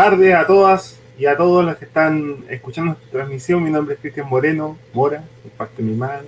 [0.00, 3.62] tardes a todas y a todos los que están escuchando esta transmisión.
[3.62, 6.26] Mi nombre es Cristian Moreno, Mora, de parte de mi madre.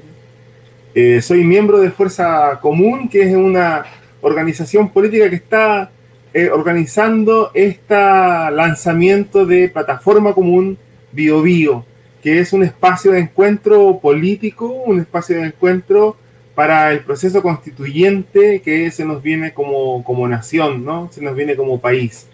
[0.95, 3.87] Eh, soy miembro de Fuerza Común, que es una
[4.20, 5.91] organización política que está
[6.34, 10.77] eh, organizando este lanzamiento de Plataforma Común
[11.11, 11.87] Bio Bio,
[12.23, 16.19] que es un espacio de encuentro político, un espacio de encuentro
[16.55, 21.09] para el proceso constituyente que se nos viene como, como nación, ¿no?
[21.11, 22.27] Se nos viene como país.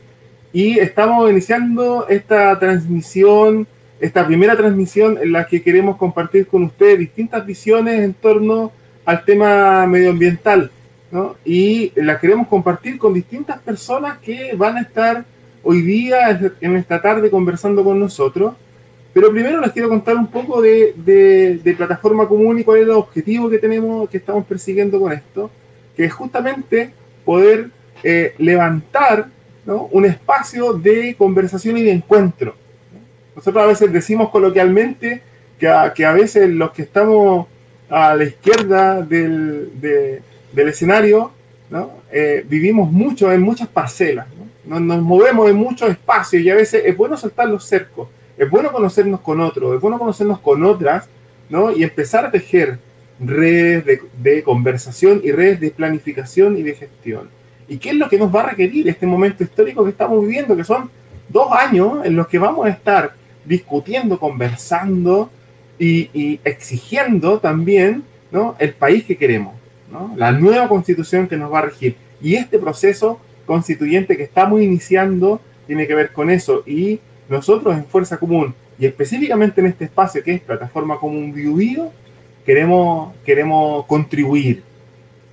[0.52, 3.66] Y estamos iniciando esta transmisión,
[4.00, 8.72] esta primera transmisión en la que queremos compartir con ustedes distintas visiones en torno
[9.04, 10.70] al tema medioambiental,
[11.10, 11.36] ¿no?
[11.44, 15.24] Y la queremos compartir con distintas personas que van a estar
[15.62, 18.54] hoy día, en esta tarde, conversando con nosotros
[19.18, 22.90] pero primero les quiero contar un poco de, de, plataforma común y cuál es el
[22.90, 25.50] objetivo que tenemos, que estamos persiguiendo con esto,
[25.96, 26.92] que es justamente
[27.24, 27.70] poder
[28.04, 29.26] eh, levantar
[29.90, 32.54] un espacio de conversación y de encuentro.
[33.36, 35.22] Nosotros a veces decimos coloquialmente
[35.58, 37.46] que a, que a veces los que estamos
[37.88, 39.70] a la izquierda del,
[40.52, 41.32] del escenario.
[42.10, 44.26] Eh, vivimos mucho en muchas parcelas,
[44.64, 44.80] ¿no?
[44.80, 48.08] nos, movemos en muchos espacios y a veces es bueno soltar los cercos
[48.38, 51.08] es bueno conocernos con otros, es bueno conocernos con otras,
[51.50, 51.72] ¿no?
[51.72, 52.78] Y empezar a tejer
[53.18, 57.28] redes de, conversación y redes de planificación y de gestión.
[57.68, 60.56] ¿Y qué es lo que nos va a requerir este momento histórico que estamos viviendo?
[60.56, 60.90] Que son
[61.28, 63.12] dos años en los que vamos a estar
[63.44, 65.30] discutiendo, conversando
[65.78, 68.02] y, exigiendo también
[68.32, 68.56] ¿no?
[68.58, 69.54] el país que queremos,
[69.92, 70.14] ¿no?
[70.16, 71.96] la nueva constitución que nos va a regir.
[72.20, 76.62] Y este proceso constituyente que estamos iniciando tiene que ver con eso.
[76.66, 81.92] Y nosotros en Fuerza Común y específicamente en este espacio que es Plataforma Común Bio,
[82.46, 84.62] queremos, queremos contribuir,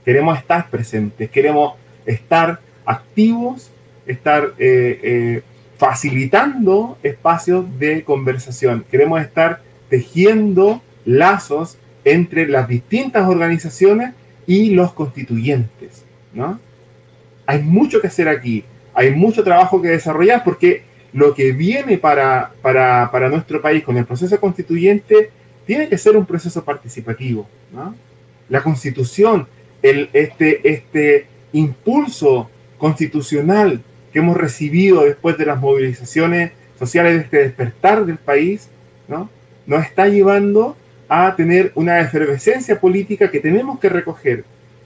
[0.04, 1.76] queremos estar presentes, queremos
[2.06, 3.70] estar activos,
[4.06, 5.42] estar eh, eh,
[5.78, 14.14] facilitando espacios de conversación, queremos estar tejiendo lazos entre las distintas organizaciones
[14.48, 16.60] y los constituyentes, ¿no?
[17.48, 18.64] Hay mucho que hacer aquí,
[18.94, 20.84] hay mucho trabajo que desarrollar porque
[21.14, 25.30] lo que viene para, para, nuestro país con el proceso constituyente
[25.66, 27.48] tiene que ser un proceso participativo.
[28.50, 29.48] La constitución,
[29.82, 37.38] el, este, este impulso constitucional que hemos recibido después de las movilizaciones sociales, de este
[37.38, 38.68] despertar del país,
[39.08, 39.30] ¿no?
[39.66, 40.76] nos está llevando
[41.08, 44.44] a tener una efervescencia política que tenemos que recoger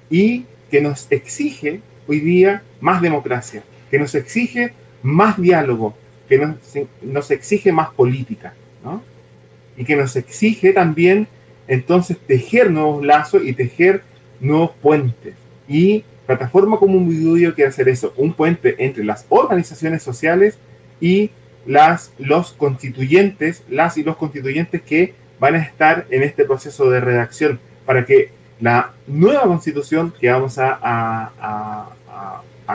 [0.10, 5.96] y que nos exige hoy día más democracia, que nos exige más diálogo,
[6.28, 6.38] que
[7.02, 8.54] nos, exige más política,
[8.84, 9.02] ¿no?
[9.76, 11.28] Y que nos exige también
[11.68, 14.04] entonces tejer nuevos lazos y tejer
[14.40, 15.34] nuevos puentes.
[15.68, 20.60] Y plataforma como un video quiere hacer eso, un puente entre las organizaciones sociales
[21.02, 21.32] y
[21.66, 27.00] las, los constituyentes, las y los constituyentes que van a estar en este proceso de
[27.00, 28.30] redacción para que
[28.62, 31.90] la nueva constitución que vamos a, a,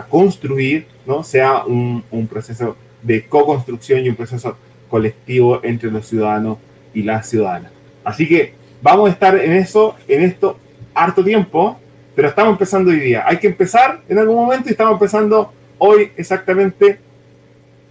[0.08, 1.22] construir ¿no?
[1.22, 4.56] sea un, un proceso de co-construcción y un proceso
[4.90, 6.58] colectivo entre los ciudadanos
[6.92, 7.70] y las ciudadanas.
[8.02, 10.58] Así que vamos a estar en eso, en esto,
[10.92, 11.78] harto tiempo,
[12.14, 13.24] pero estamos empezando hoy día.
[13.26, 16.98] Hay que empezar en algún momento y estamos empezando hoy exactamente,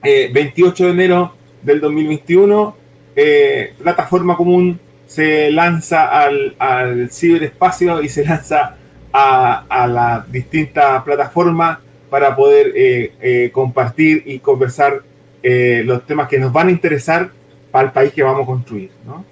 [0.02, 2.76] 28 eh, de enero del 2021.
[3.16, 8.76] Eh, plataforma común se lanza al, al, ciberespacio y se lanza
[9.12, 11.80] a, a las distintas plataformas
[12.14, 15.02] para poder eh, eh, compartir y conversar
[15.42, 17.32] eh, los temas que nos van a interesar
[17.72, 18.92] para el país que vamos a construir.
[19.04, 19.26] ¿no?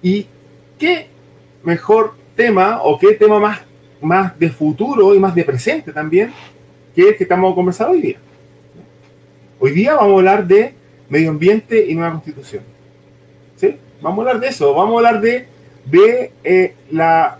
[0.00, 0.28] Y
[0.78, 1.08] qué
[1.64, 3.62] mejor tema o qué tema más,
[4.00, 6.32] más de futuro y más de presente también
[6.94, 8.18] que el que estamos a conversar hoy día.
[9.60, 10.74] Hoy día vamos a hablar de
[11.08, 12.62] medio ambiente y nueva constitución.
[13.56, 13.76] ¿Sí?
[14.00, 15.46] Vamos a hablar de eso, vamos a hablar de,
[15.84, 17.38] de eh, la,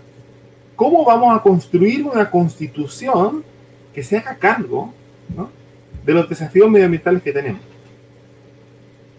[0.75, 3.43] cómo vamos a construir una constitución
[3.93, 4.93] que se haga cargo
[6.05, 7.61] de los desafíos medioambientales que tenemos.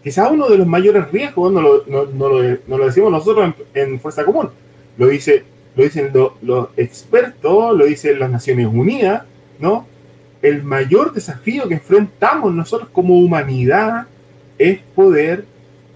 [0.02, 4.25] Quizás uno de los mayores riesgos, no lo, no, no lo, decimos nosotros en, Fuerza
[4.25, 4.48] Común,
[4.96, 5.44] lo, dice,
[5.76, 9.22] lo dicen lo, los expertos, lo dicen las Naciones Unidas,
[9.58, 9.87] ¿no?
[10.43, 14.06] El mayor desafío que enfrentamos nosotros como humanidad
[14.58, 15.44] es poder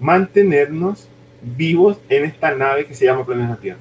[0.01, 1.09] mantenernos
[1.43, 3.79] vivos en esta nave que se llama planeta Tierra.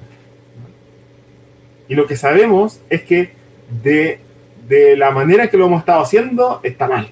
[1.88, 3.30] Y lo que sabemos es que
[3.82, 4.20] de,
[4.68, 7.08] de la manera que lo hemos estado haciendo está mal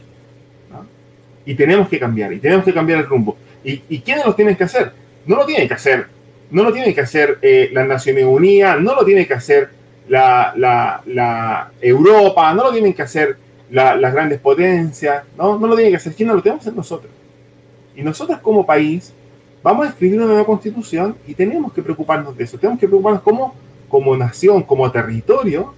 [1.44, 3.36] y tenemos que cambiar, y tenemos que cambiar el rumbo.
[3.64, 4.92] ¿Y, y quiénes lo tienen que hacer?
[5.26, 6.06] No lo tienen que hacer,
[6.52, 9.70] no lo tienen que hacer eh, las Naciones Unidas, no lo tiene que hacer
[10.08, 13.36] la, Europa, no lo tienen que hacer
[13.70, 15.58] la, las grandes potencias, ¿no?
[15.58, 17.10] no lo tienen que hacer, ¿quién no lo tenemos que hacer nosotros?
[17.96, 19.12] Y nosotros como país
[19.62, 23.22] vamos a escribir una nueva constitución y tenemos que preocuparnos de eso, tenemos que preocuparnos
[23.22, 23.54] como,
[23.88, 25.74] como nación, como territorio,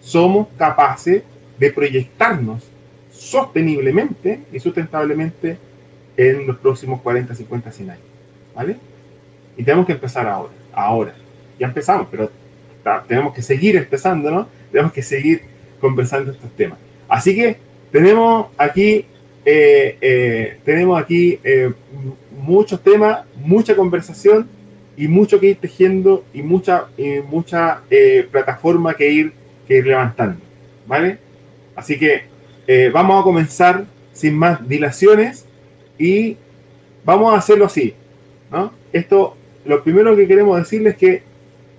[0.00, 1.22] somos capaces
[1.58, 2.62] de proyectarnos
[3.10, 5.58] sosteniblemente y sustentablemente
[6.16, 8.04] en los próximos 40, 50, 100 años.
[8.54, 8.76] ¿Vale?
[9.56, 11.14] Y tenemos que empezar ahora, ahora.
[11.58, 12.30] Ya empezamos, pero
[13.08, 14.48] tenemos que seguir empezando, ¿no?
[14.70, 15.42] Tenemos que seguir
[15.80, 16.78] conversando estos temas.
[17.08, 17.56] Así que
[17.90, 19.06] tenemos aquí,
[19.44, 21.72] eh, eh, tenemos aquí eh,
[22.30, 24.48] muchos temas, mucha conversación
[24.96, 26.86] y mucho que ir tejiendo y mucha,
[27.28, 27.82] mucha
[28.30, 29.32] plataforma que ir,
[29.68, 30.40] que ir levantando,
[30.86, 31.18] ¿vale?
[31.74, 32.24] Así que
[32.92, 35.44] vamos a comenzar sin más dilaciones
[35.98, 36.38] y
[37.04, 37.94] vamos a hacerlo así.
[38.50, 38.72] ¿no?
[38.92, 41.22] Esto, lo primero que queremos decirles es que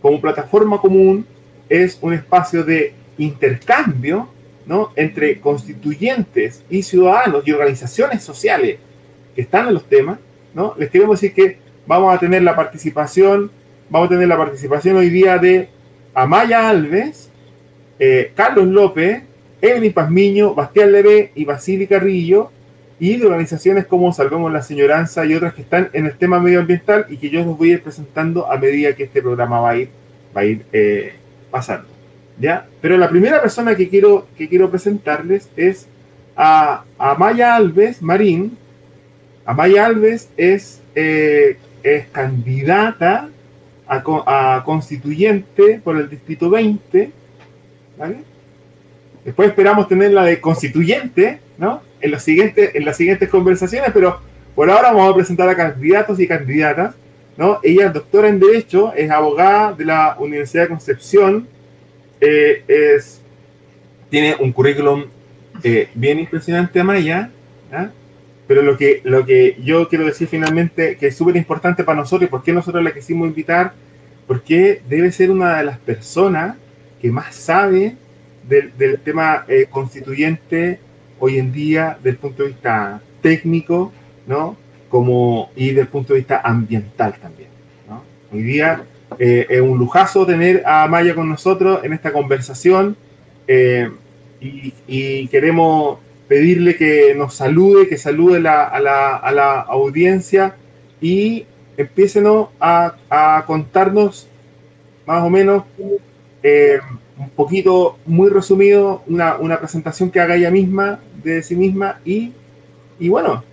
[0.01, 1.25] como plataforma común
[1.69, 4.29] es un espacio de intercambio
[4.65, 4.91] ¿no?
[4.95, 8.77] entre constituyentes y ciudadanos y organizaciones sociales
[9.35, 10.19] que están en los temas.
[10.53, 10.75] ¿no?
[10.77, 13.49] Les queremos decir que vamos a tener la participación,
[13.89, 15.69] vamos a tener la participación hoy día de
[16.13, 17.29] Amaya Alves,
[17.99, 19.23] eh, Carlos López,
[19.61, 22.51] Evelyn Pazmiño, Bastián Leve y Basili Carrillo,
[22.99, 27.05] y de organizaciones como Salvemos la Señoranza y otras que están en el tema medioambiental
[27.09, 29.77] y que yo los voy a ir presentando a medida que este programa va a
[29.77, 29.89] ir,
[30.35, 31.13] va a ir eh,
[31.51, 31.88] pasando.
[32.39, 32.65] ¿ya?
[32.81, 35.88] Pero la primera persona que quiero, que quiero presentarles es
[36.35, 38.57] a, a Maya Alves Marín.
[39.45, 43.29] Amaya Alves es, eh, es candidata
[43.88, 47.11] a, a constituyente por el Distrito 20.
[47.97, 48.17] ¿vale?
[49.23, 51.81] Después esperamos tenerla de constituyente, ¿no?
[52.01, 54.19] En, los siguientes, en las siguientes conversaciones, pero
[54.55, 56.95] por ahora vamos a presentar a candidatos y candidatas,
[57.38, 57.59] ¿no?
[57.63, 61.47] Ella es doctora en Derecho, es abogada de la Universidad de Concepción,
[62.19, 63.21] eh, es,
[64.09, 65.05] tiene un currículum
[65.63, 67.29] eh, bien impresionante, Maya,
[67.71, 67.91] ¿ya?
[68.47, 72.27] pero lo que, lo que yo quiero decir finalmente, que es súper importante para nosotros,
[72.27, 73.73] y por qué nosotros la quisimos invitar,
[74.25, 76.55] porque debe ser una de las personas
[77.01, 77.95] que más sabe
[78.47, 80.79] del, del tema eh, constituyente
[81.19, 83.91] hoy en día desde el punto de vista técnico,
[84.25, 84.56] ¿no?
[84.89, 87.49] Como, y desde el punto de vista ambiental también,
[87.89, 88.03] ¿no?
[88.31, 88.83] Hoy día
[89.19, 92.95] eh, es un lujazo tener a Maya con nosotros en esta conversación
[93.47, 93.89] eh,
[94.39, 100.56] y, queremos pedirle que nos salude, que salude a, la, audiencia
[101.01, 101.45] y
[101.77, 102.25] empiecen
[102.59, 104.27] a, a contarnos
[105.07, 105.63] más o menos
[106.44, 106.80] eh,
[107.18, 112.33] un poquito, muy resumido, una, una, presentación que haga ella misma de sí misma y,
[113.00, 113.44] y bueno,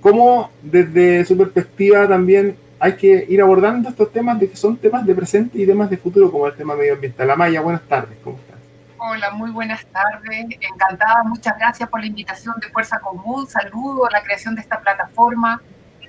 [0.00, 5.04] cómo desde su perspectiva también hay que ir abordando estos temas de que son temas
[5.04, 7.30] de presente y temas de futuro, como el tema medioambiental.
[7.30, 8.56] Amaya, buenas tardes, ¿cómo estás?
[8.96, 10.46] Hola, muy buenas tardes.
[10.60, 13.46] Encantada, muchas gracias por la invitación de Fuerza Común.
[13.46, 15.60] Saludo a la creación de esta plataforma.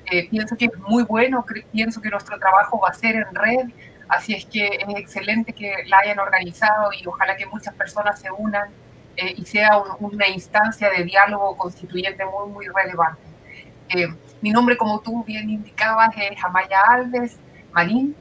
[0.10, 3.70] Eh, pienso que es muy bueno, pienso que nuestro trabajo va a ser en red
[4.12, 8.30] Así es que es excelente que la hayan organizado y ojalá que muchas personas se
[8.30, 8.70] unan
[9.16, 13.22] eh, y sea un, una instancia de diálogo constituyente muy, muy relevante.
[13.88, 14.10] Eh,
[14.42, 17.38] mi nombre, como tú bien indicabas, es Amaya Alves
[17.72, 18.14] Marín.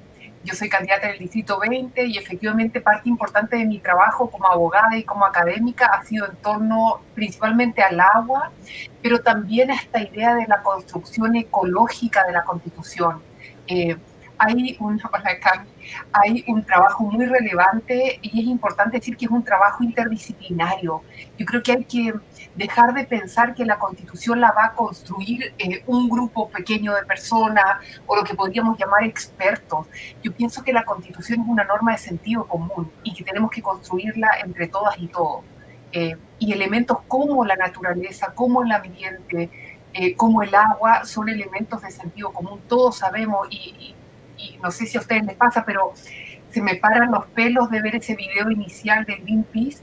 [0.44, 4.96] Yo soy candidata del Distrito 20 y efectivamente parte importante de mi trabajo como abogada
[4.96, 8.52] y como académica ha sido en torno principalmente al agua,
[9.02, 13.20] pero también a esta idea de la construcción ecológica de la Constitución.
[13.66, 13.96] Eh,
[14.40, 15.00] hay un,
[16.12, 21.02] hay un trabajo muy relevante y es importante decir que es un trabajo interdisciplinario.
[21.36, 22.14] Yo creo que hay que
[22.54, 27.04] dejar de pensar que la constitución la va a construir eh, un grupo pequeño de
[27.04, 29.86] personas o lo que podríamos llamar expertos.
[30.22, 33.60] Yo pienso que la constitución es una norma de sentido común y que tenemos que
[33.62, 35.44] construirla entre todas y todos.
[35.92, 39.50] eh, y elementos como la naturaleza, como el ambiente,
[39.92, 42.60] eh, como el agua, son elementos de sentido común.
[42.68, 43.94] Todos sabemos, y,
[44.62, 45.92] no sé si a ustedes les pasa, pero
[46.50, 49.78] se me paran los pelos de ver ese video inicial de Greenpeace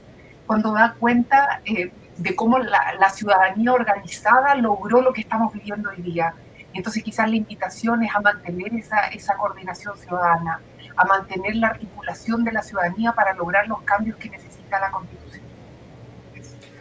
[0.46, 6.02] cuando da cuenta eh, de cómo la, ciudadanía organizada logró lo que estamos viviendo hoy
[6.02, 6.34] día.
[6.74, 10.60] Entonces quizás la invitación es a mantener esa, esa coordinación ciudadana,
[10.96, 15.44] a mantener la articulación de la ciudadanía para lograr los cambios que necesita la Constitución.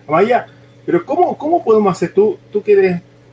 [0.07, 0.47] Vaya,
[0.85, 2.61] pero ¿cómo, cómo podemos hacer tú, tú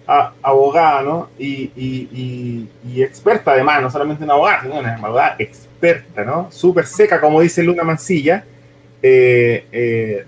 [0.06, 1.28] abogada, ¿no?
[1.38, 6.48] Y, experta además, no solamente una abogada, sino una abogada experta, ¿no?
[6.50, 8.44] Súper seca, como dice Luna Mancilla,
[9.02, 10.24] eh, eh,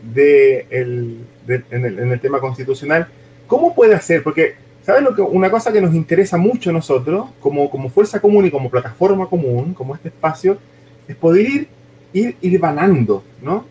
[0.71, 3.07] en, el, tema constitucional.
[3.47, 4.23] ¿Cómo puede hacer?
[4.23, 5.23] Porque, ¿sabes lo que?
[5.23, 9.27] Una cosa que nos interesa mucho a nosotros, como, como fuerza común y como plataforma
[9.29, 10.59] común, como este espacio,
[11.07, 11.69] es poder ir,
[12.13, 13.65] ir, ir banando, ¿no?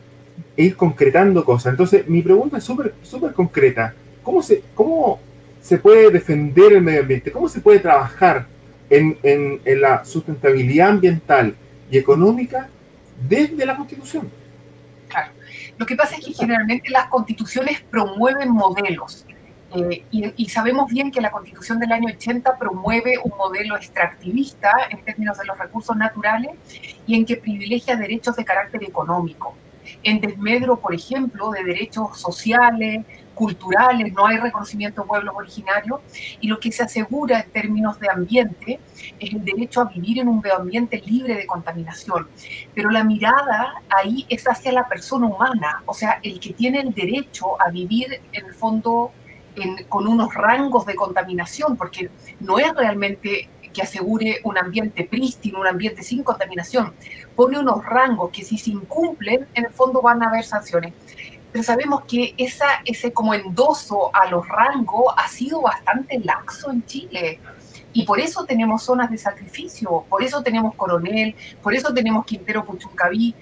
[0.56, 1.74] E ir concretando cosas.
[1.74, 3.94] Entonces, mi pregunta es súper súper concreta.
[4.24, 5.20] ¿Cómo se, ¿Cómo
[5.66, 7.32] se puede defender el medio ambiente?
[7.32, 8.46] ¿Cómo se puede trabajar
[8.88, 9.18] en,
[9.66, 11.56] la sustentabilidad ambiental
[11.90, 12.70] y económica
[13.28, 14.30] desde la Constitución?
[15.10, 15.32] Claro.
[15.76, 19.26] Lo que pasa es que generalmente las constituciones promueven modelos.
[19.76, 25.04] Eh, y, sabemos bien que la constitución del año 80 promueve un modelo extractivista en
[25.04, 26.52] términos de los recursos naturales
[27.08, 29.56] y en que privilegia derechos de carácter económico
[30.04, 33.04] en desmedro, por ejemplo, de derechos sociales,
[33.36, 36.00] culturales, no hay reconocimiento de pueblos originarios,
[36.42, 38.80] y lo que se asegura en términos de ambiente
[39.20, 42.28] es el derecho a vivir en un medio ambiente libre de contaminación.
[42.74, 46.94] Pero la mirada ahí es hacia la persona humana, o sea, el que tiene el
[46.94, 49.12] derecho a vivir en el fondo
[49.88, 55.68] con unos rangos de contaminación, porque no es realmente que asegure un ambiente prístino, un
[55.68, 56.94] ambiente sin contaminación.
[57.36, 60.94] Pone unos rangos que si se incumplen, en el fondo van a haber sanciones.
[61.56, 66.86] Pero sabemos que esa, ese como endoso a los rangos ha sido bastante laxo en
[66.86, 67.40] Chile.
[67.94, 71.34] Y por eso tenemos zonas de sacrificio, por eso tenemos Coronel,
[71.64, 73.34] por eso tenemos Quintero Puchuncaví.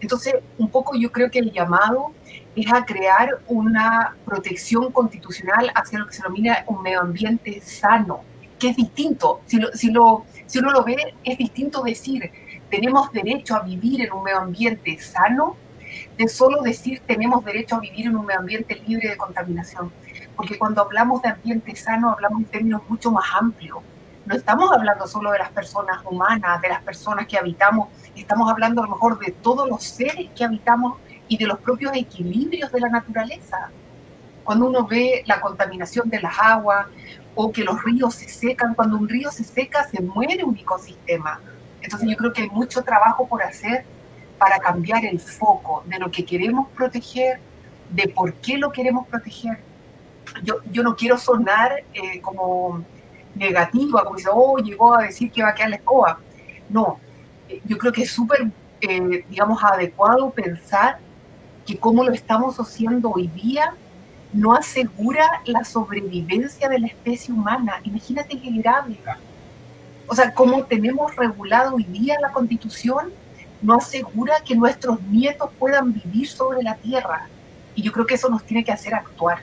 [0.00, 2.12] Entonces, un poco yo creo que el llamado
[2.54, 8.20] es a crear una protección constitucional hacia lo que se denomina un medio ambiente sano,
[8.60, 9.40] que es distinto.
[9.46, 12.30] Si, lo, si, lo, si uno lo ve, es distinto decir
[12.70, 15.56] tenemos derecho a vivir en un medio ambiente sano
[16.16, 19.92] de solo decir tenemos derecho a vivir en un ambiente libre de contaminación.
[20.36, 23.78] Porque cuando hablamos de ambiente sano hablamos en términos mucho más amplios.
[24.24, 28.82] No estamos hablando solo de las personas humanas, de las personas que habitamos, estamos hablando
[28.82, 30.98] a lo mejor de todos los seres que habitamos
[31.28, 33.70] y de los propios equilibrios de la naturaleza.
[34.42, 36.86] Cuando uno ve la contaminación de las aguas,
[37.36, 38.74] o que los ríos se secan.
[38.74, 41.38] Cuando un río se seca, se muere un ecosistema.
[41.80, 43.84] Entonces yo creo que hay mucho trabajo por hacer
[44.38, 47.40] para cambiar el foco de lo que queremos proteger,
[47.90, 49.58] de por qué lo queremos proteger.
[50.42, 52.84] Yo, yo no quiero sonar eh, como
[53.34, 56.18] negativa, como dice, oh, llegó a decir que va a quedar la escoba.
[56.68, 56.98] No,
[57.48, 58.50] eh, yo creo que es súper,
[58.80, 60.98] eh, digamos, adecuado pensar
[61.64, 63.74] que como lo estamos haciendo hoy día,
[64.32, 67.80] no asegura la sobrevivencia de la especie humana.
[67.84, 68.98] Imagínate qué grave.
[70.06, 73.12] O sea, como tenemos regulado hoy día la constitución,
[73.62, 77.28] no asegura que nuestros nietos puedan vivir sobre la tierra.
[77.74, 79.38] Y yo creo que eso nos tiene que hacer actuar.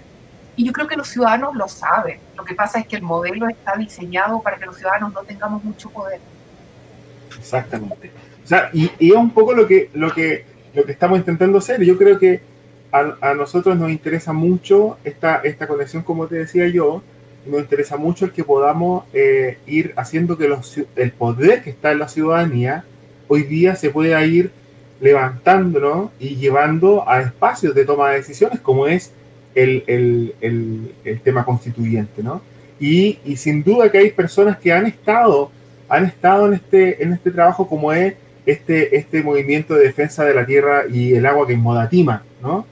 [0.56, 2.20] Y yo creo que los ciudadanos lo saben.
[2.38, 5.64] Lo que pasa es que el modelo está diseñado para que los ciudadanos no tengamos
[5.64, 6.20] mucho poder.
[7.38, 8.12] Exactamente.
[8.44, 11.58] O sea, y, y es un poco lo que, lo, que, lo que estamos intentando
[11.58, 11.84] hacer.
[11.84, 12.42] Yo creo que
[12.92, 17.02] a, nosotros nos interesa mucho esta, esta conexión, como te decía yo,
[17.46, 21.92] nos interesa mucho el que podamos eh, ir haciendo que los, el poder que está
[21.92, 22.86] en la ciudadanía
[23.34, 24.52] hoy día se pueda ir
[25.02, 29.12] levantando y llevando a espacios de toma de decisiones como es
[29.56, 32.22] el, el, el, el tema constituyente.
[32.24, 32.42] ¿no?
[32.80, 35.52] Y, y, sin duda que hay personas que han estado,
[35.90, 38.14] han estado en, este, en este trabajo como es
[38.46, 42.66] este, este movimiento de defensa de la tierra y el agua que es Modatima, ¿no?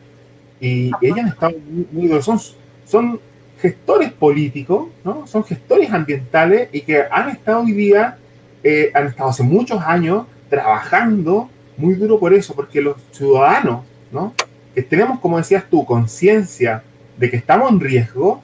[0.59, 1.53] Y ellas han estado
[1.91, 2.39] muy, muy son,
[2.85, 3.19] son
[3.59, 5.25] gestores políticos, ¿no?
[5.25, 8.17] Son gestores ambientales y que han estado hoy día,
[8.63, 14.35] eh, han estado hace muchos años trabajando muy duro por eso, porque los ciudadanos, ¿no?
[14.75, 16.83] Que tenemos, como decías tú, conciencia
[17.17, 18.43] de que estamos en riesgo,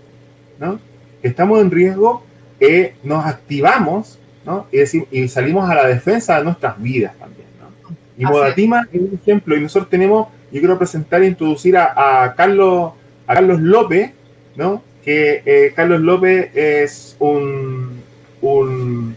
[0.59, 0.79] ¿no?
[1.21, 2.23] Que estamos en riesgo,
[2.59, 4.65] eh, nos activamos, ¿no?
[4.71, 7.95] Y, decir, y salimos a la defensa de nuestras vidas también, ¿no?
[8.17, 12.93] Y Modatima es un ejemplo, y nosotros tenemos yo quiero presentar e introducir a, Carlos,
[13.25, 14.11] a Carlos López,
[14.55, 14.81] ¿no?
[15.03, 18.01] Que eh, Carlos López es un,
[18.41, 19.15] un,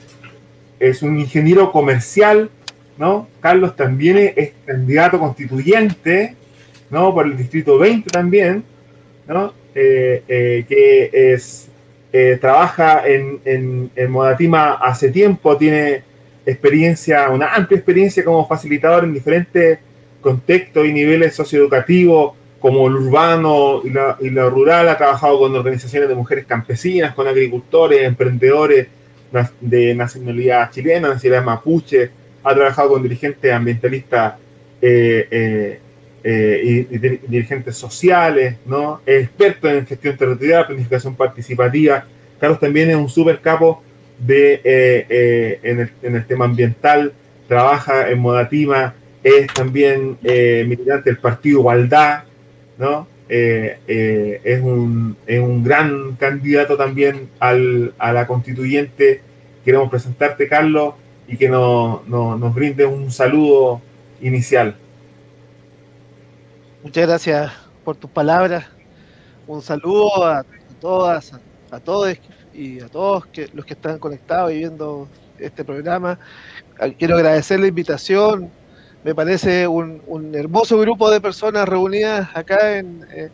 [0.80, 2.50] es un ingeniero comercial,
[3.00, 3.28] ¿no?
[3.40, 6.37] Carlos también es, candidato constituyente,
[6.90, 7.14] ¿no?
[7.14, 8.62] Por el distrito 20 también,
[9.26, 9.54] ¿no?
[9.75, 11.69] Eh, eh, que es,
[12.12, 16.02] eh, trabaja en, en, en, Modatima hace tiempo, tiene
[16.45, 19.78] experiencia, una amplia experiencia como facilitador en diferentes
[20.21, 25.57] contextos y niveles socioeducativos, como el urbano y, la, y lo rural, ha trabajado con
[25.57, 28.88] organizaciones de mujeres campesinas, con agricultores, emprendedores
[29.62, 34.35] de nacionalidad chilena, nacionalidad mapuche, ha trabajado con dirigentes ambientalistas
[34.82, 35.80] eh, eh,
[36.23, 39.00] eh, y, dirigentes sociales, ¿no?
[39.06, 42.04] Es experto en gestión territorial, planificación participativa.
[42.38, 43.82] Carlos también es un super capo
[44.18, 47.12] de, en el, en, el, tema ambiental,
[47.49, 52.25] trabaja en Modatima, es también militante del partido Igualdad,
[52.78, 53.06] ¿no?
[53.28, 59.20] es, un, es un gran candidato también al, a la constituyente.
[59.64, 60.94] Queremos presentarte, Carlos,
[61.31, 63.81] y que no, no, nos brinde un saludo
[64.21, 64.75] inicial.
[66.83, 67.53] Muchas gracias
[67.85, 68.67] por tus palabras.
[69.47, 70.45] Un saludo a,
[70.81, 71.33] todas,
[71.71, 72.17] a, todos
[72.53, 75.07] y a todos los que están conectados y viendo
[75.39, 76.19] este programa.
[76.99, 78.51] Quiero agradecer la invitación.
[79.05, 83.29] Me parece un, un hermoso grupo de personas reunidas acá en eh,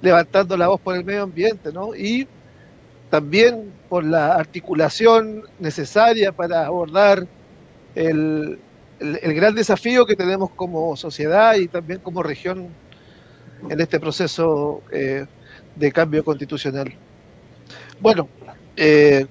[0.00, 1.94] levantando la voz por el medio ambiente, ¿no?
[1.94, 2.26] Y
[3.10, 7.26] también por la articulación necesaria para abordar
[7.94, 8.58] el,
[9.00, 12.68] el, gran desafío que tenemos como sociedad y también como región
[13.68, 15.26] en este proceso eh,
[15.76, 16.94] de cambio constitucional.
[18.00, 18.28] Bueno,
[18.76, 19.26] eh,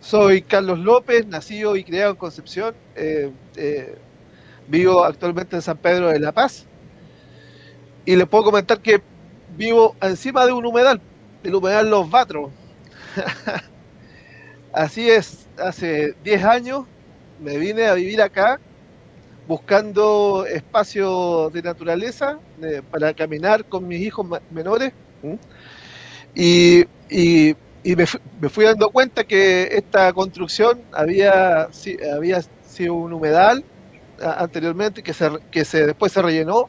[0.00, 3.30] soy Carlos López, nacido y criado en Concepción, eh,
[4.68, 6.66] vivo actualmente en San Pedro de la Paz
[8.04, 9.02] y les puedo comentar que
[9.56, 11.00] vivo encima de un humedal,
[11.42, 12.50] el humedal Los Batros.
[14.72, 16.84] Así es, hace 10 años
[17.40, 18.58] me vine a vivir acá
[19.46, 22.38] buscando espacio de naturaleza
[22.90, 24.92] para caminar con mis hijos menores.
[26.34, 26.84] Y,
[27.84, 28.06] me,
[28.48, 31.68] fui dando cuenta que esta construcción había,
[32.14, 33.64] había sido un humedal
[34.20, 36.68] anteriormente que, se, que se, después se rellenó.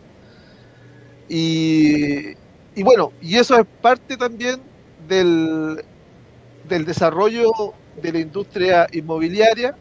[1.29, 2.35] Y
[2.83, 4.59] bueno, y eso es parte también
[5.07, 5.81] del,
[6.67, 7.51] del desarrollo
[8.01, 9.75] de la industria inmobiliaria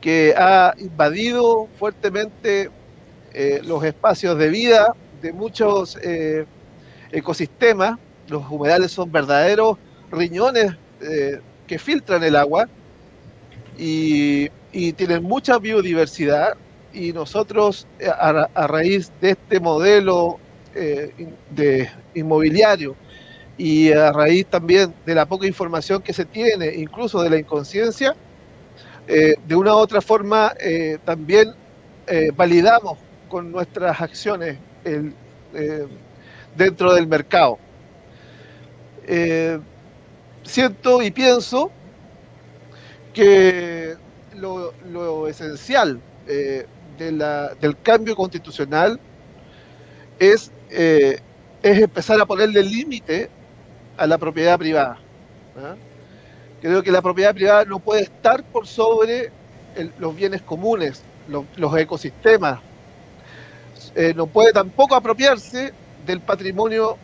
[0.00, 2.70] que ha invadido fuertemente
[3.32, 6.46] eh, los espacios de vida de muchos eh,
[7.12, 7.98] ecosistemas.
[8.28, 9.76] Los humedales son verdaderos
[10.10, 10.72] riñones
[11.02, 12.68] eh, que filtran el agua
[13.78, 14.48] y,
[14.96, 16.54] tienen mucha biodiversidad
[16.92, 17.88] y nosotros
[18.20, 20.38] a, a raíz de este modelo
[20.72, 22.94] de inmobiliario
[23.60, 28.16] y a raíz también de la poca información que se tiene, incluso de la inconsciencia,
[29.06, 31.52] eh, de una u otra forma eh, también
[32.06, 32.96] eh, validamos
[33.28, 34.56] con nuestras acciones
[36.56, 37.58] dentro del mercado.
[40.42, 41.70] siento y pienso
[43.12, 43.94] que
[44.36, 46.00] lo, esencial
[46.96, 48.98] del cambio constitucional
[50.18, 51.20] es, es
[51.62, 53.28] empezar a ponerle límite
[54.00, 54.98] a la propiedad privada.
[55.58, 55.74] ¿ah?
[56.62, 59.30] Creo que la propiedad privada no puede estar por sobre
[59.76, 62.60] el, los bienes comunes, los, los ecosistemas.
[63.94, 65.72] Eh, no puede tampoco apropiarse
[66.06, 66.96] del patrimonio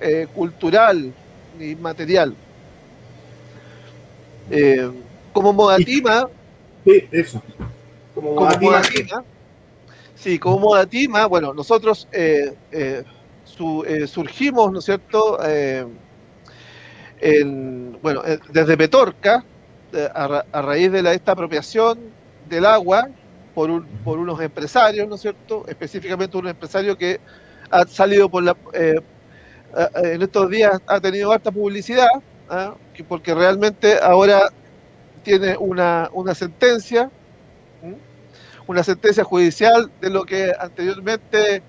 [0.00, 1.12] eh, cultural
[1.58, 2.34] ni material.
[4.48, 4.88] Eh,
[5.32, 6.28] como Modatima.
[6.84, 7.42] Sí, eso.
[8.14, 9.24] Como Modatima.
[10.14, 12.06] Sí, como Modatima, bueno, nosotros
[13.44, 15.38] su, surgimos, ¿no es cierto?
[17.20, 19.44] En, bueno, eh, desde Petorca,
[19.92, 21.98] eh, a, raíz de la, esta apropiación
[22.48, 23.08] del agua
[23.54, 25.64] por, un, por unos empresarios, ¿no es cierto?
[25.68, 27.20] Específicamente un empresario que
[27.70, 28.56] ha salido por la...
[28.72, 29.00] Eh,
[29.96, 32.08] en estos días ha tenido harta publicidad,
[32.50, 33.04] ¿eh?
[33.06, 34.48] porque realmente ahora
[35.22, 37.10] tiene una, una sentencia,
[38.66, 41.62] una sentencia judicial de lo que anteriormente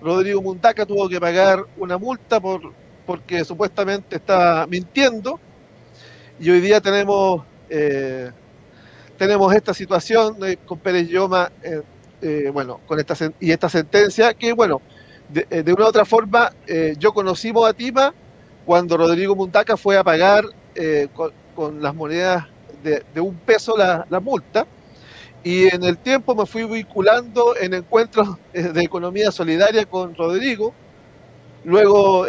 [0.00, 2.72] Rodrigo Mundaca tuvo que pagar una multa por
[3.08, 5.40] porque supuestamente está mintiendo.
[6.38, 8.30] Y hoy día tenemos eh,
[9.16, 14.52] tenemos esta situación eh, con Pérez Lloma eh, bueno con esta y esta sentencia que
[14.52, 14.82] bueno
[15.30, 16.52] de, una u otra forma
[16.98, 18.12] yo conocí Modatima
[18.66, 20.44] cuando Rodrigo Muntaca fue a pagar
[21.54, 22.46] con, las monedas
[22.82, 24.66] de, de un peso la, la, multa.
[25.44, 30.72] Y en el tiempo me fui vinculando en encuentros de economía solidaria con Rodrigo.
[31.64, 32.26] Luego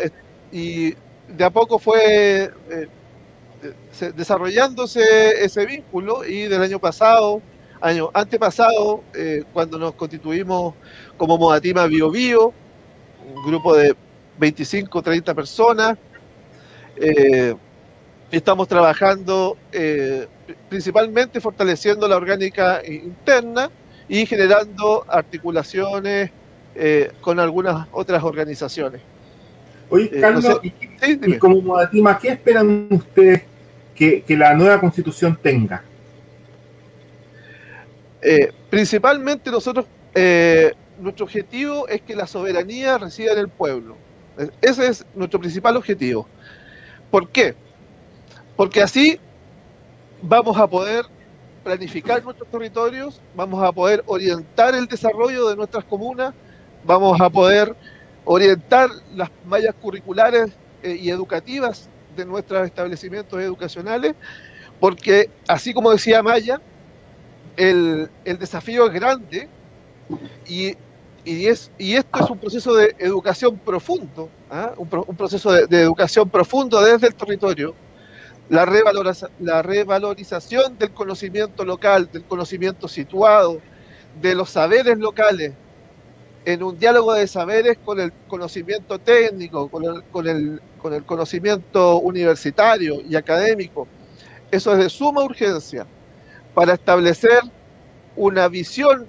[0.51, 0.93] y
[1.27, 2.87] de a poco fue eh,
[4.15, 7.41] desarrollándose ese vínculo y del año pasado,
[7.81, 10.73] año antepasado, eh, cuando nos constituimos
[11.17, 12.53] como Modatima Bio Bio,
[13.35, 13.95] un grupo de
[14.39, 15.97] 25, 30 personas.
[16.95, 17.55] Eh,
[18.31, 19.57] estamos trabajando
[20.67, 23.69] principalmente fortaleciendo la orgánica interna
[24.07, 26.31] y generando articulaciones
[27.21, 29.01] con algunas otras organizaciones.
[29.89, 30.69] Oye, Carlos, no sé, y,
[31.05, 33.43] sí, y, como Modatima, ¿qué esperan ustedes
[33.95, 35.83] que, que la nueva constitución tenga?
[38.21, 43.95] Eh, principalmente nosotros, eh, nuestro objetivo es que la soberanía resida en el pueblo.
[44.61, 46.27] Ese es nuestro principal objetivo.
[47.11, 47.55] ¿Por qué?
[48.55, 49.19] Porque así
[50.21, 51.05] vamos a poder
[51.63, 56.33] planificar nuestros territorios, vamos a poder orientar el desarrollo de nuestras comunas,
[56.83, 57.75] vamos a poder
[58.31, 60.51] orientar las mallas curriculares
[60.83, 64.13] eh, y educativas de nuestros establecimientos educacionales,
[64.79, 66.61] porque así como decía Maya,
[67.57, 69.49] el, el desafío es grande
[70.47, 70.77] y,
[71.25, 74.73] y, es, y esto es un proceso de educación profundo, ¿ah?
[74.77, 77.73] un, proceso de, educación profundo desde el territorio,
[78.47, 78.63] la,
[79.39, 83.59] la revalorización del conocimiento local, del conocimiento situado,
[84.21, 85.53] de los saberes locales,
[86.53, 91.03] en un diálogo de saberes con el conocimiento técnico, con el, con el, con el
[91.03, 93.87] conocimiento universitario y académico.
[94.49, 95.85] Eso es de suma urgencia
[96.55, 97.41] para establecer
[98.15, 99.05] una visión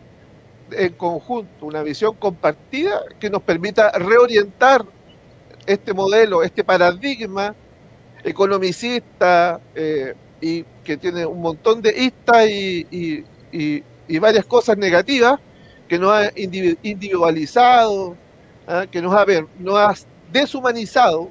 [0.70, 4.85] en conjunto, una visión compartida que nos permita reorientar
[5.66, 7.55] este modelo, este paradigma
[8.22, 14.76] economicista eh, y que tiene un montón de istas y, y, y, y, varias cosas
[14.76, 15.40] negativas
[15.90, 18.16] que nos ha individualizado,
[18.68, 18.87] ¿eh?
[18.92, 19.26] que nos ha,
[19.59, 19.92] nos ha
[20.33, 21.31] deshumanizado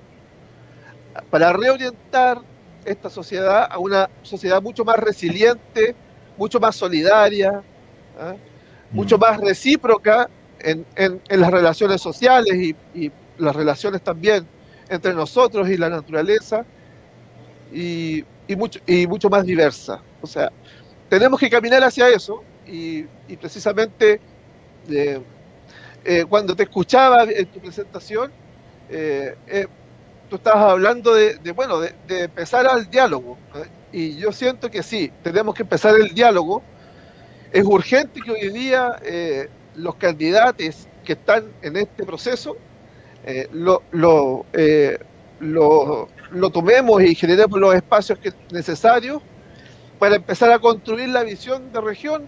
[1.29, 2.41] para reorientar
[2.83, 5.95] esta sociedad a una sociedad mucho más resiliente,
[6.37, 7.63] mucho más solidaria,
[8.19, 8.35] ¿eh?
[8.91, 14.45] mucho más recíproca en, en, en, las relaciones sociales y, y, las relaciones también
[14.89, 16.65] entre nosotros y la naturaleza,
[17.71, 20.01] y, y, mucho, y mucho más diversa.
[20.21, 20.51] O sea,
[21.07, 24.19] tenemos que caminar hacia eso y, y precisamente
[24.89, 25.21] eh,
[26.05, 28.31] eh, cuando te escuchaba en tu presentación,
[28.89, 29.67] eh,
[30.29, 33.37] tú estabas hablando de, bueno, de, empezar al diálogo.
[33.91, 36.61] Y yo siento que sí, tenemos que empezar el diálogo.
[37.51, 38.99] Es urgente que hoy día
[39.75, 42.55] los candidatos que están en este proceso
[43.51, 44.45] lo, lo,
[45.39, 49.21] lo, lo tomemos y generemos los espacios que, necesarios
[49.99, 52.27] para empezar a construir la visión de región,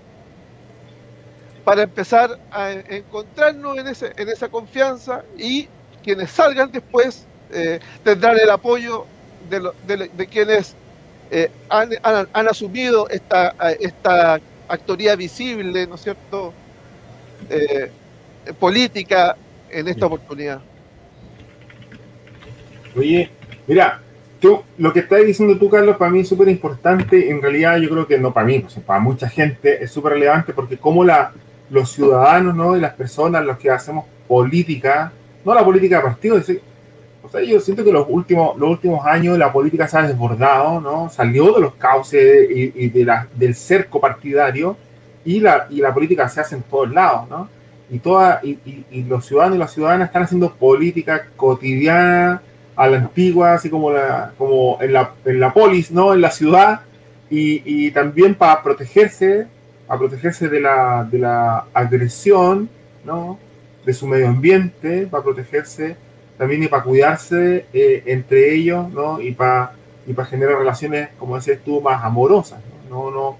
[1.63, 5.67] para empezar a encontrarnos en, ese, en esa confianza y
[6.03, 9.05] quienes salgan después eh, tendrán el apoyo
[9.49, 10.75] de, lo, de, de quienes
[11.29, 16.53] eh, han, han, han, asumido esta, esta actoría visible, ¿no es cierto?,
[17.49, 17.91] eh,
[18.59, 19.35] política
[19.69, 20.61] en esta oportunidad.
[22.95, 23.29] Oye,
[23.67, 24.01] mira,
[24.39, 27.29] tú, lo que estás diciendo tú, Carlos, para mí es súper importante.
[27.29, 30.53] En realidad, yo creo que no para mí, pues, para mucha gente es súper relevante
[30.53, 31.31] porque como la,
[31.71, 32.77] los ciudadanos ¿no?
[32.77, 35.11] y las personas, los que hacemos política,
[35.43, 36.61] no la política de partido, decir,
[37.23, 40.81] o sea, yo siento que los últimos, los últimos años la política se ha desbordado,
[40.81, 41.09] ¿no?
[41.09, 44.75] Salió de los cauces y, y de la, del cerco partidario
[45.23, 47.47] y la, y la política se hace en todos lados, ¿no?
[47.89, 52.41] Y, toda, y, y, y los ciudadanos y las ciudadanas están haciendo política cotidiana,
[52.75, 56.13] a la antigua, así como, la, como en, la, en la polis, ¿no?
[56.13, 56.81] En la ciudad,
[57.29, 59.47] y, y también para protegerse,
[59.91, 62.69] a protegerse de la, de la agresión,
[63.03, 63.37] ¿no?
[63.85, 65.97] De su medio ambiente, para protegerse
[66.37, 69.19] también y para cuidarse eh, entre ellos, ¿no?
[69.19, 69.73] Y para
[70.07, 73.37] y para generar relaciones, como decías tú, más amorosas, no, no,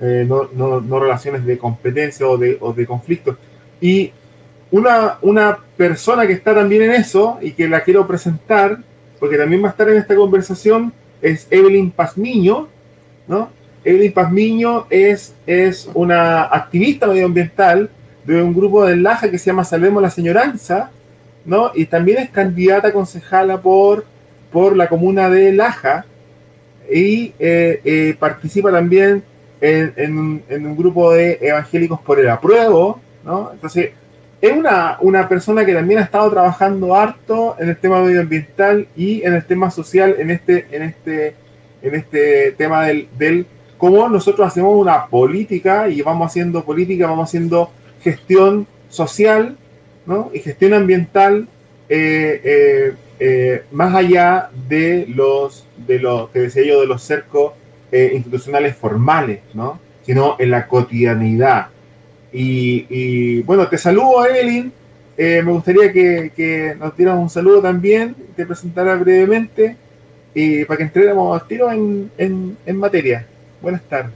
[0.00, 3.36] eh, no, no, no relaciones de competencia o de, o de conflicto.
[3.80, 4.12] Y
[4.70, 8.78] una, una persona que está también en eso y que la quiero presentar,
[9.18, 12.68] porque también va a estar en esta conversación, es Evelyn Pazmiño,
[13.26, 13.48] ¿no?
[13.84, 17.90] Evelyn Pazmiño es, es una activista medioambiental
[18.24, 20.90] de un grupo de Laja que se llama Salvemos la Señoranza,
[21.44, 21.70] ¿no?
[21.74, 24.04] Y también es candidata concejala por,
[24.50, 26.06] por la comuna de Laja
[26.90, 29.22] y eh, eh, participa también
[29.60, 33.50] en, en, en, un grupo de evangélicos por el apruebo, ¿no?
[33.52, 33.90] Entonces,
[34.40, 39.22] es una, una persona que también ha estado trabajando harto en el tema medioambiental y
[39.22, 41.34] en el tema social, en este, en este,
[41.82, 43.46] en este tema del, del
[43.84, 47.70] cómo nosotros hacemos una política y vamos haciendo política, vamos haciendo
[48.02, 49.58] gestión social
[50.32, 51.46] y gestión ambiental
[51.90, 57.52] eh, eh, eh, más allá de los, de los que decía yo, de los cercos
[57.92, 59.78] institucionales formales, ¿no?
[60.02, 61.66] sino en la cotidianidad.
[62.32, 64.72] Y, y, bueno, te saludo, Evelyn.
[65.18, 69.76] me gustaría que, nos dieras un saludo también, te presentara brevemente
[70.32, 73.26] y para que entremos al tiro en, en, en materia.
[73.60, 74.14] Buenas tardes.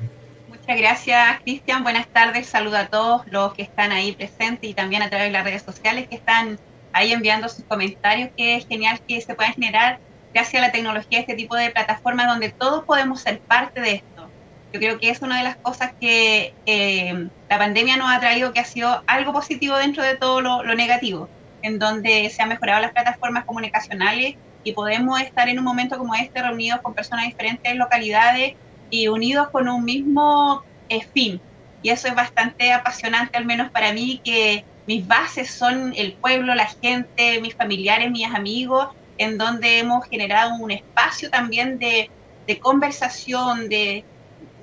[0.49, 1.83] Muchas gracias, Cristian.
[1.83, 2.47] Buenas tardes.
[2.47, 5.63] Saludo a todos los que están ahí presentes y también a través de las redes
[5.63, 6.59] sociales que están
[6.93, 9.99] ahí enviando sus comentarios, que es genial que se puedan generar
[10.35, 14.29] gracias a la tecnología este tipo de plataformas donde todos podemos ser parte de esto.
[14.73, 18.53] Yo creo que es una de las cosas que eh, la pandemia nos ha traído
[18.53, 21.29] que ha sido algo positivo dentro de todo lo, lo negativo,
[21.63, 26.15] en donde se han mejorado las plataformas comunicacionales y podemos estar en un momento como
[26.15, 28.55] este reunidos con personas de diferentes localidades
[28.91, 31.41] y unidos con un mismo eh, fin.
[31.83, 36.55] Y eso es bastante apasionante, al menos para mí, que mis bases son el pueblo,
[36.55, 42.11] la gente, mis familiares, mis amigos, en donde hemos generado un espacio también de,
[42.47, 44.05] de conversación, de,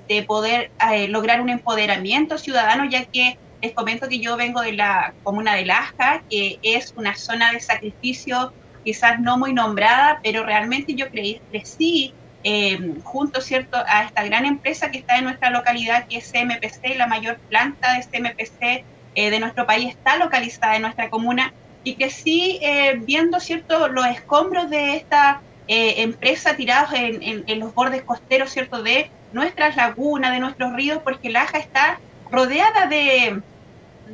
[0.07, 4.73] de poder eh, lograr un empoderamiento ciudadano, ya que les comento que yo vengo de
[4.73, 10.45] la comuna de Lasca, que es una zona de sacrificio quizás no muy nombrada, pero
[10.45, 12.13] realmente yo creí, crecí
[12.47, 13.83] eh, junto ¿cierto?
[13.87, 17.95] a esta gran empresa que está en nuestra localidad, que es CMPC, la mayor planta
[17.95, 21.53] de CMPC eh, de nuestro país está localizada en nuestra comuna,
[21.83, 23.87] y que sí, eh, viendo ¿cierto?
[23.87, 28.83] los escombros de esta eh, empresa tirados en, en, en, los bordes costeros ¿cierto?
[28.83, 33.41] de nuestras lagunas, de nuestros ríos, porque Laja está rodeada de,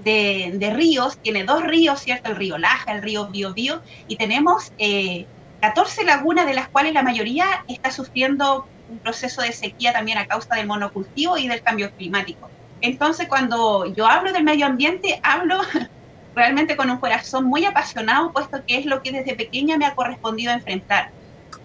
[0.04, 2.30] de, de, ríos, tiene dos ríos, ¿cierto?
[2.30, 5.26] El río Laja, el río Biobío, y tenemos eh,
[5.62, 10.26] 14 lagunas, de las cuales la mayoría está sufriendo un proceso de sequía también a
[10.26, 12.50] causa del monocultivo y del cambio climático.
[12.82, 15.62] Entonces, cuando yo hablo del medio ambiente, hablo
[16.36, 19.94] realmente con un corazón muy apasionado, puesto que es lo que desde pequeña me ha
[19.94, 21.12] correspondido enfrentar.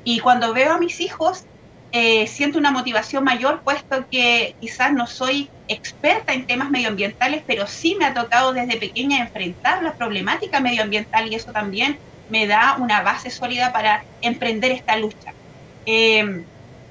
[0.05, 1.45] Y cuando veo a mis hijos,
[1.93, 7.67] eh, siento una motivación mayor, puesto que quizás no soy experta en temas medioambientales, pero
[7.67, 12.77] sí me ha tocado desde pequeña enfrentar la problemática medioambiental y eso también me da
[12.79, 15.33] una base sólida para emprender esta lucha.
[15.85, 16.45] Eh,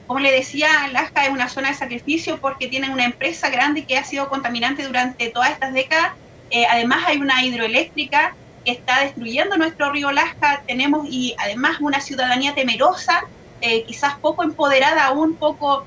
[0.08, 3.98] como le decía, Alaska es una zona de sacrificio porque tienen una empresa grande que
[3.98, 6.12] ha sido contaminante durante todas estas décadas.
[6.52, 10.64] Eh, además hay una hidroeléctrica que está destruyendo nuestro río Alaska.
[10.68, 13.24] Tenemos y además una ciudadanía temerosa,
[13.62, 15.86] eh, quizás poco empoderada, aún poco...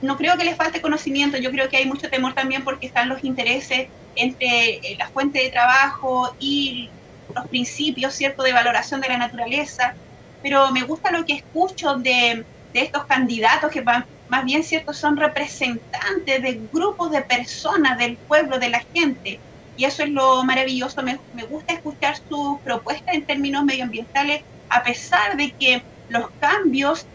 [0.00, 3.08] No creo que les falte conocimiento, yo creo que hay mucho temor también porque están
[3.08, 6.88] los intereses entre la fuente de trabajo y
[7.34, 9.94] los principios, ¿cierto?, de valoración de la naturaleza,
[10.42, 14.92] pero me gusta lo que escucho de, de estos candidatos que van, más bien, ¿cierto?,
[14.92, 19.42] son representantes de grupos de personas, del pueblo, de la gente,
[19.76, 24.82] y eso es lo maravilloso, me, me gusta escuchar sus propuestas en términos medioambientales, a
[24.82, 27.06] pesar de que los cambios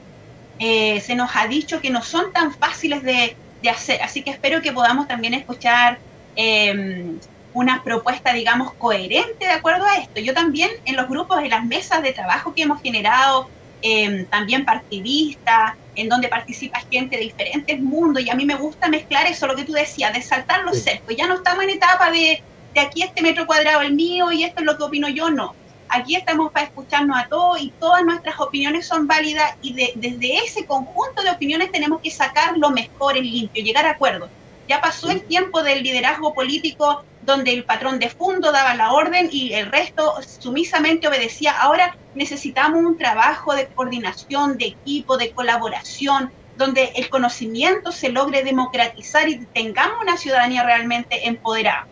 [0.60, 4.32] eh, se nos ha dicho que no son tan fáciles de, de hacer, así que
[4.32, 6.00] espero que podamos también escuchar
[6.36, 7.20] eh,
[7.54, 10.20] una propuesta, digamos, coherente de acuerdo a esto.
[10.20, 13.50] Yo también en los grupos, en las mesas de trabajo que hemos generado,
[13.82, 18.88] eh, también partidistas, en donde participa gente de diferentes mundos, y a mí me gusta
[18.88, 21.16] mezclar eso, lo que tú decías, de saltar los cercos.
[21.16, 22.42] Ya no estamos en etapa de,
[22.74, 25.56] de aquí este metro cuadrado el mío y esto es lo que opino yo, no.
[25.90, 30.38] Aquí estamos para escucharnos a todos y todas nuestras opiniones son válidas y de, desde
[30.38, 34.30] ese conjunto de opiniones tenemos que sacar lo mejor en limpio, llegar a acuerdos.
[34.68, 39.30] Ya pasó el tiempo del liderazgo político donde el patrón de fondo daba la orden
[39.32, 41.52] y el resto sumisamente obedecía.
[41.60, 48.44] Ahora necesitamos un trabajo de coordinación, de equipo, de colaboración, donde el conocimiento se logre
[48.44, 51.88] democratizar y tengamos una ciudadanía realmente empoderada.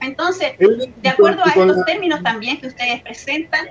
[0.00, 3.68] Entonces, de acuerdo a estos términos también que ustedes presentan.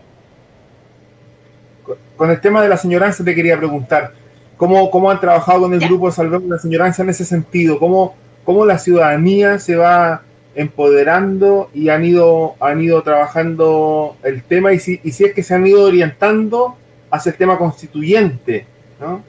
[2.16, 4.14] Con el tema de la señoranza te quería preguntar,
[4.56, 5.88] ¿cómo, cómo han trabajado con el ¿Ya?
[5.88, 7.78] grupo Salvemos la Señoranza en ese sentido?
[7.80, 10.22] ¿Cómo, cómo la ciudadanía se va
[10.56, 15.44] empoderando y han ido, han ido trabajando el tema y si, y si es que
[15.44, 16.78] se han ido orientando
[17.10, 18.66] hacia el tema constituyente,
[19.00, 19.24] ¿no?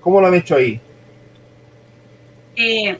[0.00, 0.80] ¿Cómo lo han hecho ahí?
[2.56, 2.98] Eh,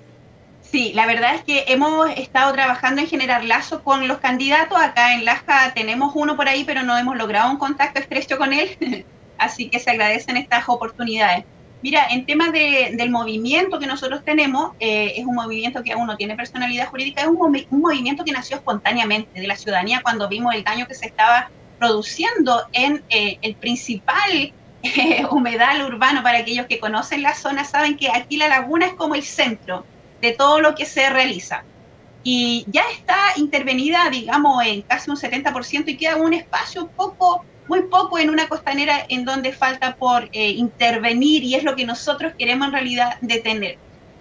[0.61, 4.79] sí, la verdad es que hemos estado trabajando en generar lazos con los candidatos.
[4.81, 8.53] Acá en Lasca tenemos uno por ahí, pero no hemos logrado un contacto estrecho con
[8.53, 9.05] él.
[9.39, 11.45] Así que se agradecen estas oportunidades.
[11.83, 16.07] Mira, en temas de, del movimiento que nosotros tenemos, eh, es un movimiento que aún
[16.07, 17.37] no tiene personalidad jurídica, es un,
[17.71, 21.51] un, movimiento que nació espontáneamente de la ciudadanía cuando vimos el daño que se estaba
[21.81, 26.23] produciendo en eh, el principal eh, humedal urbano.
[26.23, 29.85] Para aquellos que conocen la zona, saben que aquí la laguna es como el centro
[30.21, 31.65] de todo lo que se realiza.
[32.23, 37.83] Y ya está intervenida, digamos, en casi un 70% y queda un espacio poco muy
[37.83, 42.33] poco en una costanera en donde falta por eh, intervenir y es lo que nosotros
[42.39, 43.79] queremos en realidad detener.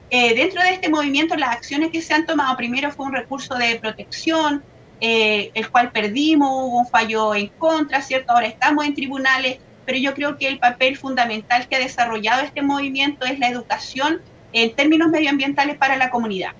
[0.09, 3.55] Eh, dentro de este movimiento, las acciones que se han tomado primero fue un recurso
[3.55, 4.63] de protección,
[4.99, 8.33] eh, el cual perdimos, hubo un fallo en contra, ¿cierto?
[8.33, 12.61] Ahora estamos en tribunales, pero yo creo que el papel fundamental que ha desarrollado este
[12.61, 14.21] movimiento es la educación
[14.53, 16.51] en términos medioambientales para la comunidad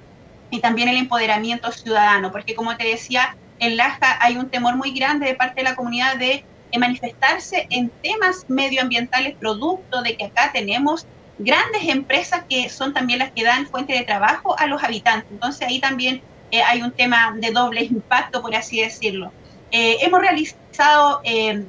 [0.50, 4.92] y también el empoderamiento ciudadano, porque como te decía, en Laja hay un temor muy
[4.92, 6.44] grande de parte de la comunidad de
[6.80, 11.06] manifestarse en temas medioambientales producto de que acá tenemos
[11.38, 15.32] grandes empresas que son también las que dan fuente de trabajo a los habitantes.
[15.32, 19.32] Entonces ahí también eh, hay un tema de doble impacto, por así decirlo.
[19.72, 21.66] Eh, hemos realizado eh,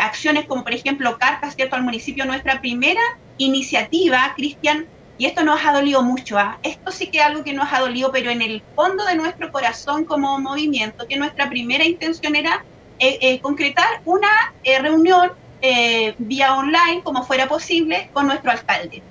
[0.00, 1.76] acciones como por ejemplo cartas ¿cierto?
[1.76, 3.00] al municipio, nuestra primera
[3.38, 4.86] iniciativa, Cristian,
[5.18, 6.38] y esto nos ha dolido mucho.
[6.38, 6.58] ¿ah?
[6.62, 9.50] Esto sí que es algo que nos ha dolido, pero en el fondo de nuestro
[9.52, 12.64] corazón como movimiento, que nuestra primera intención era
[13.42, 14.28] concretar una
[14.80, 15.32] reunión
[16.18, 19.02] vía online, como fuera posible, con nuestro alcalde.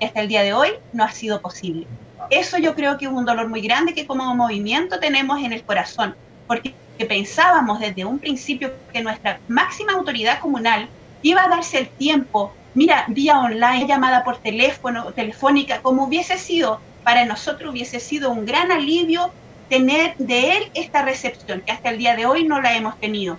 [0.00, 1.86] Hasta el día de hoy no ha sido posible.
[2.30, 5.62] Eso yo creo que es un dolor muy grande que como movimiento tenemos en el
[5.62, 6.14] corazón,
[6.46, 6.74] porque
[7.08, 10.88] pensábamos desde un principio que nuestra máxima autoridad comunal
[11.22, 16.80] iba a darse el tiempo, mira, vía online, llamada por teléfono, telefónica, como hubiese sido,
[17.04, 19.32] para nosotros hubiese sido un gran alivio
[19.72, 23.38] tener de él esta recepción, que hasta el día de hoy no la hemos tenido.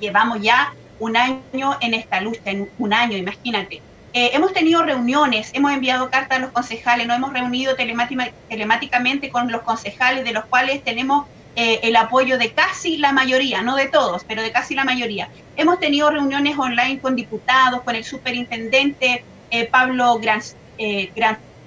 [0.00, 3.80] Llevamos ya un año en esta lucha, en un año, imagínate.
[4.12, 9.52] Eh, hemos tenido reuniones, hemos enviado cartas a los concejales, nos hemos reunido telemáticamente con
[9.52, 13.86] los concejales, de los cuales tenemos eh, el apoyo de casi la mayoría, no de
[13.86, 15.28] todos, pero de casi la mayoría.
[15.54, 20.42] Hemos tenido reuniones online con diputados, con el superintendente eh, Pablo Gran,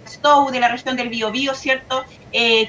[0.05, 2.03] Stow de la región del Biobío, ¿cierto?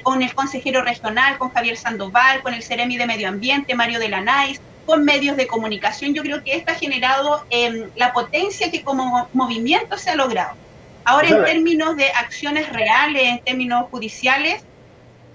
[0.03, 4.09] Con el consejero regional, con Javier Sandoval, con el Ceremi de Medio Ambiente, Mario de
[4.09, 6.13] la Nais, con medios de comunicación.
[6.13, 10.55] Yo creo que esto ha generado em, la potencia que como movimiento se ha logrado.
[11.03, 14.63] Ahora, en términos de acciones reales, en términos judiciales,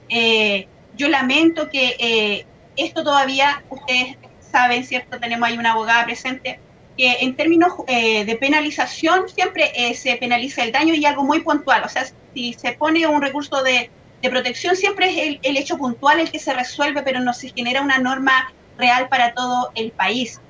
[0.09, 0.67] eh,
[0.97, 5.21] yo lamento que eh, esto todavía, ustedes saben, ¿cierto?
[5.21, 6.59] Tenemos ahí una abogada presente,
[6.99, 11.85] que en términos eh, de penalización siempre se penaliza el daño y algo muy puntual.
[11.85, 13.91] O sea, si se pone un recurso de,
[14.29, 17.81] protección, siempre es el, el, hecho puntual el que se resuelve, pero no se genera
[17.81, 20.41] una norma real para todo el país.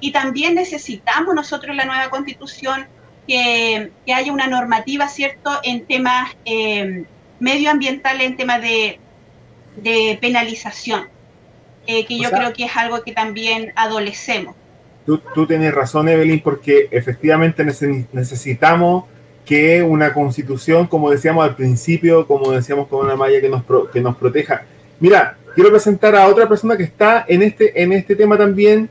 [0.00, 2.86] Y también necesitamos nosotros la nueva constitución
[3.26, 7.04] que, haya una normativa, ¿cierto?, en temas eh,
[7.38, 8.98] medioambientales, en temas de,
[10.20, 11.08] penalización,
[11.86, 14.56] eh, que yo creo que es algo que también adolecemos.
[15.06, 19.04] Tú, tú tienes razón, Evelyn, porque efectivamente necesitamos
[19.50, 24.00] que una constitución, como decíamos al principio, como decíamos con una malla que nos, que
[24.00, 24.62] nos proteja.
[25.00, 28.88] Mira, quiero presentar a otra persona que está en este, en este tema también,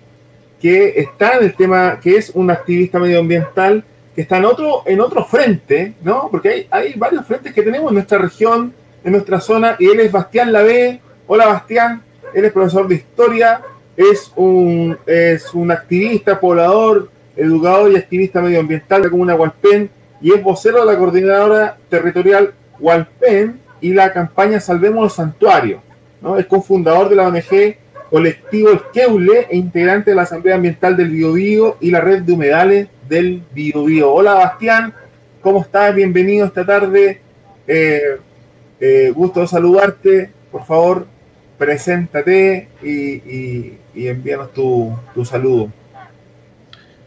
[0.59, 4.99] que está en el tema, que es un activista medioambiental, que está en otro, en
[4.99, 6.27] otro frente, ¿no?
[6.29, 8.73] Porque hay, hay varios frentes que tenemos en nuestra región,
[9.05, 10.99] en nuestra zona, y él es Bastián Lavé.
[11.27, 13.61] Hola Bastián, él es profesor de historia,
[13.95, 19.89] es un, es un activista, poblador, educador y activista medioambiental de la comuna Hualpén,
[20.21, 25.81] y es vocero de la coordinadora territorial Hualpén y la campaña Salvemos los Santuarios.
[26.21, 26.37] ¿no?
[26.37, 27.77] Es cofundador de la ONG
[28.09, 32.33] Colectivo El Keule e integrante de la Asamblea Ambiental del Biobío y la red de
[32.33, 34.11] humedales del Biobío.
[34.11, 34.93] Hola Bastián,
[35.41, 35.93] ¿cómo estás?
[35.93, 37.21] Bienvenido esta tarde.
[37.67, 38.17] Eh,
[38.79, 40.31] eh, gusto saludarte.
[40.51, 41.05] Por favor,
[41.59, 45.71] preséntate y, envíanos tu, saludo.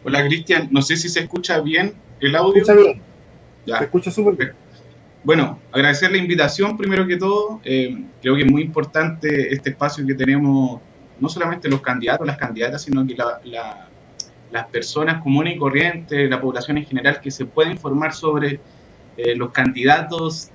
[0.05, 1.93] Hola Cristian, no sé si se escucha bien
[2.27, 2.61] el audio.
[2.61, 3.01] Escucha bien.
[3.65, 4.51] Se escucha súper bien.
[5.23, 7.61] Bueno, agradecer la invitación primero que todo.
[7.63, 10.81] Eh, creo que es muy importante este espacio que tenemos,
[11.19, 16.77] no solamente los candidatos, las candidatas, sino que las personas comunes y corrientes, la población
[16.77, 18.59] en general, que se pueda informar sobre
[19.15, 20.49] eh, los candidatos.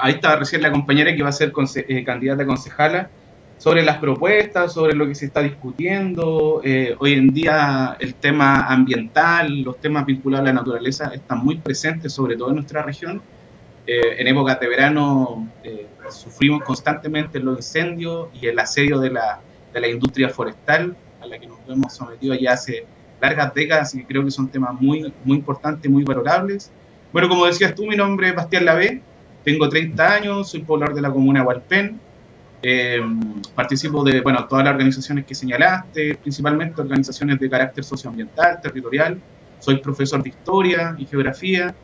[0.00, 3.10] Ahí estaba recién la compañera que va a ser eh, candidata a concejala,
[3.60, 6.62] sobre las propuestas, sobre lo que se está discutiendo.
[6.98, 12.12] hoy en día el tema ambiental, los temas vinculados a la naturaleza están muy presentes,
[12.12, 13.22] sobre todo en nuestra región
[13.92, 19.40] eh, en épocas de verano eh, sufrimos constantemente los incendios y el asedio de la,
[19.72, 22.86] de la industria forestal a la que nos hemos sometido ya hace
[23.20, 26.70] largas décadas y creo que son temas muy, muy importantes, muy valorables.
[27.12, 29.02] Bueno, como decías tú, mi nombre es Bastián Lavé,
[29.44, 32.00] tengo 30 años, soy poblador de la comuna de Hualpén,
[32.62, 33.00] eh,
[33.54, 39.20] participo de bueno, todas las organizaciones que señalaste, principalmente organizaciones de carácter socioambiental, territorial,
[39.58, 41.74] soy profesor de historia y geografía,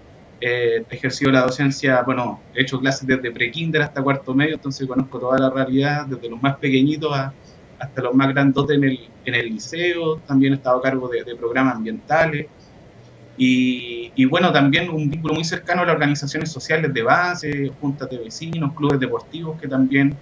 [0.40, 4.86] eh, he ejercido la docencia, bueno, he hecho clases desde pre-kinder hasta cuarto medio, entonces
[4.86, 7.10] conozco toda la realidad, desde los más pequeñitos
[7.78, 11.36] hasta los más grandotes en el, en el liceo, también he estado a cargo de,
[11.36, 12.46] programas ambientales.
[13.38, 18.16] Y, bueno, también un vínculo muy cercano a las organizaciones sociales de base, juntas de
[18.16, 20.16] vecinos, clubes deportivos, que también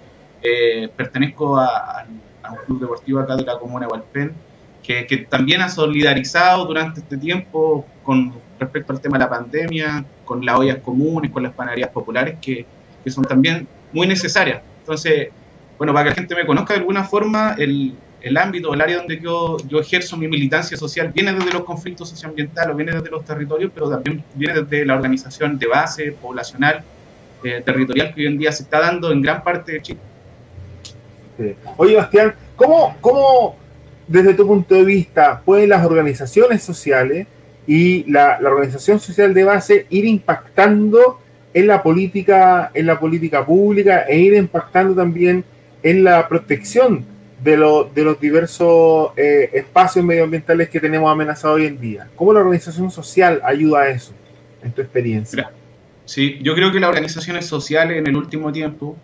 [0.45, 2.07] eh, pertenezco a,
[2.51, 4.35] un club deportivo acá de la comuna de Hualpén,
[4.83, 10.45] que, también ha solidarizado durante este tiempo con respecto al tema de la pandemia, con
[10.45, 12.67] las ollas comunes, con las panaderías populares, que,
[13.07, 14.63] son también muy necesarias.
[14.81, 15.29] Entonces,
[15.79, 18.99] bueno, para que la gente me conozca de alguna forma, el, el ámbito, el área
[18.99, 23.71] donde yo, ejerzo mi militancia social viene desde los conflictos socioambientales, viene desde los territorios,
[23.75, 26.85] pero también viene desde la organización de base, poblacional,
[27.43, 30.01] eh, territorial que hoy en día se está dando en gran parte de Chile.
[31.39, 31.55] Sí.
[31.77, 33.57] Oye, Bastián, ¿cómo, ¿cómo,
[34.07, 37.27] desde tu punto de vista, pueden las organizaciones sociales
[37.67, 41.21] y la, organización social de base ir impactando
[41.53, 45.45] en la política, en la política pública e ir impactando también
[45.83, 47.05] en la protección
[47.43, 52.09] de, lo, de los diversos eh, espacios medioambientales que tenemos amenazados hoy en día.
[52.17, 54.13] ¿Cómo la organización social ayuda a eso,
[54.63, 55.51] en tu experiencia?
[56.07, 58.97] Sí, yo creo que las organizaciones sociales en el último tiempo,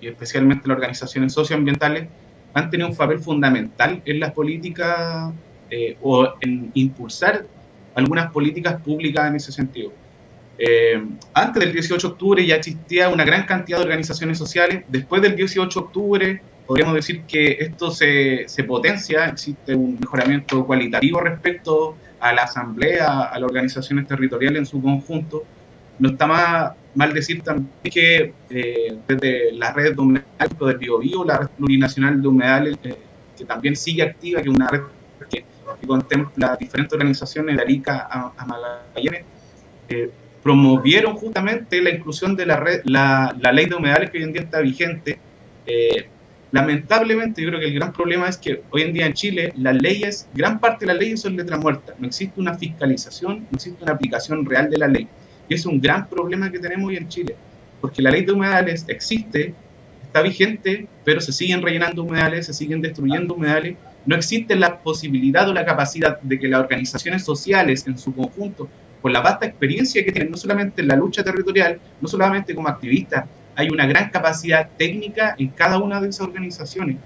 [0.00, 2.08] y especialmente las organizaciones socioambientales,
[2.54, 5.32] han tenido un papel fundamental en las políticas
[5.70, 7.44] eh, o en impulsar
[7.94, 9.92] algunas políticas públicas en ese sentido.
[10.58, 11.02] Eh,
[11.34, 14.84] antes del 18 de octubre ya existía una gran cantidad de organizaciones sociales.
[14.88, 20.64] Después del 18 de octubre, podríamos decir que esto se, se potencia, existe un mejoramiento
[20.64, 25.44] cualitativo respecto a la asamblea, a las organizaciones territoriales en su conjunto.
[25.98, 31.24] No está más, mal decir también que eh, desde la red de humedales del BioBio,
[31.24, 32.96] la red plurinacional de humedales, eh,
[33.36, 34.80] que también sigue activa, que es una red
[35.30, 35.44] que,
[35.80, 39.24] que contempla diferentes organizaciones de Arica a, a Magallanes,
[39.88, 40.10] eh,
[40.42, 44.42] promovieron justamente la inclusión de la, red, la, ley de humedales que hoy en día
[44.42, 45.18] está vigente.
[46.52, 49.74] Lamentablemente, yo creo que el gran problema es que hoy en día en Chile las
[49.74, 51.94] leyes, gran parte de las leyes son letra muerta.
[51.98, 55.08] No existe una fiscalización, no existe una aplicación real de la ley.
[55.48, 57.36] Es un gran problema que tenemos hoy en Chile,
[57.80, 59.54] porque la ley de humedales existe,
[60.02, 63.76] está vigente, pero se siguen rellenando humedales, se siguen destruyendo humedales.
[64.06, 68.68] No existe la posibilidad o la capacidad de que las organizaciones sociales en su conjunto
[69.02, 72.68] con la vasta experiencia que tienen, no solamente en la lucha territorial, no solamente como
[72.68, 76.96] activistas, hay una gran capacidad técnica en cada una de esas organizaciones.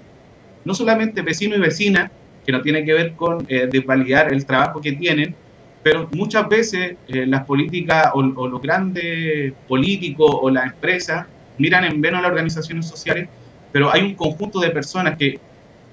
[0.65, 2.11] No solamente vecino y vecina,
[2.45, 5.35] que no tiene que ver con eh, desvalidar el trabajo que tienen,
[5.83, 11.25] pero muchas veces eh, las políticas o, los grandes políticos o las empresas
[11.57, 13.27] miran en vano a las organizaciones sociales,
[13.71, 15.39] pero hay un conjunto de personas que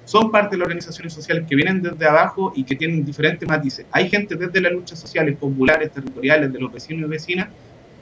[0.05, 3.85] son parte de las organizaciones sociales que vienen desde abajo y que tienen diferentes matices.
[3.91, 7.47] Hay gente desde las luchas sociales, populares, territoriales, de los vecinos y vecinas,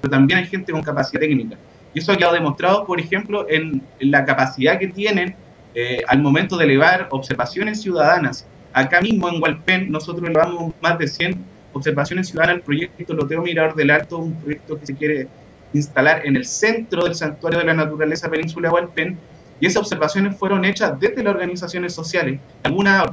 [0.01, 1.57] pero también hay gente con capacidad técnica.
[1.93, 5.35] Y eso ha quedado demostrado, por ejemplo, en, en la capacidad que tienen
[5.79, 8.47] eh, al momento de elevar observaciones ciudadanas.
[8.73, 11.35] Acá mismo en Hualpén nosotros elevamos más de 100
[11.77, 15.27] observaciones ciudadanas al proyecto Loteo Mirador del Alto, un proyecto que se quiere
[15.73, 19.17] instalar en el centro del Santuario de la Naturaleza Península Hualpén,
[19.59, 22.39] y esas observaciones fueron hechas desde las organizaciones sociales.
[22.63, 23.07] Algunas,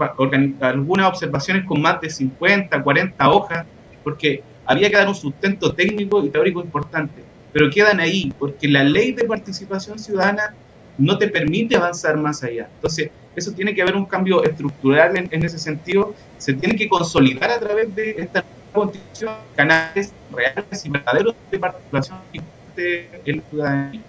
[0.61, 3.65] algunas observaciones con más de 50, 40 hojas,
[4.03, 7.23] porque había que dar un sustento técnico y teórico importante.
[7.53, 10.55] Pero quedan ahí, porque la ley de participación ciudadana
[10.99, 12.69] no te permite avanzar más allá.
[12.75, 16.15] Entonces, eso tiene que haber un cambio estructural en, ese sentido.
[16.39, 22.19] Se tiene que consolidar a través de esta constitución canales reales y verdaderos de participación
[22.77, 24.01] en la ciudadanía.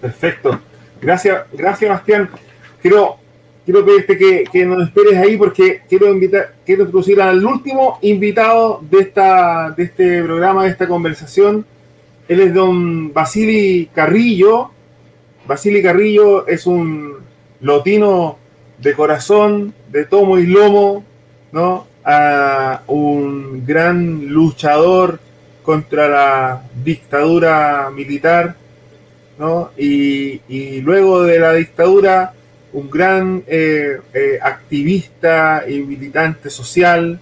[0.00, 0.60] Perfecto.
[1.00, 2.30] Gracias, gracias Bastián.
[2.80, 3.16] Quiero,
[3.64, 8.80] quiero pedirte que, que, nos esperes ahí porque quiero invitar, quiero introducir al último invitado
[8.88, 11.64] de esta, de este programa, de esta conversación.
[12.28, 14.70] Él es don Basili Carrillo.
[15.46, 17.18] Basili Carrillo es un
[17.60, 18.38] lotino
[18.78, 21.04] de corazón, de tomo y lomo,
[21.52, 21.86] ¿no?
[22.04, 25.18] A un gran luchador
[25.62, 28.54] contra la dictadura militar
[29.38, 29.70] ¿no?
[29.76, 32.32] Y, y, luego de la dictadura,
[32.72, 37.18] un gran eh, eh, activista y militante social,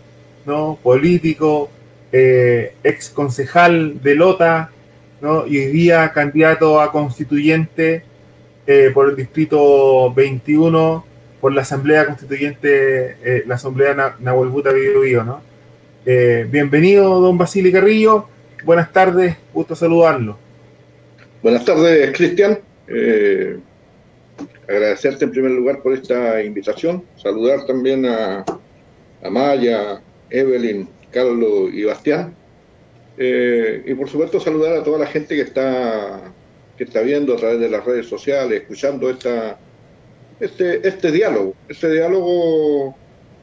[0.47, 0.79] ¿no?
[0.83, 1.70] político,
[2.12, 4.70] eh, ex concejal de Lota,
[5.20, 5.47] ¿no?
[5.47, 8.05] y hoy día candidato a constituyente
[8.93, 11.05] por el distrito 21,
[11.41, 15.43] por la Asamblea Constituyente, la Asamblea Nahuelbuta Bio, ¿no?
[16.05, 18.29] bienvenido, don Basili Carrillo.
[18.65, 20.39] Buenas tardes, gusto saludarlo.
[21.43, 22.59] Buenas tardes, Cristian.
[22.89, 23.59] Eh,
[24.67, 27.05] agradecerte en primer lugar por esta invitación.
[27.17, 28.47] Saludar también a,
[29.23, 30.01] a Maya,
[30.31, 32.35] Evelyn, Carlos y Bastián.
[33.19, 36.33] Eh, y por supuesto saludar a toda la gente que está,
[36.77, 39.59] que está viendo a través de las redes sociales, escuchando esta,
[40.41, 41.55] este, este diálogo.
[41.68, 42.97] Este diálogo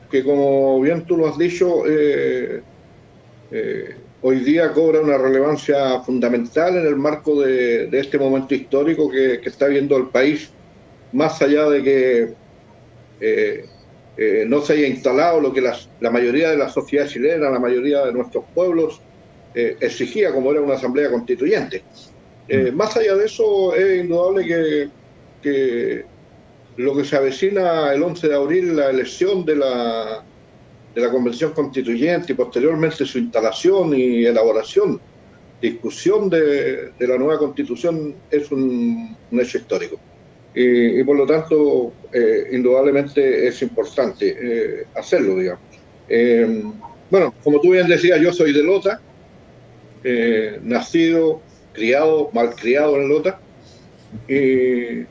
[0.10, 2.62] que como bien tú lo has dicho, eh,
[4.22, 9.68] hoy día cobra una relevancia fundamental en el marco de, este momento histórico que, está
[9.68, 10.52] viendo el país,
[11.12, 12.34] más allá de que
[13.20, 13.66] eh,
[14.18, 18.06] eh, no se haya instalado lo que la mayoría de la sociedad chilena, la mayoría
[18.06, 19.02] de nuestros pueblos
[19.56, 21.84] eh, exigía como era una asamblea constituyente.
[22.52, 22.76] Mm.
[22.76, 24.90] Más allá de eso, es indudable que,
[25.42, 26.06] que
[26.78, 30.26] lo que se avecina el 11 de abril, la elección de la
[30.94, 35.00] de la Convención Constituyente y posteriormente su instalación y elaboración,
[35.62, 39.98] discusión de, la nueva Constitución es un, hecho histórico.
[40.54, 45.62] Y, por lo tanto, eh, indudablemente es importante eh, hacerlo, digamos.
[46.10, 46.64] Eh,
[47.10, 49.00] bueno, como tú bien decías, yo soy de Lota,
[50.64, 51.42] nacido,
[51.74, 53.40] criado, malcriado en Lota,
[54.28, 55.06] y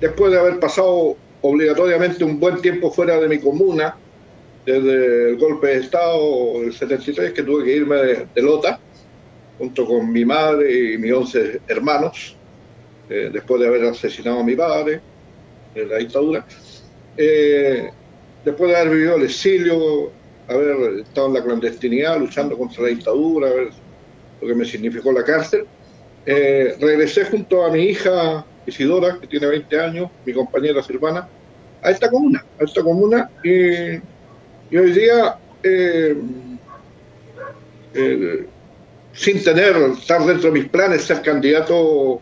[0.00, 3.96] después de haber pasado obligatoriamente un buen tiempo fuera de mi comuna,
[4.64, 8.78] desde el golpe de Estado del 73, que tuve que irme de, Lota,
[9.56, 12.36] junto con mi madre y mis 11 hermanos,
[13.08, 15.00] eh, después de haber asesinado a mi padre
[15.74, 16.44] en la dictadura.
[17.16, 17.90] Eh,
[18.44, 20.10] después de haber vivido el exilio,
[20.46, 23.70] haber estado en la clandestinidad luchando contra la dictadura, ver
[24.40, 25.66] lo que me significó la cárcel,
[26.30, 31.26] eh, regresé junto a mi hija Isidora, que tiene 20 años, mi compañera Silvana,
[31.82, 33.96] a esta comuna, a esta comuna, y,
[34.76, 36.14] hoy día, eh,
[37.94, 38.46] eh,
[39.14, 42.20] sin tener, estar dentro de mis planes, ser candidato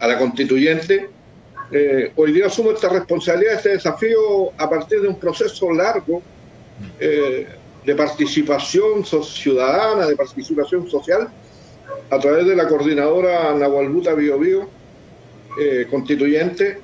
[0.00, 1.08] a la constituyente,
[2.16, 6.20] hoy día asumo esta responsabilidad, este desafío a partir de un proceso largo
[7.84, 11.28] de participación ciudadana, de participación social,
[12.10, 14.68] a través de la coordinadora Nahualbuta Bio Bio,
[15.60, 16.80] eh, constituyente,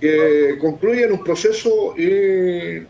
[0.00, 2.86] que concluye un proceso y,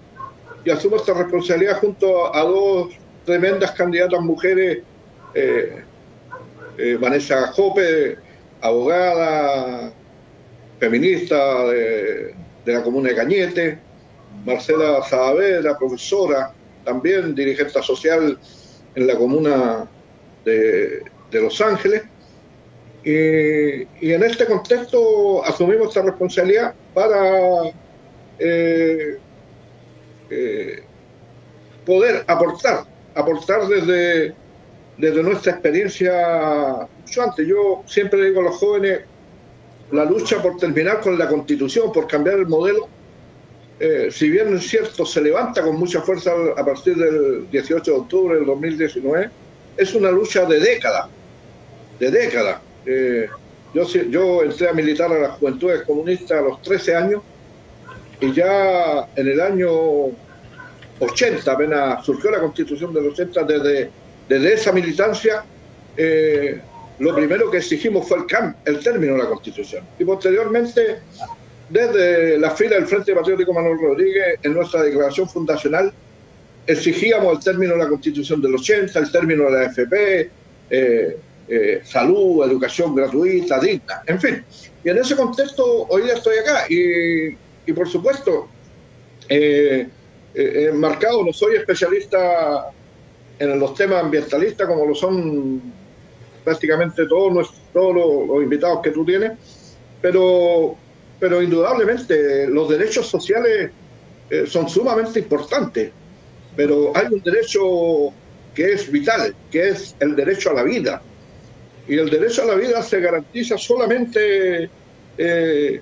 [0.70, 2.92] asumo esta responsabilidad junto a dos
[3.24, 4.82] tremendas candidatas mujeres,
[5.34, 5.82] eh,
[6.78, 8.16] eh, Vanessa Jope,
[8.60, 9.92] abogada,
[10.78, 12.34] feminista de,
[12.64, 13.78] la comuna de Cañete,
[14.44, 16.54] Marcela Saavedra, profesora,
[16.84, 18.38] también dirigente social
[18.94, 19.88] en la comuna
[20.44, 22.02] de, de Los Ángeles.
[23.02, 27.70] Y, en este contexto asumimos esta responsabilidad para
[28.38, 29.18] eh,
[30.28, 30.82] eh,
[31.86, 34.34] poder aportar, aportar desde,
[34.98, 37.46] desde nuestra experiencia mucho antes.
[37.46, 39.00] Yo siempre digo a los jóvenes,
[39.92, 42.88] la lucha por terminar con la constitución, por cambiar el modelo,
[43.80, 47.96] eh, si bien es cierto, se levanta con mucha fuerza a partir del 18 de
[47.96, 49.30] octubre del 2019,
[49.76, 51.08] es una lucha de décadas
[52.00, 52.60] de décadas.
[52.86, 53.28] Eh,
[53.72, 57.22] yo, entré a militar a las juventudes comunistas a los 13 años
[58.20, 59.70] y ya en el año
[60.98, 63.90] 80, apenas surgió la constitución de los 80, desde,
[64.28, 65.44] desde esa militancia,
[65.96, 66.60] eh,
[66.98, 68.24] lo primero que exigimos fue el,
[68.64, 69.84] el término de la constitución.
[69.98, 70.98] Y posteriormente,
[71.70, 75.92] desde la fila del Frente Patriótico Manuel Rodríguez, en nuestra declaración fundacional,
[76.66, 80.30] exigíamos el término de la constitución del 80, el término de la FP,
[80.70, 81.16] eh,
[81.48, 84.44] eh, salud, educación gratuita, digna, en fin.
[84.84, 88.48] Y en ese contexto hoy día estoy acá y, y por supuesto,
[89.28, 89.88] eh,
[90.34, 92.70] eh marcado, no soy especialista
[93.40, 95.60] en los temas ambientalistas como lo son
[96.44, 99.32] prácticamente todos, todos los, invitados que tú tienes,
[100.00, 100.76] pero,
[101.20, 103.70] pero indudablemente los derechos sociales
[104.30, 105.92] eh, son sumamente importantes,
[106.56, 108.12] pero hay un derecho
[108.54, 111.02] que es vital, que es el derecho a la vida.
[111.86, 114.70] Y el derecho a la vida se garantiza solamente
[115.18, 115.80] eh,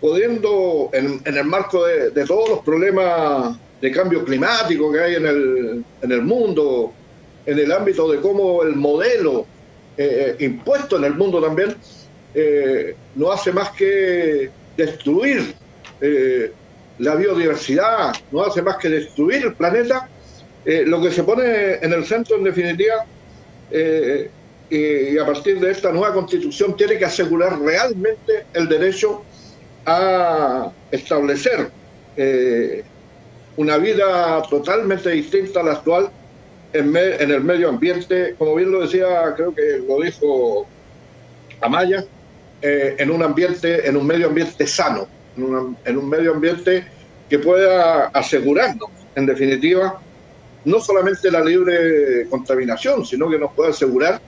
[0.00, 5.84] pudiendo, en, el marco de, todos los problemas de cambio climático que hay en el,
[6.02, 6.92] en el mundo,
[7.46, 9.46] en el ámbito de cómo el modelo
[9.96, 11.76] eh, eh, impuesto en el mundo también
[13.16, 15.54] no hace más que destruir
[16.98, 20.08] la biodiversidad, no hace más que destruir el planeta,
[20.64, 23.04] lo que se pone en el centro en definitiva
[24.70, 29.22] y a partir de esta nueva constitución tiene que asegurar realmente el derecho
[29.86, 31.70] a establecer
[32.16, 32.84] eh,
[33.56, 36.10] una vida totalmente distinta a la actual
[36.74, 40.66] en, el medio ambiente, como bien lo decía, creo que lo dijo
[41.62, 42.04] Amaya,
[42.62, 45.06] eh, en un ambiente, en un medio ambiente sano,
[45.36, 46.84] en, un medio ambiente
[47.28, 50.00] que pueda asegurarnos, en definitiva,
[50.64, 54.20] no solamente la libre contaminación, sino que nos pueda asegurar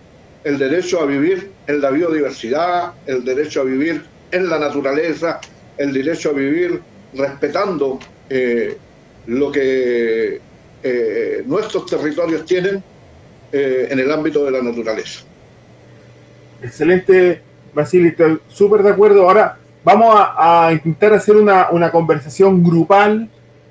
[0.45, 5.41] el derecho a vivir en la biodiversidad, el derecho a vivir en la naturaleza,
[5.76, 6.81] el derecho a vivir
[7.14, 8.76] respetando eh,
[9.26, 10.41] lo que
[10.83, 12.83] eh, nuestros territorios tienen
[13.53, 15.20] eh, en el ámbito de la naturaleza.
[16.62, 17.43] Excelente,
[17.75, 18.12] Basilio,
[18.49, 19.23] súper de acuerdo.
[19.23, 23.29] Ahora vamos a, intentar hacer una, una, conversación grupal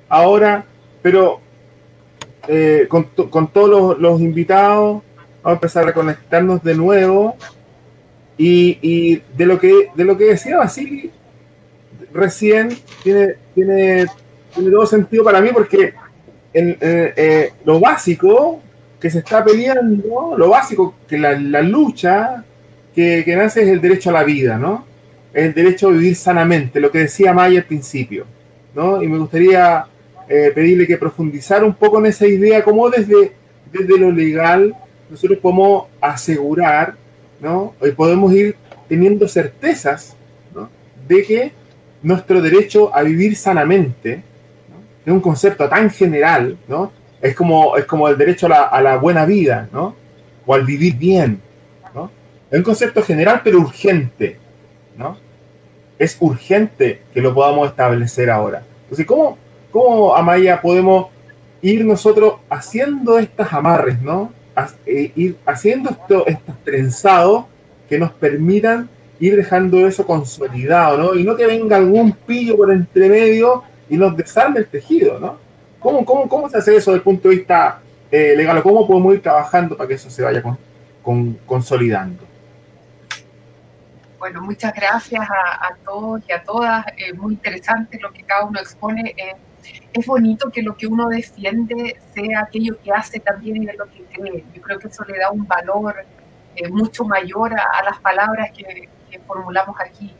[0.08, 0.64] ahora,
[1.02, 1.40] pero
[2.48, 5.02] eh, con, con, todos los, los, invitados.
[5.42, 7.36] Vamos a empezar a conectarnos de nuevo.
[8.36, 11.10] Y, y de, lo que, de lo que decía Basili
[12.12, 12.70] recién,
[13.02, 14.06] tiene, tiene,
[14.54, 15.94] tiene todo sentido para mí porque
[16.52, 18.60] en, eh, lo básico
[18.98, 22.44] que se está peleando, lo básico, que la, la lucha
[22.94, 24.84] que, que, nace es el derecho a la vida, ¿no?
[25.32, 28.26] El derecho a vivir sanamente, lo que decía Maya al principio,
[28.74, 29.02] ¿no?
[29.02, 29.86] Y me gustaría
[30.28, 33.32] eh, pedirle que profundizara un poco en esa idea, cómo desde,
[33.72, 34.74] desde lo legal
[35.08, 36.94] nosotros podemos asegurar,
[37.40, 37.74] ¿no?
[37.82, 38.54] Y podemos ir
[38.88, 40.14] teniendo certezas,
[40.54, 40.68] ¿no?
[41.08, 41.52] De que
[42.02, 44.22] nuestro derecho a vivir sanamente,
[45.04, 46.92] es un concepto tan general, ¿no?
[47.20, 49.96] Es como, es como el derecho a la, a la buena vida, ¿no?
[50.46, 51.40] O al vivir bien.
[52.50, 54.36] Es un concepto general pero urgente,
[54.96, 55.16] ¿no?
[55.98, 58.62] Es urgente que lo podamos establecer ahora.
[58.82, 59.38] Entonces, ¿cómo,
[59.70, 61.08] cómo Amaya, podemos
[61.62, 64.32] ir nosotros haciendo estas amarres, ¿no?
[64.84, 67.44] Eh, ir haciendo esto, estos trenzados
[67.88, 68.88] que nos permitan
[69.20, 71.14] ir dejando eso consolidado, ¿no?
[71.14, 75.36] Y no que venga algún pillo por entre medio y nos desarme el tejido, ¿no?
[75.78, 77.80] ¿Cómo, cómo, cómo se hace eso desde el punto de vista
[78.10, 78.62] eh, legal?
[78.62, 80.58] ¿Cómo podemos ir trabajando para que eso se vaya con,
[81.02, 82.29] con, consolidando?
[84.20, 86.84] Bueno, muchas gracias a, a todos y a todas.
[86.98, 89.14] Eh, muy interesante lo que cada uno expone.
[89.16, 89.34] Eh,
[89.94, 93.86] es bonito que lo que uno defiende sea aquello que hace también y de lo
[93.86, 94.44] que cree.
[94.54, 96.04] Yo creo que eso le da un valor
[96.54, 100.14] eh, mucho mayor a, a las palabras que, que, formulamos aquí.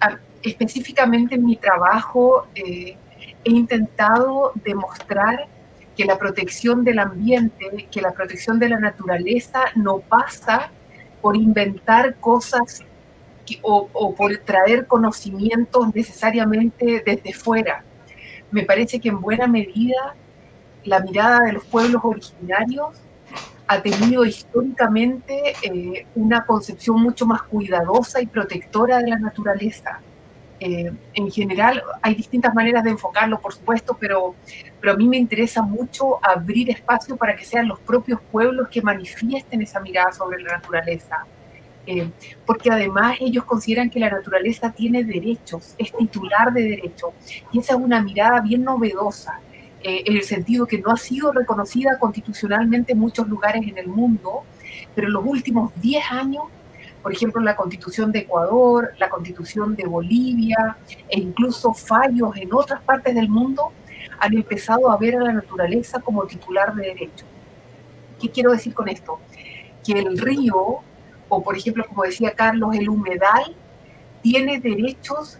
[0.00, 2.96] A, específicamente en mi trabajo he
[3.44, 5.48] intentado demostrar
[5.94, 10.70] que la protección del ambiente, que la protección de la naturaleza no pasa
[11.22, 12.84] por inventar cosas
[13.62, 17.84] o, por traer conocimientos necesariamente desde fuera.
[18.50, 20.14] Me parece que en buena medida
[20.84, 22.90] la mirada de los pueblos originarios
[23.66, 30.00] ha tenido históricamente eh, una concepción mucho más cuidadosa y protectora de la naturaleza.
[30.64, 34.36] Eh, en general hay distintas maneras de enfocarlo, por supuesto, pero,
[34.80, 38.80] pero a mí me interesa mucho abrir espacio para que sean los propios pueblos que
[38.80, 41.26] manifiesten esa mirada sobre la naturaleza.
[41.84, 42.08] Eh,
[42.46, 47.10] porque además ellos consideran que la naturaleza tiene derechos, es titular de derechos,
[47.50, 49.40] y esa es una mirada bien novedosa,
[49.82, 53.88] eh, en el sentido que no ha sido reconocida constitucionalmente en muchos lugares en el
[53.88, 54.44] mundo,
[54.94, 56.44] pero en los últimos 10 años
[57.02, 60.76] por ejemplo, la constitución de Ecuador, la constitución de Bolivia
[61.08, 63.72] e incluso fallos en otras partes del mundo
[64.20, 67.26] han empezado a ver a la naturaleza como titular de derecho.
[68.20, 69.18] ¿Qué quiero decir con esto?
[69.84, 70.78] Que el río,
[71.28, 73.56] o por ejemplo, como decía Carlos, el humedal,
[74.22, 75.38] tiene derechos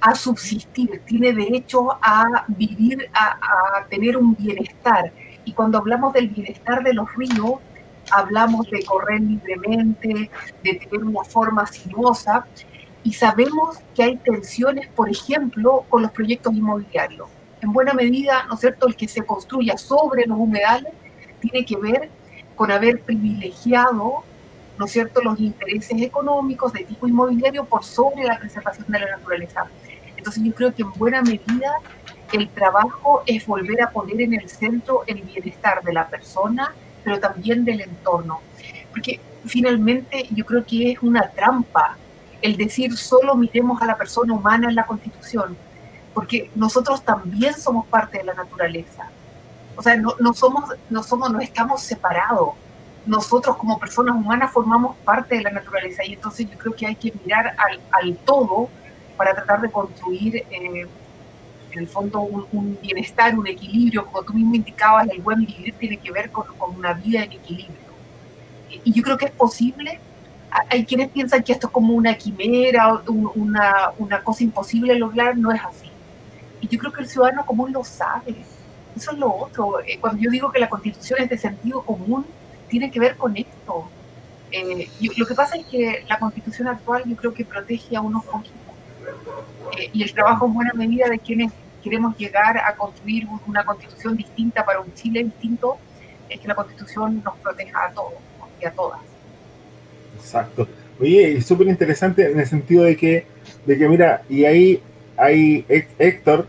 [0.00, 5.12] a subsistir, tiene derecho a vivir, a, a tener un bienestar.
[5.44, 7.60] Y cuando hablamos del bienestar de los ríos,
[8.10, 10.30] hablamos de correr libremente,
[10.62, 12.46] de tener una forma sinuosa,
[13.02, 17.28] y sabemos que hay tensiones, por ejemplo, con los proyectos inmobiliarios.
[17.60, 20.92] En buena medida, ¿no es cierto?, el que se construya sobre los humedales
[21.40, 22.10] tiene que ver
[22.56, 24.24] con haber privilegiado,
[24.78, 29.16] ¿no es cierto?, los intereses económicos de tipo inmobiliario por sobre la preservación de la
[29.16, 29.66] naturaleza.
[30.16, 31.72] Entonces yo creo que en buena medida
[32.32, 36.74] el trabajo es volver a poner en el centro el bienestar de la persona
[37.04, 38.40] pero también del entorno.
[38.90, 41.96] Porque finalmente yo creo que es una trampa
[42.44, 45.56] el decir solo miremos a la persona humana en la constitución,
[46.12, 49.08] porque nosotros también somos parte de la naturaleza.
[49.76, 52.50] O sea, no, no somos, no somos, no estamos separados.
[53.06, 56.96] Nosotros como personas humanas formamos parte de la naturaleza y entonces yo creo que hay
[56.96, 58.68] que mirar al, al todo
[59.16, 60.86] para tratar de construir eh,
[61.74, 65.74] en el fondo un, un, bienestar, un equilibrio, como tú mismo indicabas, el buen vivir
[65.78, 67.76] tiene que ver con, con una vida en equilibrio.
[68.70, 70.00] Y, y, yo creo que es posible.
[70.70, 75.36] Hay quienes piensan que esto es como una quimera, una, una cosa imposible de lograr,
[75.36, 75.90] no es así.
[76.60, 78.36] Y yo creo que el ciudadano común lo sabe.
[78.96, 79.80] Eso es lo otro.
[79.80, 82.24] Eh, cuando yo digo que la constitución es de sentido común,
[82.68, 83.88] tiene que ver con esto.
[84.50, 88.00] Eh, yo, lo que pasa es que la constitución actual yo creo que protege a
[88.00, 88.60] unos poquitos.
[89.78, 91.52] Eh, y el trabajo en buena medida de quienes
[91.84, 95.76] queremos llegar a construir una constitución distinta para un Chile distinto,
[96.30, 98.14] es que la constitución nos proteja a todos
[98.60, 99.00] y a todas.
[100.16, 100.66] Exacto.
[100.98, 103.26] Oye, es súper interesante en el sentido de que,
[103.66, 104.82] de que, mira, y ahí
[105.18, 105.66] hay
[105.98, 106.46] Héctor,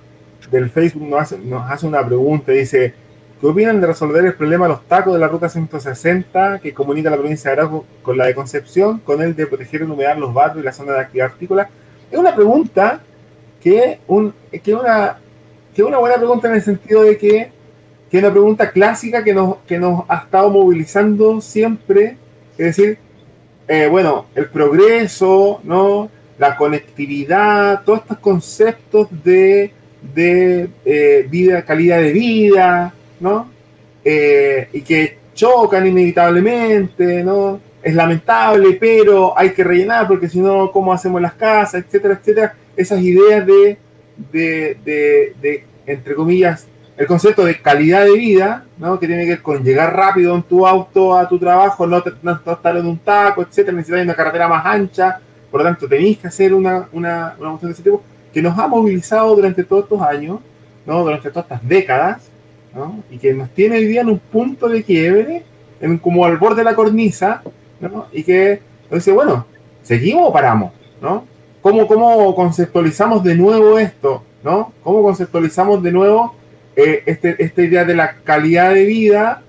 [0.50, 2.94] del Facebook nos hace, nos hace una pregunta, dice,
[3.42, 7.10] ¿qué opinan de resolver el problema de los tacos de la ruta 160 que comunica
[7.10, 10.34] la provincia de Arauco con la de Concepción, con el de proteger y humedar los
[10.34, 11.70] barrios y la zona de actividad artícola?
[12.10, 13.02] Es una pregunta
[13.62, 14.34] que, un,
[14.64, 15.18] que, una,
[15.76, 17.50] que una buena pregunta en el sentido de que,
[18.10, 22.18] que es una pregunta clásica que nos, que nos ha estado movilizando siempre,
[22.58, 22.98] es decir,
[23.68, 26.10] eh, bueno, el progreso, ¿no?
[26.38, 29.72] la conectividad, todos estos conceptos de,
[30.14, 33.50] de eh, vida, calidad de vida, ¿no?
[34.04, 37.60] Eh, y que chocan inevitablemente, ¿no?
[37.82, 42.56] Es lamentable, pero hay que rellenar porque si no, ¿cómo hacemos las casas, etcétera, etcétera?
[42.76, 43.78] Esas ideas de,
[44.32, 49.00] de, de, de entre comillas, el concepto de calidad de vida, ¿no?
[49.00, 52.52] que tiene que ver con llegar rápido en tu auto a tu trabajo, no, no
[52.54, 55.20] estar en un taco, etcétera, necesitas una carretera más ancha,
[55.52, 58.02] por lo tanto tenéis que hacer una, una, una cuestión de ese tipo
[58.34, 60.40] que nos ha movilizado durante todos estos años,
[60.86, 61.04] ¿no?
[61.04, 62.30] durante todas estas décadas,
[62.74, 63.04] ¿no?
[63.10, 65.44] y que nos tiene hoy día en un punto de quiebre,
[65.82, 67.42] en, como al borde de la cornisa,
[67.82, 68.08] ¿no?
[68.14, 69.46] y que dice, bueno,
[69.84, 70.72] ¿seguimos o paramos?
[71.02, 71.26] ¿no?
[71.66, 74.22] ¿Cómo, ¿Cómo conceptualizamos de nuevo esto?
[74.44, 74.72] ¿no?
[74.84, 76.36] ¿Cómo conceptualizamos de nuevo
[76.76, 79.42] eh, este, esta idea de la calidad de vida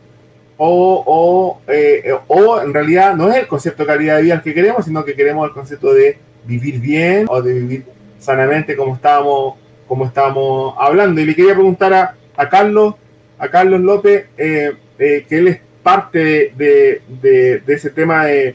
[0.57, 4.41] o, o, eh, o, en realidad no es el concepto de calidad de vida el
[4.41, 7.85] que queremos, sino que queremos el concepto de vivir bien o de vivir
[8.19, 9.57] sanamente como estábamos,
[9.87, 11.21] como estábamos hablando.
[11.21, 12.95] Y le quería preguntar a, a Carlos,
[13.39, 18.55] a Carlos López, eh, que él es parte de, de, ese tema de,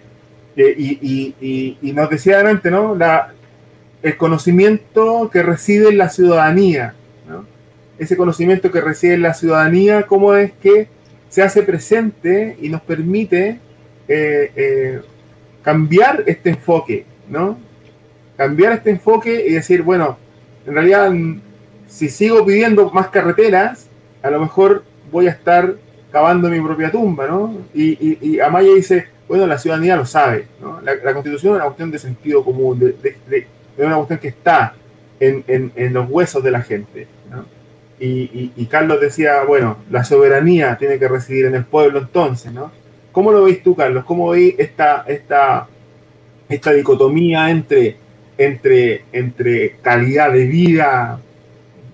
[0.55, 2.95] y, y, y, nos decía adelante, ¿no?
[4.03, 6.95] El conocimiento que reside en la ciudadanía
[8.01, 10.87] ese conocimiento que recibe la ciudadanía, cómo es que
[11.29, 13.59] se hace presente y nos permite
[14.07, 15.01] eh, eh,
[15.61, 17.59] cambiar este enfoque, ¿no?
[18.35, 20.17] Cambiar este enfoque y decir, bueno,
[20.65, 21.13] en realidad,
[21.87, 23.85] si sigo pidiendo más carreteras,
[24.23, 25.75] a lo mejor voy a estar
[26.11, 27.55] cavando mi propia tumba, ¿no?
[27.71, 30.81] Y, Amaya dice, bueno, la ciudadanía lo sabe, ¿no?
[30.81, 33.47] La, constitución es una cuestión de sentido común, de,
[33.77, 34.73] de una cuestión que está
[35.19, 37.07] en, los huesos de la gente.
[37.99, 42.71] Y, Carlos decía, bueno, la soberanía tiene que residir en el pueblo entonces, ¿no?
[43.11, 44.05] ¿Cómo lo veis tú, Carlos?
[44.05, 45.67] ¿Cómo veis esta, esta,
[46.47, 47.97] esta dicotomía entre,
[49.81, 51.19] calidad de vida,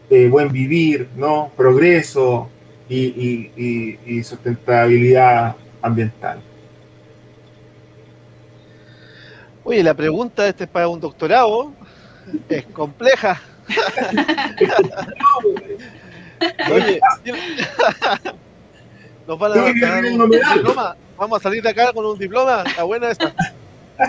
[0.09, 1.51] eh, buen vivir, ¿no?
[1.57, 2.49] Progreso
[2.87, 6.39] y sustentabilidad ambiental?
[9.67, 11.73] Oye, la pregunta este es para un doctorado,
[12.47, 13.41] es compleja.
[16.71, 17.01] Oye,
[19.27, 20.95] nos van a dar un diploma.
[21.17, 22.63] Vamos a salir de acá con un diploma.
[22.65, 23.33] Está buena esta.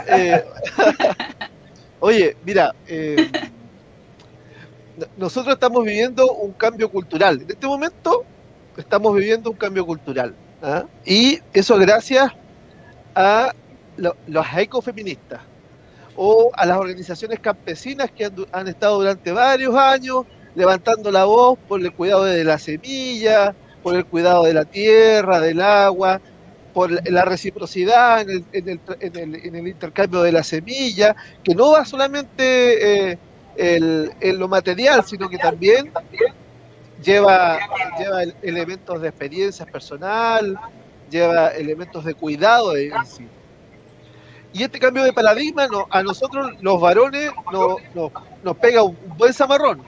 [0.07, 0.45] Eh,
[1.99, 3.29] oye, mira, eh,
[5.17, 7.43] nosotros estamos viviendo un cambio cultural.
[7.43, 8.25] En este momento
[8.77, 10.37] estamos viviendo un cambio cultural.
[10.63, 10.85] ¿ah?
[11.05, 12.31] Y eso gracias
[13.17, 13.53] a
[13.99, 15.41] lo, los ecofeministas
[16.17, 20.25] o a las organizaciones campesinas que han, han, estado durante varios años
[20.55, 25.41] levantando la voz por el cuidado de la semilla, por el cuidado de la tierra,
[25.41, 26.21] del agua,
[26.75, 31.15] por la reciprocidad en el, en el, en el, en el intercambio de la semilla,
[31.45, 33.19] que no va solamente eh,
[33.57, 35.93] en lo material, sino que también
[37.03, 37.59] lleva,
[37.99, 40.59] lleva elementos de experiencia personal,
[41.11, 43.27] lleva elementos de cuidado de, sí.
[44.53, 48.11] Y este cambio de paradigma no, a nosotros los varones no, no,
[48.43, 49.83] nos pega un buen zamarrón.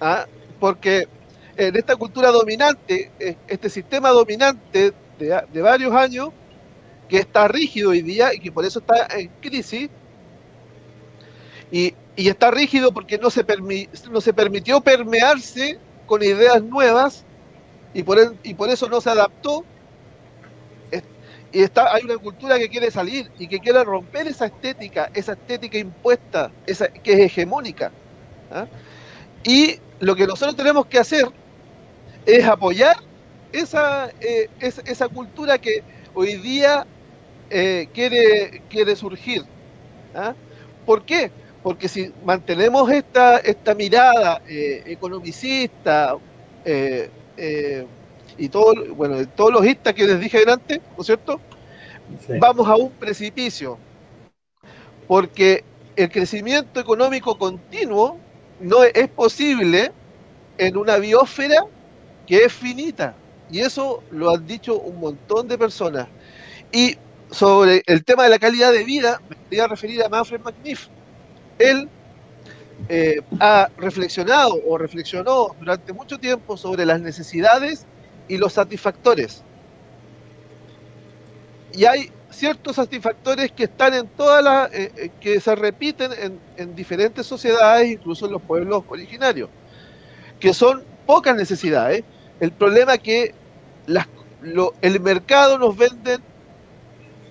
[0.00, 0.26] ¿Ah?
[0.58, 1.06] Porque
[1.56, 3.10] en esta cultura dominante,
[3.46, 6.30] este sistema dominante de, de, varios años,
[7.08, 9.90] que está rígido hoy día y que por eso está en crisis,
[11.70, 17.24] y, y está rígido porque no se, permi no se permitió permearse con ideas nuevas
[17.94, 19.64] y por, el, y por eso no se adaptó
[21.52, 25.32] y está, hay una cultura que quiere salir y que quiere romper esa estética, esa
[25.32, 27.90] estética impuesta, esa que es hegemónica.
[28.52, 28.66] ¿ah?
[29.42, 31.26] Y lo que nosotros tenemos que hacer
[32.24, 32.96] es apoyar
[33.52, 35.82] esa, eh, esa, cultura que
[36.14, 36.86] hoy día
[37.50, 39.42] eh, quiere, quiere surgir.
[40.14, 40.34] ¿ah?
[40.86, 41.32] ¿Por qué?
[41.64, 46.16] Porque si mantenemos esta, esta mirada eh, economicista,
[48.40, 51.38] y todo, bueno, todos los istas que les dije delante, ¿no es cierto?
[52.26, 52.32] Sí.
[52.40, 53.78] Vamos a un precipicio.
[55.06, 55.62] Porque
[55.94, 58.16] el crecimiento económico continuo
[58.60, 59.92] no es posible
[60.56, 61.66] en una biosfera
[62.26, 63.14] que es finita.
[63.50, 66.08] Y eso lo han dicho un montón de personas.
[66.72, 66.96] Y
[67.30, 70.88] sobre el tema de la calidad de vida, me quería referir a Manfred McNiff.
[71.58, 71.90] Él
[72.88, 77.84] eh, ha reflexionado o reflexionó durante mucho tiempo sobre las necesidades
[78.30, 79.42] y los satisfactores.
[81.72, 86.38] Y hay ciertos satisfactores que están en todas las, eh, eh, que se repiten en,
[86.56, 89.50] en, diferentes sociedades, incluso en los pueblos originarios,
[90.38, 92.04] que son pocas necesidades.
[92.38, 93.34] El problema es que
[93.86, 94.06] las,
[94.42, 96.18] lo, el mercado nos vende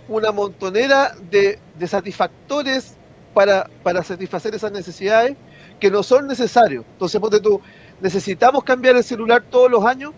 [0.09, 2.95] una montonera de, de satisfactores
[3.33, 5.37] para, para, satisfacer esas necesidades
[5.79, 6.83] que no son necesarios.
[6.91, 7.61] Entonces, ponte tú,
[8.01, 10.13] ¿necesitamos cambiar el celular todos los años?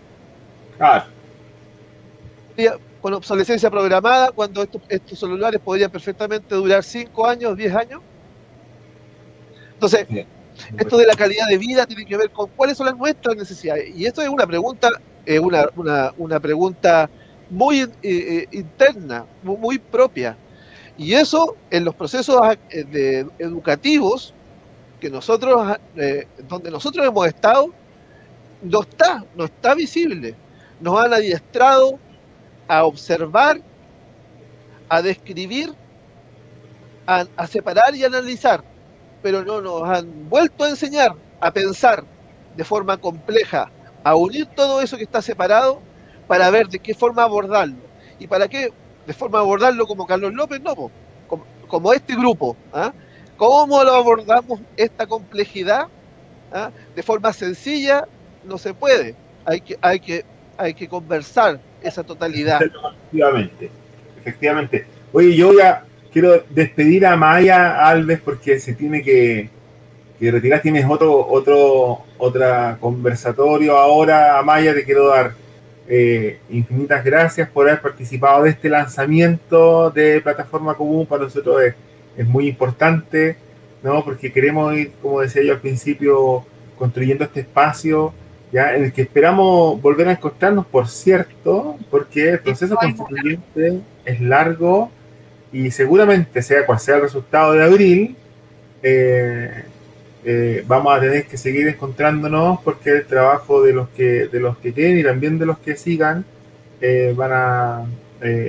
[0.82, 1.04] Claro.
[3.00, 8.00] Con obsolescencia programada, cuando estos, estos celulares podrían perfectamente durar 5 años, 10 años.
[9.74, 10.26] Entonces, Bien.
[10.76, 13.96] esto de la calidad de vida tiene que ver con cuáles son las nuestras necesidades.
[13.96, 14.88] Y esto es una pregunta,
[15.24, 17.08] eh, una, una, una, pregunta
[17.48, 20.36] muy eh, eh, interna, muy, muy, propia.
[20.98, 24.34] Y eso en los procesos eh, de, educativos
[25.00, 27.72] que nosotros, eh, donde nosotros hemos estado,
[28.62, 30.34] no está, no está visible.
[30.82, 32.00] Nos han adiestrado
[32.66, 33.60] a observar,
[34.88, 35.72] a describir,
[37.06, 38.64] a, separar y analizar,
[39.22, 42.02] pero no nos han vuelto a enseñar a pensar
[42.56, 43.70] de forma compleja,
[44.02, 45.80] a unir todo eso que está separado
[46.26, 47.76] para ver de qué forma abordarlo.
[48.18, 48.72] ¿Y para qué?
[49.06, 50.90] De forma abordarlo como Carlos López, no, como,
[51.68, 52.56] como este grupo.
[52.72, 52.92] ¿ah?
[53.36, 55.86] ¿Cómo lo abordamos esta complejidad?
[56.52, 56.72] ¿Ah?
[56.96, 58.08] De forma sencilla
[58.42, 59.14] no se puede.
[59.44, 60.24] Hay que, hay que,
[60.56, 62.60] hay que conversar esa totalidad.
[62.62, 63.70] Efectivamente,
[64.20, 64.86] efectivamente.
[65.12, 69.48] Oye, yo ya quiero despedir a Maya Alves porque se tiene que,
[70.18, 70.62] que retirar.
[70.62, 74.40] Tienes otro, otro, otra conversatorio ahora.
[74.42, 75.34] Maya, te quiero dar
[75.88, 81.06] eh, infinitas gracias por haber participado de este lanzamiento de plataforma común.
[81.06, 81.74] Para nosotros es,
[82.16, 83.36] es muy importante,
[83.82, 84.04] ¿no?
[84.04, 86.44] Porque queremos ir, como decía yo al principio,
[86.78, 88.14] construyendo este espacio
[88.52, 94.20] ya en el que esperamos volver a encontrarnos, por cierto, porque el proceso constituyente es
[94.20, 94.90] largo
[95.52, 98.16] y seguramente, sea cual sea el resultado de abril,
[98.82, 99.64] eh,
[100.24, 104.58] eh, vamos a tener que seguir encontrándonos porque el trabajo de los que de los
[104.58, 106.24] que queden y también de los que sigan
[106.80, 107.86] eh, van a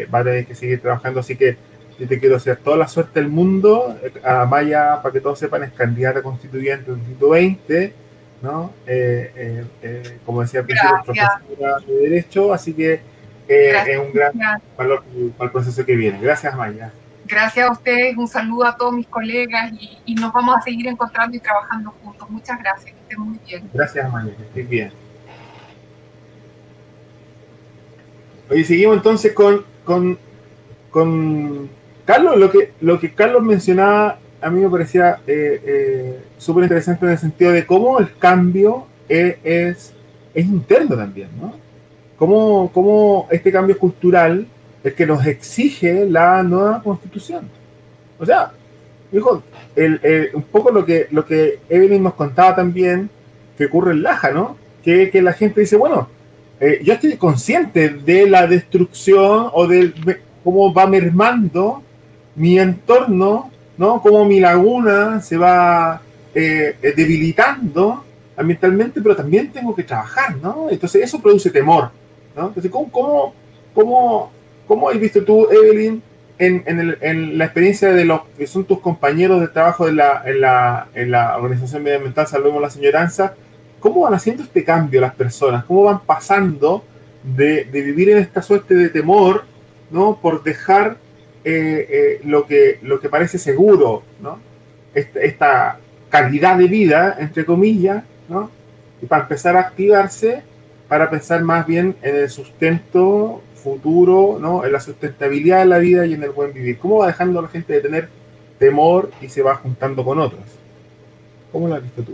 [0.10, 1.22] van a tener que seguir trabajando.
[1.22, 1.58] Así que
[1.97, 3.97] yo te quiero hacer toda la suerte del mundo.
[4.24, 8.03] A Maya para que todos sepan es candidata constituyente del Distrito 20
[8.44, 8.72] ¿no?
[8.86, 9.66] Eh,
[10.26, 11.41] como decía al principio profesora
[11.88, 13.02] de derecho así que
[13.48, 14.34] es un gran
[14.78, 15.04] valor
[15.38, 16.91] para el proceso que viene gracias Maya
[17.26, 20.88] Gracias a ustedes, un saludo a todos mis colegas y, y, nos vamos a seguir
[20.88, 22.30] encontrando y trabajando juntos.
[22.30, 23.70] Muchas gracias, que estén muy bien.
[23.74, 24.91] Gracias, María, que estés bien.
[28.50, 30.20] Oye, seguimos entonces con, con,
[30.91, 31.70] con
[32.06, 32.38] Carlos.
[32.38, 37.12] Lo que, lo que Carlos mencionaba a mí me parecía eh, eh, súper interesante en
[37.12, 39.94] el sentido de cómo el cambio es, es,
[40.34, 41.54] es interno también, ¿no?
[42.18, 44.46] Cómo, cómo este cambio cultural
[44.84, 47.50] el que nos exige la nueva constitución.
[48.20, 48.52] O sea,
[49.12, 49.44] dijo,
[49.76, 53.10] el, el, un poco lo que, lo que Evelyn nos contaba también,
[53.58, 54.58] que ocurre en Laja, ¿no?
[54.84, 56.10] Que, que la gente dice, bueno,
[56.60, 59.94] eh, yo estoy consciente de la destrucción o de
[60.44, 61.82] cómo va mermando
[62.36, 63.52] mi entorno,
[63.84, 64.01] ¿no?
[64.01, 66.01] Cómo mi laguna se va
[66.34, 68.03] eh, debilitando
[68.38, 70.67] ambientalmente, pero también tengo que trabajar, ¿no?
[70.69, 71.91] Entonces eso produce temor,
[72.36, 72.47] ¿no?
[72.47, 73.34] Entonces, ¿cómo, cómo,
[73.73, 74.31] cómo
[74.67, 76.01] ¿Cómo has visto tú, Evelyn,
[76.39, 79.97] en, en, el, en, la experiencia de los que son tus compañeros de trabajo en
[79.97, 83.36] la, en la, en la organización medioambiental Salvemos la Señoranza?
[83.79, 85.65] ¿Cómo van haciendo este cambio las personas?
[85.65, 86.84] ¿Cómo van pasando
[87.23, 89.43] de, de vivir en esta suerte de temor,
[89.91, 90.17] ¿no?
[90.21, 90.97] Por dejar
[91.44, 94.39] eh, eh, lo, que, lo que parece seguro, ¿no?
[94.94, 95.80] Esta, esta,
[96.10, 98.52] calidad de vida, entre comillas, ¿no?
[99.02, 100.44] Y para empezar a activarse,
[100.88, 104.66] para pensar más bien en el sustento futuro, ¿no?
[104.66, 106.78] en la sustentabilidad de la vida y en el buen vivir.
[106.78, 108.10] ¿Cómo va dejando a la gente de tener
[108.60, 110.44] temor y se va juntando con otros?
[111.52, 112.14] ¿Cómo lo has visto tú?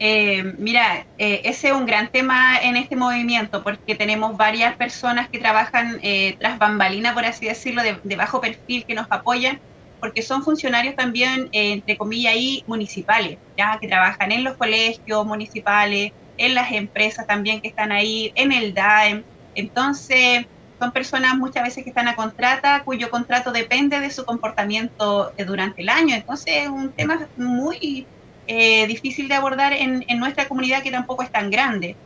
[0.00, 5.28] Eh, mira, eh, ese es un gran tema en este movimiento porque tenemos varias personas
[5.28, 9.60] que trabajan eh, tras bambalina, por así decirlo, de, bajo perfil que nos apoyan,
[10.00, 16.12] porque son funcionarios también, entre comillas, ahí municipales, ya que trabajan en los colegios municipales,
[16.36, 19.24] en las empresas también que están ahí, en el DAEM.
[19.56, 20.46] Entonces,
[20.78, 25.82] son personas muchas veces que están a contrata, cuyo contrato depende de su comportamiento durante
[25.82, 26.14] el año.
[26.14, 28.06] Entonces es un tema muy
[28.48, 31.96] eh, difícil de abordar en, en, nuestra comunidad que tampoco es tan grande.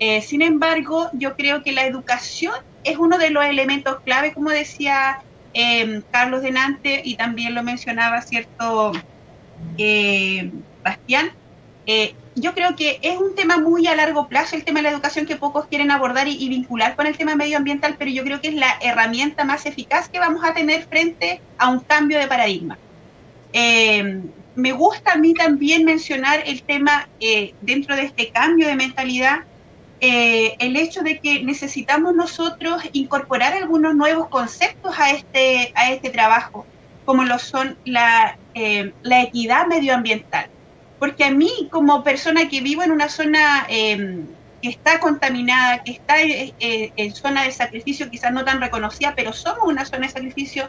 [0.00, 4.50] Eh, sin embargo, yo creo que la educación es uno de los elementos clave, como
[4.50, 5.20] decía
[5.54, 8.92] eh, Carlos Denante y también lo mencionaba cierto
[10.84, 11.32] Bastián,
[11.86, 14.90] Eh, yo creo que es un tema muy a largo plazo, el tema de la
[14.90, 18.48] educación que pocos quieren abordar y, vincular con el tema medioambiental, pero yo creo que
[18.48, 22.76] es la herramienta más eficaz que vamos a tener frente a un cambio de paradigma.
[23.54, 24.20] Eh,
[24.58, 29.38] me gusta a mí también mencionar el tema eh, dentro de este cambio de mentalidad,
[30.00, 36.64] el hecho de que necesitamos nosotros incorporar algunos nuevos conceptos a este, a este trabajo,
[37.04, 38.38] como lo son la,
[39.02, 40.46] la equidad medioambiental.
[41.00, 44.26] Porque a mí como persona que vivo en una zona em,
[44.60, 49.14] que está contaminada, que está eh, eh, en zona de sacrificio, quizás no tan reconocida,
[49.14, 50.68] pero somos una zona de sacrificio,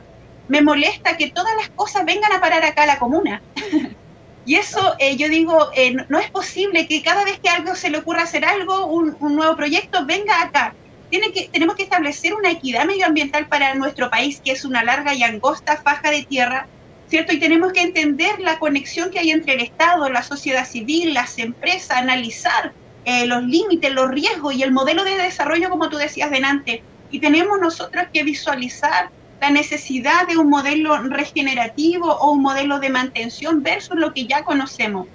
[0.49, 3.41] me molesta que todas las cosas vengan a parar acá a la comuna.
[4.45, 5.69] y eso eh, yo digo,
[6.09, 9.35] no, es posible que cada vez que algo se le ocurra hacer algo, un, un
[9.35, 10.73] nuevo proyecto, venga acá.
[11.09, 15.13] Tiene que, tenemos que establecer una equidad medioambiental para nuestro país, que es una larga
[15.13, 16.67] y angosta faja de tierra,
[17.07, 17.33] ¿cierto?
[17.33, 21.37] Y tenemos que entender la conexión que hay entre el Estado, la sociedad civil, las
[21.37, 22.73] empresas, analizar
[23.05, 26.83] eh, los límites, los riesgos y el modelo de desarrollo, como tú decías delante.
[27.11, 29.09] Y tenemos nosotros que visualizar
[29.41, 34.43] la necesidad de un modelo regenerativo o un modelo de mantención versus lo que ya
[34.43, 35.07] conocemos.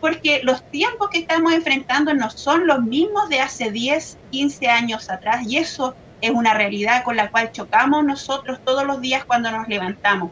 [0.00, 5.10] Porque los tiempos que estamos enfrentando no son los mismos de hace 10, 15 años
[5.10, 9.50] atrás y eso es una realidad con la cual chocamos nosotros todos los días cuando
[9.50, 10.30] nos levantamos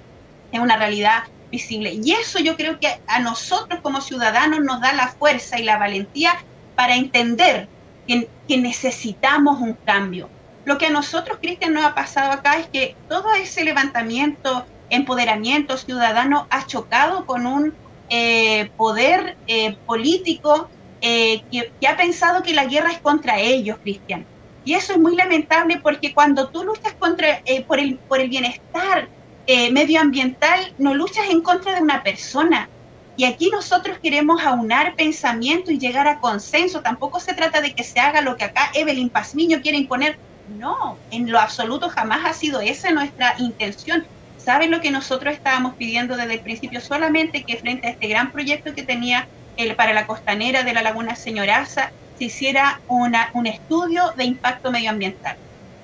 [0.53, 1.99] es una realidad visible.
[2.03, 5.79] Y eso yo creo que a nosotros como ciudadanos nos da la fuerza y la
[5.79, 6.33] valentía
[6.75, 7.69] para entender
[8.07, 10.31] que, necesitamos un cambio.
[10.65, 15.77] Lo que a nosotros, Cristian, nos ha pasado acá es que todo ese levantamiento, empoderamiento
[15.77, 17.75] ciudadano ha chocado con un
[18.11, 20.69] eh, poder eh, político
[21.01, 24.27] eh, que, que, ha pensado que la guerra es contra ellos, Cristian.
[24.65, 29.09] Y eso es muy lamentable porque cuando tú luchas contra, por, el, por el bienestar
[29.51, 32.69] eh, medioambiental no luchas en contra de una persona.
[33.17, 36.83] Y aquí nosotros queremos aunar pensamiento y llegar a consenso.
[36.83, 40.19] Tampoco se trata de que se haga lo que acá Evelyn Pazmiño quiere imponer.
[40.49, 44.09] No, en lo absoluto jamás ha sido esa nuestra intención.
[44.37, 46.81] ¿Saben lo que nosotros estábamos pidiendo desde el principio?
[46.81, 50.83] Solamente que frente a este gran proyecto que tenía el, para la costanera de la
[50.83, 55.39] Laguna Señoraza, se hiciera una, un estudio de impacto medioambiental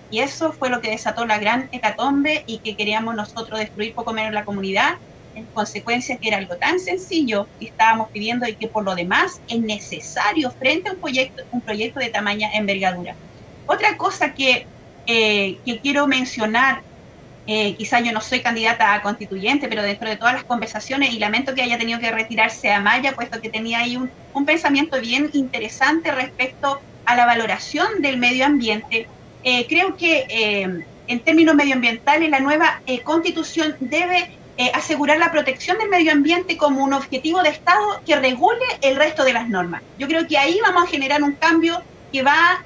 [0.08, 4.12] y eso fue lo que desató la gran hecatombe y que queríamos nosotros destruir poco
[4.12, 4.94] menos la comunidad,
[5.34, 9.42] en consecuencia que era algo tan sencillo que estábamos pidiendo y que por lo demás
[9.48, 13.18] es necesario frente a un proyecto, un proyecto de tamaña envergadura.
[13.66, 14.66] Otra cosa que,
[15.06, 16.82] eh, que quiero mencionar,
[17.46, 21.18] eh, quizá yo no soy candidata a constituyente, pero dentro de todas las conversaciones, y
[21.18, 24.10] lamento que haya tenido que retirarse a Maya, puesto que tenía ahí un,
[24.46, 29.06] pensamiento bien interesante respecto a la valoración del medio ambiente
[29.44, 34.38] eh, creo que eh, en términos medioambientales la nueva eh, constitución debe
[34.72, 39.24] asegurar la protección del medio ambiente como un objetivo de Estado que regule el resto
[39.24, 39.82] de las normas.
[39.98, 42.62] Yo creo que ahí vamos a generar un cambio que va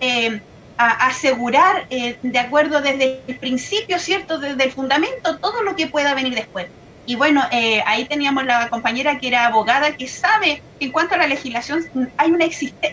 [0.78, 4.38] a asegurar, de acuerdo desde el principio, ¿cierto?
[4.38, 6.68] Desde el fundamento, todo lo que pueda venir después.
[7.08, 11.14] Y bueno, eh, ahí teníamos la compañera que era abogada que sabe que en cuanto
[11.14, 11.82] a la legislación
[12.18, 12.44] hay una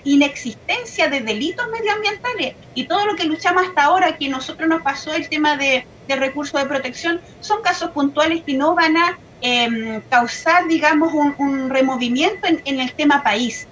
[0.05, 5.13] inexistencia de delitos medioambientales y todo lo que luchamos hasta ahora, que nosotros nos pasó
[5.13, 10.65] el tema de, recursos de protección, son casos puntuales que no van a em, causar,
[10.69, 13.67] digamos, un, removimiento en, en, el tema país.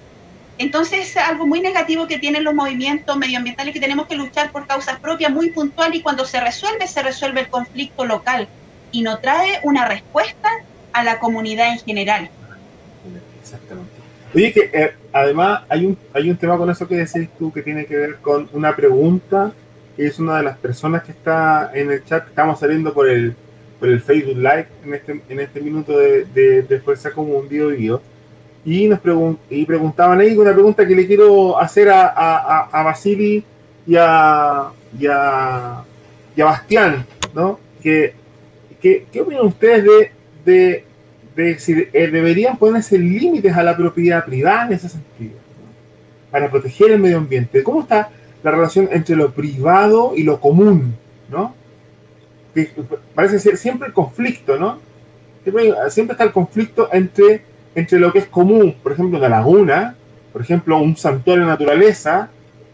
[0.64, 4.66] Entonces es algo muy negativo que tienen los movimientos medioambientales que tenemos que luchar por
[4.66, 8.47] causas propias muy puntuales y cuando se resuelve, se resuelve el conflicto local
[8.89, 10.49] y no trae una respuesta
[10.93, 12.30] a la comunidad en general.
[13.41, 13.91] Exactamente.
[14.34, 17.61] Oye, que eh, además hay un, hay un tema con eso que decís tú que
[17.61, 19.51] tiene que ver con una pregunta
[19.97, 23.36] que es una de las personas que está en el chat, estamos saliendo por el,
[23.82, 28.01] por el Facebook Live en este, en este minuto de, Fuerza Común Bio Bio,
[28.66, 32.84] y nos pregun y preguntaban ahí una pregunta que le quiero hacer a, a, a
[32.84, 33.43] Basili
[33.86, 35.84] y a, y a,
[36.36, 37.59] y Bastián, ¿no?
[37.82, 38.14] Que
[38.84, 40.11] ¿Qué, opinan ustedes
[40.43, 40.84] de,
[41.38, 45.36] de, si eh, deberían ponerse límites a la propiedad privada en ese sentido?
[46.30, 47.64] Para proteger el medio ambiente.
[47.64, 48.09] ¿Cómo está
[48.43, 50.95] la relación entre lo privado y lo común?
[51.30, 51.55] ¿no?
[53.16, 54.80] parece ser siempre el conflicto, ¿no?
[55.89, 57.41] Siempre, está el conflicto entre,
[57.76, 59.95] entre lo que es común, por ejemplo, una laguna,
[60.32, 62.30] por ejemplo, un santuario de naturaleza,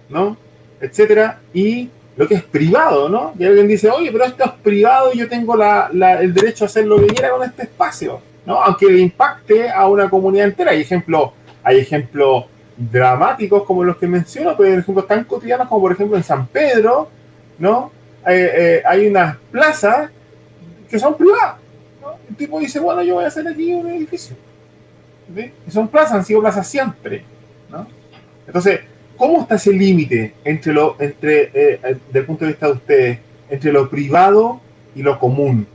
[0.10, 0.38] ¿no?
[0.82, 3.34] Etcétera, y lo que es privado, ¿no?
[3.38, 6.86] Y alguien dice, oye, pero esto es privado y yo tengo el derecho a hacer
[6.86, 8.62] lo que quiera con este espacio, ¿no?
[8.62, 10.72] Aunque le impacte a una comunidad entera.
[10.72, 11.32] Hay ejemplos,
[11.64, 11.88] hay
[12.78, 16.48] dramáticos como los que menciono, pero hay ejemplos tan cotidianos como por ejemplo en San
[16.48, 17.10] Pedro,
[17.58, 17.92] ¿no?
[18.28, 20.10] Eh, eh, hay unas plazas
[20.90, 21.56] que son privadas.
[22.30, 24.36] El tipo dice, bueno, yo voy a hacer aquí un edificio.
[25.36, 25.52] ¿Sí?
[25.70, 27.24] Son plazas, han sido plazas siempre.
[27.70, 27.88] ¿no?
[28.48, 28.82] Entonces,
[29.18, 32.74] ¿cómo está ese límite entre lo, entre, eh, eh, desde el punto de vista de
[32.74, 33.20] ustedes,
[33.50, 34.62] entre lo privado
[34.96, 35.68] y lo común?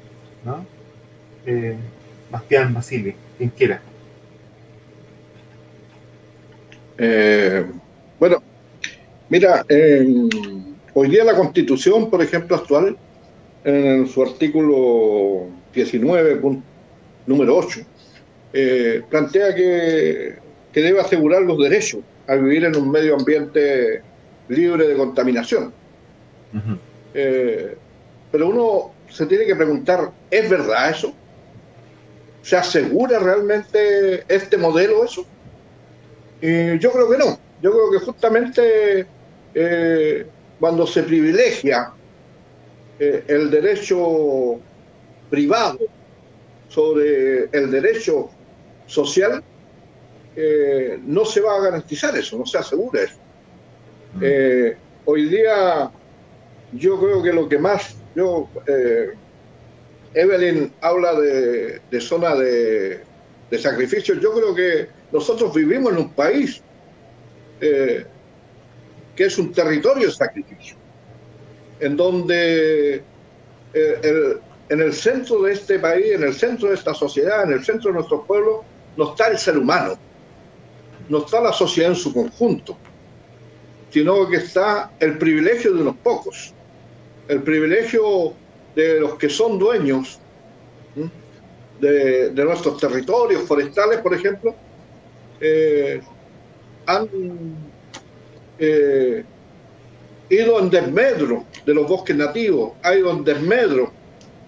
[0.45, 0.65] ¿no?
[1.47, 1.77] Eh,
[2.31, 3.81] Bastián, Basile, quien quiera.
[6.97, 7.67] Eh,
[8.19, 8.43] bueno,
[9.29, 9.65] mira,
[10.95, 12.97] hoy día la constitución, por ejemplo, actual,
[13.65, 16.63] en su artículo 19, punto,
[17.27, 17.81] número 8,
[18.55, 20.37] eh, plantea que,
[20.73, 24.01] que, debe asegurar los derechos a vivir en un medio ambiente
[24.49, 25.73] libre de contaminación.
[26.55, 26.79] Uh -huh.
[28.31, 31.13] pero uno se tiene que preguntar, ¿es verdad eso?
[32.43, 35.25] ¿Se asegura realmente este modelo eso?
[36.43, 37.39] Eh, yo creo que no.
[37.63, 39.07] Yo creo que justamente
[39.55, 40.27] eh,
[40.61, 41.91] cuando se privilegia
[42.99, 44.61] eh, el derecho
[45.31, 45.79] privado
[46.69, 48.29] sobre el derecho
[48.87, 49.43] social,
[51.03, 53.17] no se va a garantizar eso, no se asegura eso.
[55.05, 55.91] hoy día
[56.73, 58.49] yo creo que lo que más, yo,
[60.13, 63.01] Evelyn habla de, de zona de,
[63.51, 66.61] de sacrificio, yo creo que nosotros vivimos en un país
[67.61, 68.05] eh,
[69.15, 70.77] que es un territorio de sacrificio,
[71.79, 76.95] en donde eh, el, en el centro de este país, en el centro de esta
[76.95, 78.65] sociedad, en el centro de nuestro pueblo,
[78.97, 79.97] no está el ser humano,
[81.09, 82.77] no está la sociedad en su conjunto,
[83.91, 86.53] sino que está el privilegio de unos pocos,
[87.29, 88.35] el privilegio
[88.75, 90.19] de los que son dueños
[91.81, 94.55] de, nuestros territorios forestales, por ejemplo,
[95.41, 96.01] eh,
[96.87, 97.09] han
[98.59, 99.25] eh,
[100.29, 103.93] ido en desmedro de los bosques nativos, ha ido en desmedro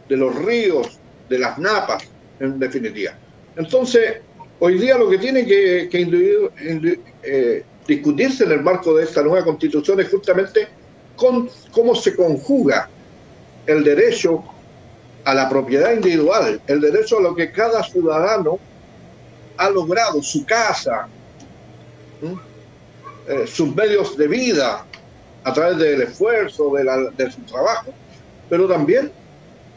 [0.09, 2.05] de los ríos, de las napas,
[2.41, 3.13] en definitiva.
[3.57, 4.19] Entonces,
[4.61, 6.51] hoy día lo que tiene que, que
[7.23, 10.69] eh, discutirse en el marco de esta nueva constitución es justamente
[11.17, 12.89] cómo se conjuga
[13.67, 14.45] el derecho
[15.25, 18.59] a la propiedad individual, el derecho a lo que cada ciudadano
[19.57, 21.09] ha logrado, su casa,
[23.29, 24.87] eh, sus medios de vida
[25.43, 27.93] a través del esfuerzo, de, la, de su trabajo,
[28.49, 29.11] pero también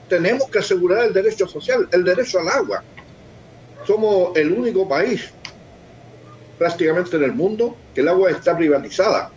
[0.07, 2.83] tenemos que asegurar el derecho social, el derecho al agua.
[3.89, 5.31] Somos el único país
[6.59, 9.31] prácticamente en el mundo que el agua está privatizada.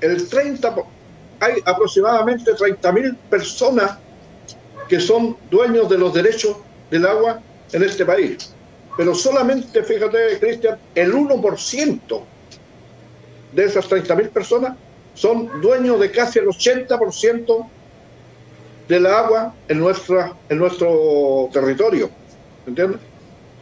[0.00, 0.76] El 30,
[1.40, 3.98] hay aproximadamente 30.000 personas
[4.88, 6.56] que son dueños de los derechos
[6.88, 7.42] del agua
[7.72, 8.54] en este país
[8.96, 12.22] pero solamente, fíjate, Cristian, el 1%
[13.52, 14.76] de esas 30.000 personas
[15.14, 17.66] son dueños de casi el 80%
[18.88, 22.19] del agua en, nuestra, en nuestro territorio.
[22.70, 23.00] ¿Entiendes?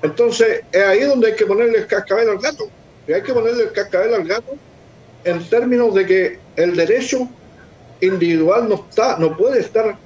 [0.02, 2.68] Entonces, es ahí donde hay que ponerle el cascabel al gato.
[3.06, 4.54] Y hay que ponerle el cascabel al gato
[5.24, 7.26] en términos de que el derecho
[8.02, 9.96] individual no, está, no puede estar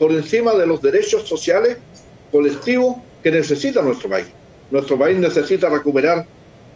[0.00, 1.78] por encima de los derechos sociales
[2.32, 4.26] colectivos que necesita nuestro país.
[4.70, 6.26] Nuestro país necesita recuperar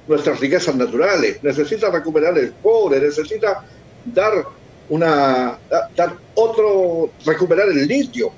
[0.07, 3.65] nuestras riquezas naturales, necesita recuperar el cobre, necesita
[4.05, 4.47] dar
[4.89, 5.59] una
[5.97, 8.31] dar otro recuperar el litio,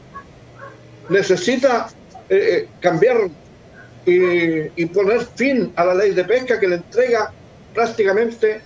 [1.09, 1.89] necesita
[2.29, 3.29] eh, eh, cambiar
[4.05, 7.33] y, y, poner fin a la ley de pesca que le entrega
[7.75, 8.61] prácticamente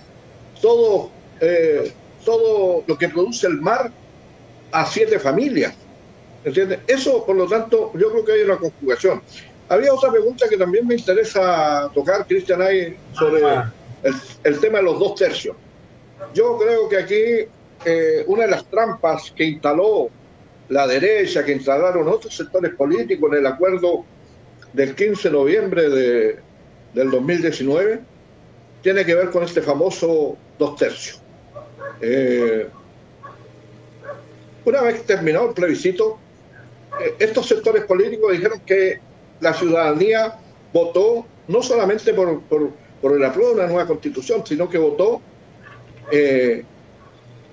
[0.61, 1.09] todo
[1.41, 1.91] eh,
[2.23, 3.91] todo lo que produce el mar
[4.71, 5.73] a siete familias.
[6.43, 6.79] ¿Entiendes?
[6.87, 9.21] Eso, por lo tanto, yo creo que hay una conjugación.
[9.67, 13.41] Había otra pregunta que también me interesa tocar, Cristian, ahí sobre
[14.03, 14.13] el,
[14.43, 15.55] el, tema de los dos tercios.
[16.33, 17.49] Yo creo que aquí
[17.85, 20.09] eh, una de las trampas que instaló
[20.71, 24.05] la derecha, que instalaron otros sectores políticos en el acuerdo
[24.71, 26.39] del 15 de noviembre de,
[26.93, 27.99] del 2019,
[28.81, 31.21] tiene que ver con este famoso dos tercios.
[31.99, 32.69] Eh,
[34.63, 36.17] una vez terminado el plebiscito,
[37.01, 39.01] eh, estos sectores políticos dijeron que
[39.41, 40.39] la ciudadanía
[40.71, 42.71] votó no solamente por, por,
[43.01, 45.21] por el apruebo de una nueva constitución, sino que votó
[46.13, 46.63] eh,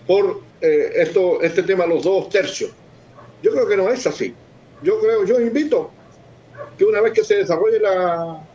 [0.06, 2.70] por esto, este tema los dos tercios.
[3.42, 4.34] Yo creo que no es así.
[4.82, 5.90] Yo creo, yo invito
[6.76, 8.46] que una vez que se desarrolle la,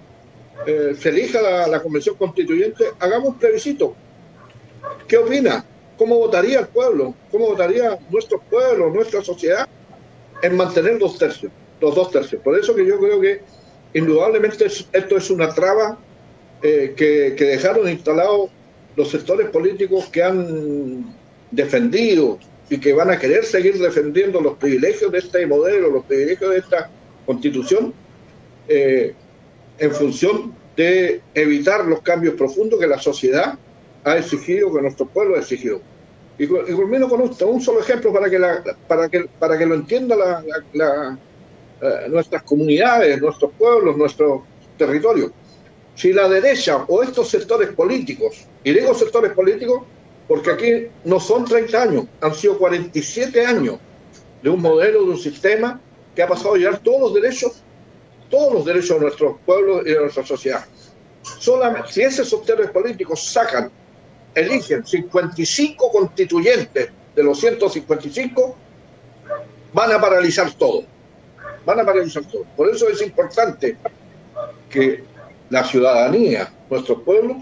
[0.66, 3.96] eh, se elija la, convención constituyente, hagamos un plebiscito.
[5.08, 5.66] ¿Qué opina?
[5.98, 7.14] ¿Cómo votaría el pueblo?
[7.32, 9.68] ¿Cómo votaría nuestro pueblo, nuestra sociedad
[10.42, 11.52] en mantener los tercios?
[11.84, 12.42] los dos tercios.
[12.42, 13.42] Por eso que yo creo que
[13.94, 15.98] indudablemente esto es una traba
[16.62, 18.50] eh, que, que, dejaron instalados
[18.96, 21.14] los sectores políticos que han
[21.52, 22.40] defendido
[22.70, 26.58] y que van a querer seguir defendiendo los privilegios de este modelo, los privilegios de
[26.58, 26.90] esta
[27.26, 27.94] constitución,
[28.68, 29.14] eh,
[29.78, 33.58] en función de evitar los cambios profundos que la sociedad
[34.04, 35.82] ha exigido, que nuestro pueblo ha exigido.
[36.38, 38.40] Y, culmino con un, solo ejemplo para que,
[38.88, 41.18] para que, para que lo entienda la,
[41.82, 44.46] eh, nuestras comunidades, nuestros pueblos, nuestro
[44.78, 45.32] territorio.
[45.96, 49.84] Si la derecha o estos sectores políticos, y digo sectores políticos
[50.34, 53.78] porque aquí no son 30 años, han sido 47 años
[54.42, 55.80] de un modelo, de un sistema
[56.16, 57.62] que ha pasado a llevar todos los derechos,
[58.32, 60.66] todos los derechos de nuestros pueblos y de nuestra sociedad.
[61.22, 63.70] Solamente si esos sectores políticos sacan
[64.34, 68.56] eligen 55 constituyentes de los 155,
[69.72, 70.84] van a paralizar todo.
[71.64, 72.44] Van a paralizar todo.
[72.58, 73.78] Por eso es importante
[74.68, 75.04] que
[75.52, 77.38] la ciudadanía, nuestros pueblos,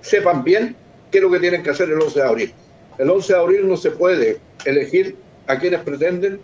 [0.00, 0.74] sepan bien
[1.10, 2.54] qué es lo que tienen que hacer el 11 de abril.
[2.98, 5.16] El 11 de abril no se puede elegir
[5.46, 6.40] a quienes pretenden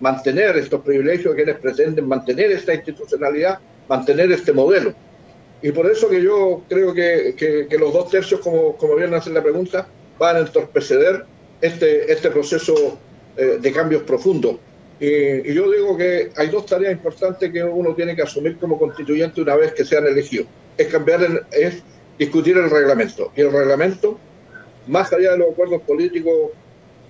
[0.00, 4.94] mantener estos privilegios, a quienes pretenden mantener esta institucionalidad, mantener este modelo.
[5.62, 9.34] Y por eso que yo creo que, que, los dos tercios, como, como bien hacen
[9.34, 9.86] la pregunta,
[10.18, 11.24] van a entorpecer
[11.60, 12.98] este, este proceso
[13.36, 14.56] eh, de cambios profundos.
[14.98, 19.40] Y, yo digo que hay dos tareas importantes que uno tiene que asumir como constituyente
[19.40, 20.46] una vez que sean elegidos.
[20.76, 21.82] Es cambiar, es
[22.20, 23.32] discutir el reglamento.
[23.34, 24.18] Y el reglamento,
[24.86, 26.50] más allá de los acuerdos políticos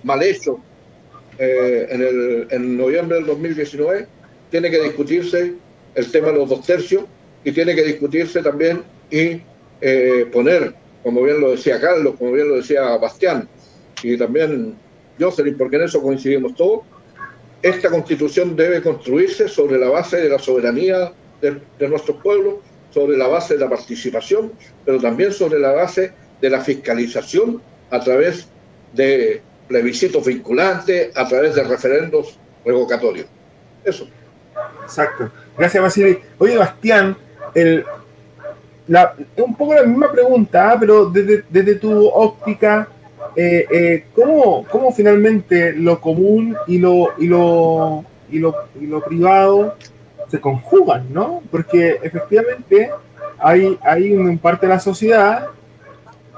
[0.03, 0.55] mal hechos
[1.37, 4.07] eh, en, el, en noviembre del 2019,
[4.49, 5.53] tiene que discutirse
[5.95, 7.03] el tema de los dos tercios
[7.43, 9.41] y tiene que discutirse también y
[9.81, 10.73] eh, poner,
[11.03, 13.49] como bien lo decía Carlos, como bien lo decía Bastián,
[14.01, 14.75] y también
[15.19, 16.83] Jocelyn, porque en eso coincidimos todos,
[17.61, 21.11] esta constitución debe construirse sobre la base de la soberanía
[21.41, 22.55] de, de nuestros pueblos,
[22.91, 24.51] sobre la base de la participación,
[24.85, 28.47] pero también sobre la base de la fiscalización a través
[28.93, 33.27] de plebiscitos vinculantes, a través de referendos revocatorios.
[33.83, 34.07] Eso.
[34.83, 35.31] Exacto.
[35.57, 36.19] Gracias, Vasily.
[36.37, 37.15] Oye, Bastián,
[37.55, 37.85] el,
[39.37, 40.77] un poco la misma pregunta, ¿ah?
[40.79, 42.87] pero desde, tu óptica,
[43.35, 49.75] eh, eh, ¿cómo, finalmente lo común y lo, y lo, y lo, y lo privado
[50.31, 51.43] se conjugan, ¿no?
[51.51, 52.89] Porque efectivamente
[53.37, 55.47] hay, hay una parte de la sociedad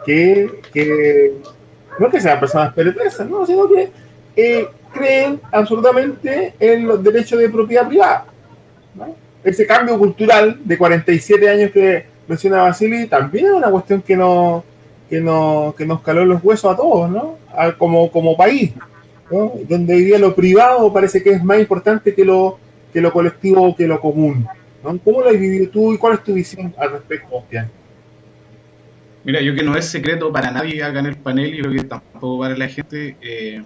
[0.03, 1.33] que, que
[1.99, 3.45] no que sean personas peretresas, ¿no?
[3.45, 3.91] sino que
[4.35, 8.25] eh, creen absolutamente en los derechos de propiedad privada.
[9.43, 14.63] ese cambio cultural de 47 años que menciona Basili también es una cuestión que, no,
[15.07, 17.37] que, no, que nos caló los huesos a todos, ¿no?
[17.77, 18.71] como, como país,
[19.29, 22.57] donde hoy día lo privado parece que es más importante que lo,
[22.93, 24.47] que lo colectivo que lo común.
[24.81, 27.69] ¿Cómo lo has vivido tú y cuál es tu visión al respecto, Bastián?
[29.23, 31.83] Mira, yo que no es secreto para nadie acá en el panel y creo que
[31.85, 33.63] tampoco para la gente, eh,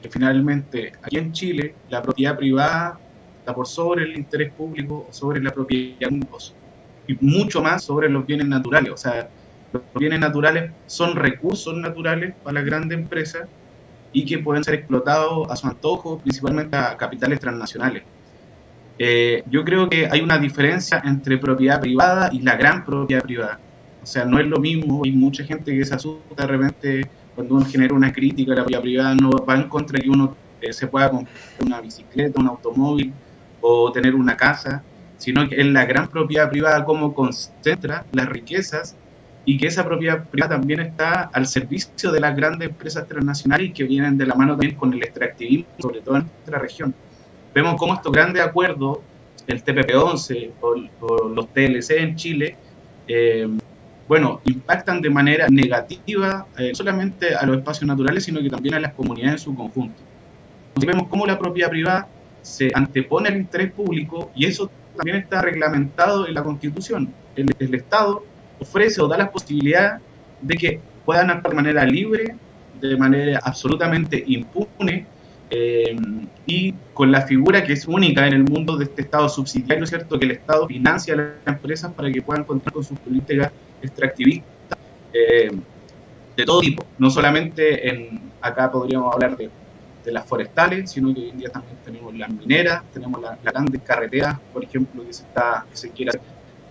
[0.00, 2.98] que finalmente aquí en Chile la propiedad privada
[3.38, 6.10] está por sobre el interés público, sobre la propiedad
[7.06, 8.92] y mucho más sobre los bienes naturales.
[8.92, 9.28] O sea,
[9.72, 13.46] los bienes naturales son recursos naturales para las grandes empresas
[14.12, 18.02] y que pueden ser explotados a su antojo, principalmente a capitales transnacionales.
[18.98, 23.58] Eh, yo creo que hay una diferencia entre propiedad privada y la gran propiedad privada.
[24.02, 27.54] O sea, no es lo mismo, hay mucha gente que se asusta de repente cuando
[27.54, 30.36] uno genera una crítica a la propiedad privada, no va en contra de que uno
[30.60, 31.34] eh, se pueda comprar
[31.64, 33.12] una bicicleta, un automóvil,
[33.62, 34.82] o tener una casa,
[35.16, 38.96] sino que es la gran propiedad privada como concentra las riquezas
[39.44, 43.84] y que esa propiedad privada también está al servicio de las grandes empresas transnacionales que
[43.84, 46.94] vienen de la mano también con el extractivismo, sobre todo en nuestra región.
[47.54, 48.98] Vemos cómo estos grandes acuerdos,
[49.46, 52.56] el TPP-11 o, los TLC en Chile,
[53.08, 53.48] eh,
[54.08, 58.74] bueno, impactan de manera negativa no eh, solamente a los espacios naturales, sino que también
[58.74, 60.00] a las comunidades en su conjunto.
[60.68, 62.08] Entonces vemos cómo la propiedad privada
[62.42, 67.12] se antepone al interés público y eso también está reglamentado en la Constitución.
[67.36, 68.24] El, Estado
[68.62, 69.98] ofrece o da la posibilidad
[70.40, 72.34] de que puedan actuar de manera libre,
[72.80, 75.06] de manera absolutamente impune
[75.50, 75.96] eh,
[76.46, 80.18] y con la figura que es única en el mundo de este Estado subsidiario, ¿cierto?
[80.18, 83.52] Que el Estado financia a las empresas para que puedan contar con sus políticas
[83.82, 84.78] extractivistas
[85.12, 85.50] eh,
[86.36, 86.86] de todo tipo.
[86.98, 89.50] No solamente en, acá podríamos hablar de
[90.10, 94.38] las forestales, sino que hoy en día también tenemos las mineras, tenemos las grandes carreteras,
[94.52, 96.22] por ejemplo, que se, está, que se quiere hacer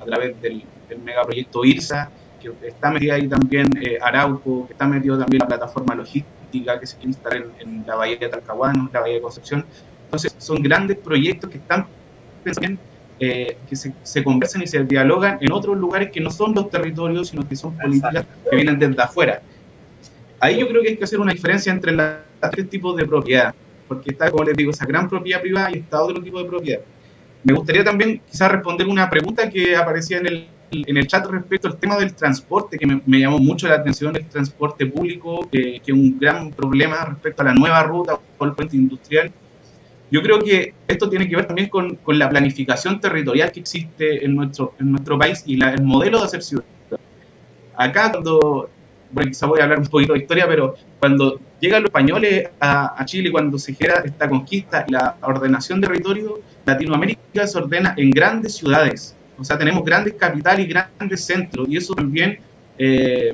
[0.01, 0.63] a través del,
[0.99, 2.09] megaproyecto IRSA,
[2.41, 6.87] que está metida ahí también eh, Arauco, que está metido también la plataforma logística que
[6.87, 9.65] se quiere instalar en, la bahía de Talcahuano, la bahía de Concepción.
[10.05, 11.87] Entonces, son grandes proyectos que están
[13.19, 16.69] eh, que se, se, conversan y se dialogan en otros lugares que no son los
[16.71, 19.41] territorios, sino que son políticas que vienen desde afuera.
[20.39, 22.17] Ahí yo creo que hay que hacer una diferencia entre las
[22.51, 23.53] tres tipos de propiedad,
[23.87, 26.81] porque está, como les digo, esa gran propiedad privada y está otro tipo de propiedad.
[27.43, 31.67] me gustaría también quizás responder una pregunta que aparecía en el, en el chat respecto
[31.67, 35.93] al tema del transporte, que me, llamó mucho la atención el transporte público, que es
[35.93, 39.31] un gran problema respecto a la nueva ruta o el puente industrial.
[40.09, 44.25] Yo creo que esto tiene que ver también con, con la planificación territorial que existe
[44.25, 46.65] en nuestro, en nuestro país y la, el modelo de hacer ciudad.
[47.75, 48.69] Acá cuando
[49.11, 53.03] bueno, quizá voy a hablar un poquito de historia, pero cuando llegan los españoles a,
[53.05, 58.11] Chile, cuando se genera esta conquista y la ordenación de territorio, Latinoamérica se ordena en
[58.11, 59.15] grandes ciudades.
[59.41, 62.39] O sea, tenemos grandes capitales y grandes centros, y eso también,
[62.77, 63.33] eh,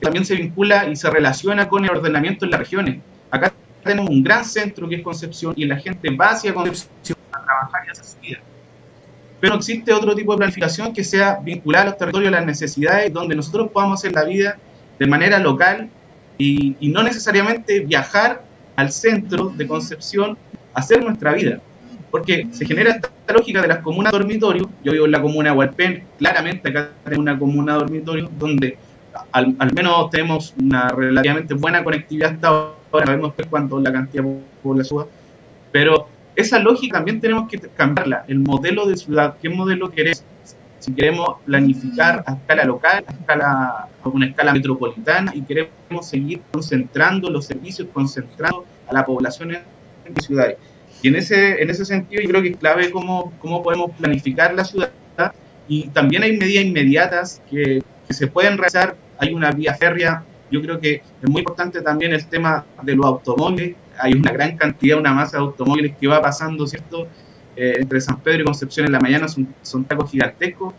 [0.00, 2.98] también se vincula y se relaciona con el ordenamiento en las regiones.
[3.30, 3.52] Acá
[3.82, 7.82] tenemos un gran centro que es Concepción, y la gente va hacia Concepción a trabajar
[7.86, 8.40] y hacer su vida
[9.40, 13.12] pero existe otro tipo de planificación que sea vinculada a los territorios, a las necesidades,
[13.12, 14.58] donde nosotros podamos hacer la vida
[14.98, 15.90] de manera local
[16.38, 18.42] y, no necesariamente viajar
[18.76, 20.38] al centro de Concepción
[20.74, 21.60] a hacer nuestra vida.
[22.10, 24.70] Porque se genera esta lógica de las comunas dormitorio.
[24.82, 28.78] Yo vivo en la comuna de Hualpén, claramente acá tenemos una comuna dormitorio donde
[29.32, 33.12] al, menos tenemos una relativamente buena conectividad hasta ahora.
[33.12, 35.06] Vemos que cuando la cantidad de población suba.
[35.72, 38.24] Pero esa lógica también tenemos que cambiarla.
[38.28, 40.22] El modelo de ciudad, ¿qué modelo queremos?
[40.78, 46.42] Si queremos planificar a escala local, a, escala, a una escala metropolitana y queremos seguir
[46.52, 50.58] concentrando los servicios, concentrando a la población en ciudades.
[51.02, 54.54] Y en ese, en ese sentido yo creo que es clave cómo, cómo podemos planificar
[54.54, 54.90] la ciudad
[55.68, 58.96] y también hay medidas inmediatas que, que se pueden realizar.
[59.18, 63.06] Hay una vía férrea, yo creo que es muy importante también el tema de los
[63.06, 67.08] automóviles, hay una gran cantidad, una masa de automóviles que va pasando, ¿cierto?
[67.56, 70.74] Eh, entre San Pedro y Concepción en la mañana son, son tacos gigantescos,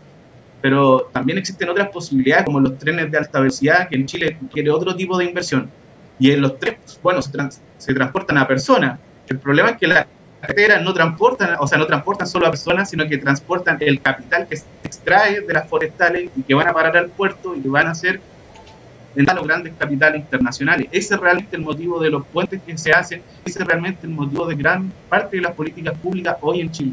[0.60, 4.70] pero también existen otras posibilidades como los trenes de alta velocidad, que en Chile quiere
[4.70, 5.68] otro tipo de inversión.
[6.20, 7.32] Y en los trenes, bueno, se,
[7.76, 8.98] se transportan a personas.
[9.28, 10.06] El problema es que las
[10.40, 14.46] carreteras no transportan, o sea, no transportan solo a personas, sino que transportan el capital
[14.48, 17.68] que se extrae de las forestales y que van a parar al puerto y que
[17.68, 18.20] van a ser
[19.16, 20.88] en los grandes capitales internacionales.
[20.92, 24.12] Ese es realmente el motivo de los puentes que se hacen, ese es realmente el
[24.12, 26.92] motivo de gran parte de las políticas públicas hoy en Chile.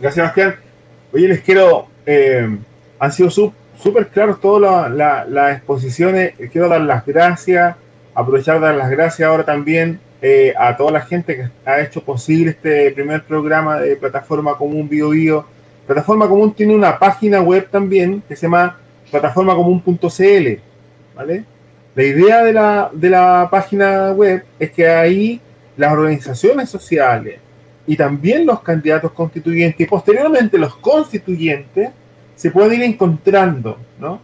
[0.00, 0.56] Gracias, Sebastián.
[1.12, 2.58] Oye, les quiero, eh,
[2.98, 7.76] han sido súper claros todas las exposiciones, quiero dar las gracias,
[8.14, 12.52] aprovechar dar las gracias ahora también eh, a toda la gente que ha hecho posible
[12.52, 15.44] este primer programa de Plataforma Común Bio Bio.
[15.86, 18.78] Plataforma Común tiene una página web también que se llama
[19.10, 20.60] plataforma común.cl,
[21.14, 21.44] ¿vale?
[21.94, 25.40] La idea de la, de la página web es que ahí
[25.76, 27.38] las organizaciones sociales
[27.86, 31.90] y también los candidatos constituyentes y posteriormente los constituyentes
[32.34, 34.20] se pueden ir encontrando, ¿no?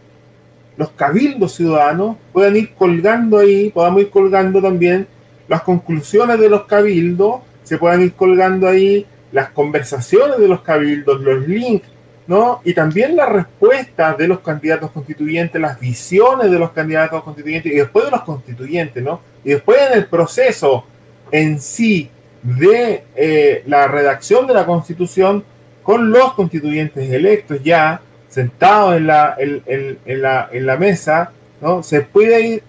[0.75, 5.07] Los cabildos ciudadanos pueden ir colgando ahí, podamos ir colgando también
[5.47, 11.21] las conclusiones de los cabildos, se pueden ir colgando ahí las conversaciones de los cabildos,
[11.21, 11.87] los links
[12.27, 12.61] ¿no?
[12.63, 17.75] Y también las respuestas de los candidatos constituyentes, las visiones de los candidatos constituyentes y
[17.75, 19.21] después de los constituyentes, ¿no?
[19.43, 20.85] Y después en el proceso
[21.31, 22.09] en sí
[22.41, 25.43] de eh, la redacción de la constitución
[25.81, 31.83] con los constituyentes electos ya sentados en la, en, la, en la mesa, ¿no?
[31.83, 32.63] Se puede ir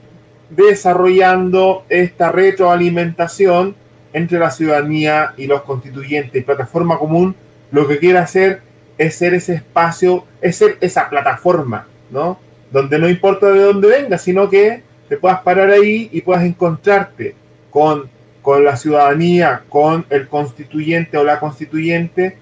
[0.50, 3.74] desarrollando esta retroalimentación
[4.12, 6.44] entre la ciudadanía y los constituyentes.
[6.44, 7.34] Plataforma común
[7.70, 8.60] lo que quiere hacer
[8.96, 12.38] es ser ese espacio, es ser esa plataforma, ¿no?
[12.70, 17.34] Donde no importa de dónde vengas, sino que te puedas parar ahí y puedas encontrarte
[17.70, 18.08] con,
[18.42, 22.36] con la ciudadanía, con el constituyente o la constituyente,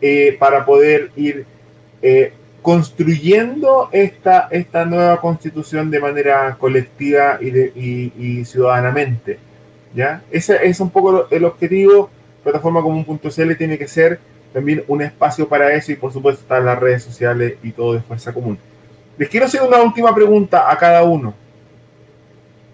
[0.00, 1.44] eh, para poder ir
[2.00, 2.32] eh,
[2.62, 9.38] construyendo esta, esta nueva constitución de manera colectiva y, de, y, ciudadanamente.
[9.94, 10.22] ¿ya?
[10.30, 12.10] Ese es un poco el objetivo.
[12.42, 14.20] Plataforma común.cl tiene que ser
[14.52, 18.00] también un espacio para eso y por supuesto están las redes sociales y todo de
[18.00, 18.58] Fuerza Común.
[19.16, 21.34] Les quiero hacer una última pregunta a cada uno,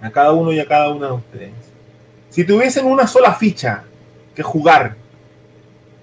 [0.01, 1.51] a cada uno y a cada una de ustedes.
[2.31, 3.85] Si tuviesen una sola ficha
[4.35, 4.97] que jugar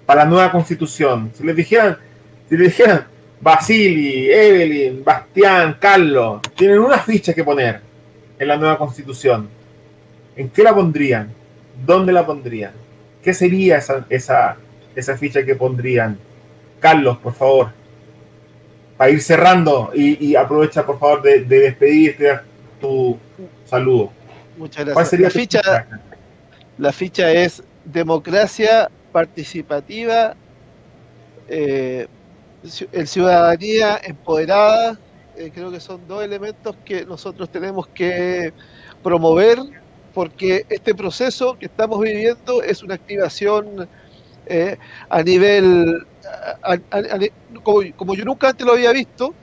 [0.06, 1.96] para la nueva constitución, si les dijeran,
[2.48, 3.06] si les dijeran,
[3.44, 7.78] Basili, Evelyn, Bastián, Carlos, tienen una ficha que poner
[8.38, 9.50] en la nueva constitución,
[10.34, 11.30] ¿en qué la pondrían?
[11.84, 12.72] ¿Dónde la pondrían?
[13.22, 14.56] ¿Qué sería esa, esa,
[14.94, 16.18] esa ficha que pondrían.
[16.80, 17.68] Carlos, por favor,
[18.96, 22.40] para ir cerrando y, aprovecha, por favor, de, despedirte
[22.80, 23.18] tu
[23.66, 24.10] saludo.
[24.56, 25.20] Muchas gracias.
[25.20, 25.86] la, ficha,
[26.78, 30.34] la ficha es democracia participativa,
[31.48, 32.06] eh,
[32.92, 34.98] el ciudadanía empoderada.
[35.36, 38.52] Eh, creo que son dos elementos que nosotros tenemos que
[39.02, 39.58] promover
[40.14, 43.88] porque este proceso que estamos viviendo es una activación
[44.46, 44.76] eh,
[45.08, 46.06] a nivel,
[47.62, 49.34] como, yo nunca antes lo había visto,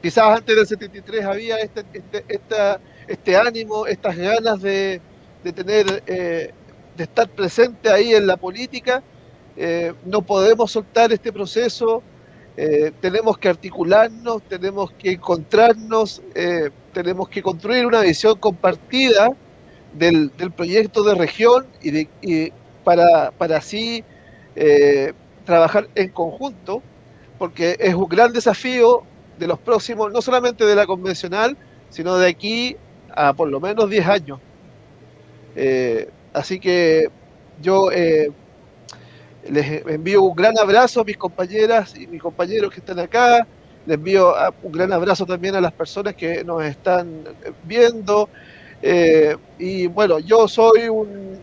[0.00, 5.00] quizás antes del 73 había este, este, esta, este ánimo, estas ganas de,
[5.42, 6.52] de tener, eh,
[6.96, 9.02] de estar presente ahí en la política.
[10.06, 12.02] No podemos soltar este proceso,
[13.00, 16.22] tenemos que articularnos, tenemos que encontrarnos,
[16.92, 19.30] tenemos que construir una visión compartida
[19.92, 22.52] del, del proyecto de región y, de, y
[22.84, 24.04] para, para así
[24.56, 25.12] eh,
[25.44, 26.82] trabajar en conjunto,
[27.38, 29.02] porque es un gran desafío
[29.38, 31.56] de los próximos, no solamente de la convencional,
[31.88, 32.76] sino de aquí
[33.14, 34.40] a por lo menos 10 años.
[35.54, 37.08] Eh, así que
[37.60, 38.30] yo eh,
[39.48, 43.46] les envío un gran abrazo a mis compañeras y mis compañeros que están acá.
[43.86, 47.24] Les envío un gran abrazo también a las personas que nos están
[47.64, 48.28] viendo.
[49.58, 51.40] y bueno, yo soy un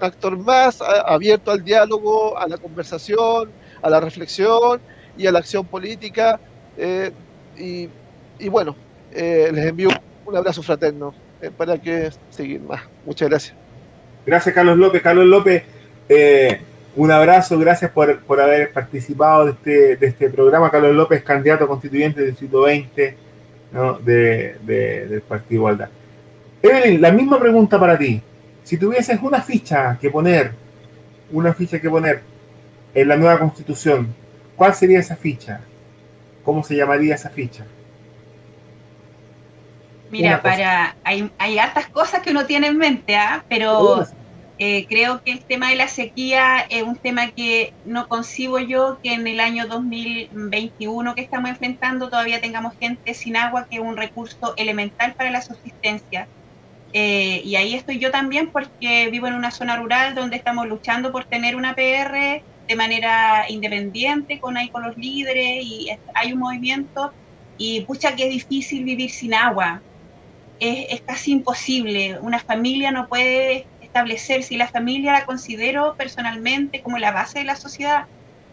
[0.00, 3.50] actor más abierto al diálogo, a la conversación,
[3.82, 4.80] a la reflexión
[5.16, 6.40] y a la acción política.
[6.76, 7.10] Eh,
[7.58, 8.76] y, bueno,
[9.12, 9.88] eh, les envío
[10.26, 12.82] un abrazo fraterno eh, para que seguir más.
[13.04, 13.54] Muchas gracias.
[14.26, 15.02] Gracias, Carlos López.
[15.02, 15.62] Carlos López,
[16.96, 20.70] un abrazo, gracias por, por haber participado de este, de este, programa.
[20.70, 23.16] Carlos López, candidato constituyente del Distrito 20
[24.02, 25.88] de, del Partido Igualdad.
[26.62, 28.20] Evelyn, la misma pregunta para ti.
[28.64, 30.52] Si tuvieses una ficha que poner,
[31.30, 32.22] una ficha que poner
[32.94, 34.08] en la nueva constitución,
[34.56, 35.60] ¿cuál sería esa ficha?
[36.44, 37.64] ¿Cómo se llamaría esa ficha?
[40.10, 43.44] Mira, para hay, hay hartas cosas que uno tiene en mente, ¿ah?
[43.48, 44.06] pero
[44.58, 48.98] eh, creo que el tema de la sequía es un tema que no concibo yo
[49.02, 53.82] que en el año 2021 que estamos enfrentando todavía tengamos gente sin agua, que es
[53.82, 56.26] un recurso elemental para la subsistencia.
[56.94, 61.12] Eh, y ahí estoy yo también porque vivo en una zona rural donde estamos luchando
[61.12, 66.38] por tener una PR de manera independiente, con ahí con los líderes y hay un
[66.38, 67.12] movimiento
[67.58, 69.82] y pucha que es difícil vivir sin agua.
[70.58, 72.18] Es, es casi imposible.
[72.20, 73.66] Una familia no puede
[73.96, 78.04] establecerse y la familia la considero personalmente como la base de la sociedad.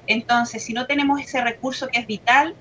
[0.07, 2.56] Entonces, si no tenemos ese recurso que es vital,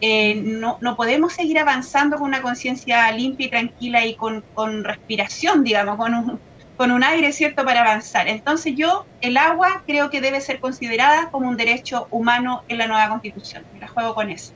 [0.00, 4.84] eh, no, no, podemos seguir avanzando con una conciencia limpia y tranquila y con, con
[4.84, 6.40] respiración, digamos, con un,
[6.76, 8.28] con un aire, ¿cierto?, para avanzar.
[8.28, 12.86] Entonces yo, el agua creo que debe ser considerada como un derecho humano en la
[12.86, 13.64] nueva constitución.
[13.80, 14.52] la juego con eso.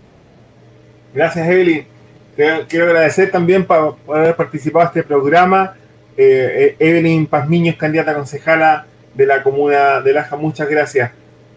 [1.14, 1.86] Gracias, Evelyn.
[2.34, 5.74] Quiero agradecer también por, haber participado en este programa.
[6.16, 10.36] Eh, Evelyn Pazmiño es candidata concejala de la comuna de Laja.
[10.36, 11.10] Muchas gracias.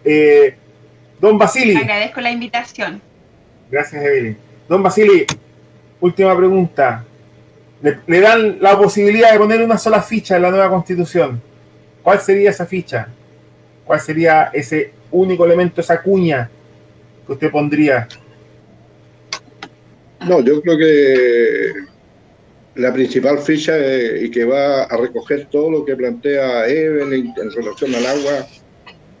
[0.04, 0.54] Eh,
[1.20, 1.76] don Basili.
[1.76, 3.00] Agradezco la invitación.
[3.70, 4.36] Gracias, Evelyn.
[4.68, 5.26] Don Basili,
[6.00, 7.04] última pregunta.
[7.82, 11.40] Le, dan la posibilidad de poner una sola ficha en la nueva constitución.
[12.02, 13.08] ¿Cuál sería esa ficha?
[13.84, 16.48] ¿Cuál sería ese único elemento, esa cuña
[17.26, 18.08] que usted pondría?
[20.26, 21.72] No, yo creo que
[22.76, 23.74] la principal ficha
[24.20, 28.46] y que va a recoger todo lo que plantea Evelyn en relación al agua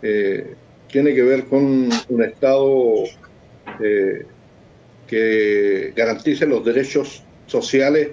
[0.02, 0.54] eh,
[0.88, 3.04] tiene que ver con un Estado
[3.82, 4.26] eh,
[5.06, 8.10] que garantice los derechos sociales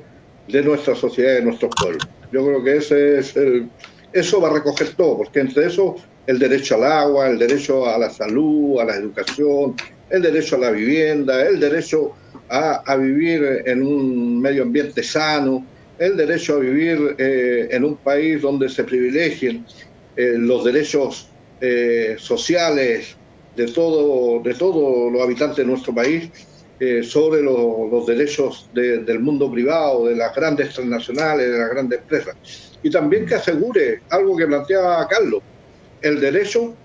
[0.47, 2.07] de nuestra sociedad de nuestros pueblos.
[2.31, 3.69] Yo creo que ese es el,
[4.13, 5.95] eso va a recoger todo, porque entre eso
[6.25, 9.75] el derecho al agua, el derecho a la salud, a la educación,
[10.09, 12.13] el derecho a la vivienda, el derecho
[12.49, 15.65] a, vivir en un medio ambiente sano,
[15.99, 19.65] el derecho a vivir eh, en un país donde se privilegien
[20.15, 21.29] eh, los derechos
[21.61, 23.15] eh, sociales
[23.55, 26.29] de todo de todos los habitantes de nuestro país
[26.79, 32.35] eh, sobre los derechos del mundo privado, de las grandes transnacionales, de las grandes empresas.
[32.81, 35.41] Y también que asegure algo que planteaba Carlos,
[36.01, 36.75] el derecho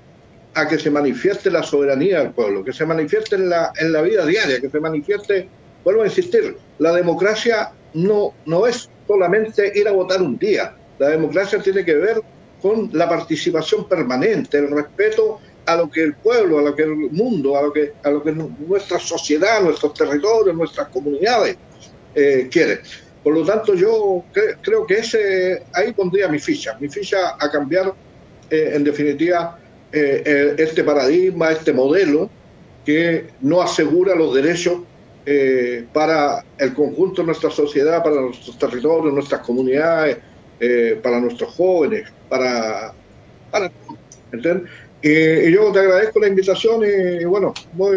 [0.58, 4.02] a que se manifieste la soberanía del pueblo, que se manifieste en la, en la
[4.02, 5.48] vida diaria, que se manifieste,
[5.84, 11.10] vuelvo a insistir, la democracia no, no es solamente ir a votar un día, la
[11.10, 12.20] democracia tiene que ver
[12.60, 16.94] con la participación permanente, el respeto a lo que el pueblo, a lo que el
[16.96, 21.56] mundo, a lo que, a lo que nuestra sociedad, nuestros territorios, nuestras comunidades
[22.14, 22.80] eh, quieren.
[23.22, 24.24] Por lo tanto, yo
[24.62, 27.92] creo que ese ahí pondría mi ficha, mi ficha a cambiar,
[28.50, 29.58] eh, en definitiva,
[29.92, 32.30] eh, este paradigma, este modelo
[32.84, 34.80] que no asegura los derechos
[35.92, 40.16] para el conjunto de nuestra sociedad, para nuestros territorios, nuestras comunidades,
[41.02, 42.94] para nuestros jóvenes, para,
[43.50, 43.70] para
[44.32, 44.70] ¿entiendes?
[45.02, 47.96] y yo te agradezco la invitación y, bueno, muy,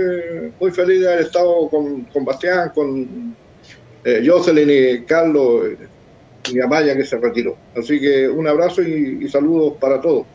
[0.60, 3.36] muy feliz de haber estado con, con Bastián, con
[4.04, 5.66] eh, Jocelyn y Carlos
[6.52, 7.56] y Amaya que se retiró.
[7.76, 10.26] Así que un abrazo y, saludos para todos.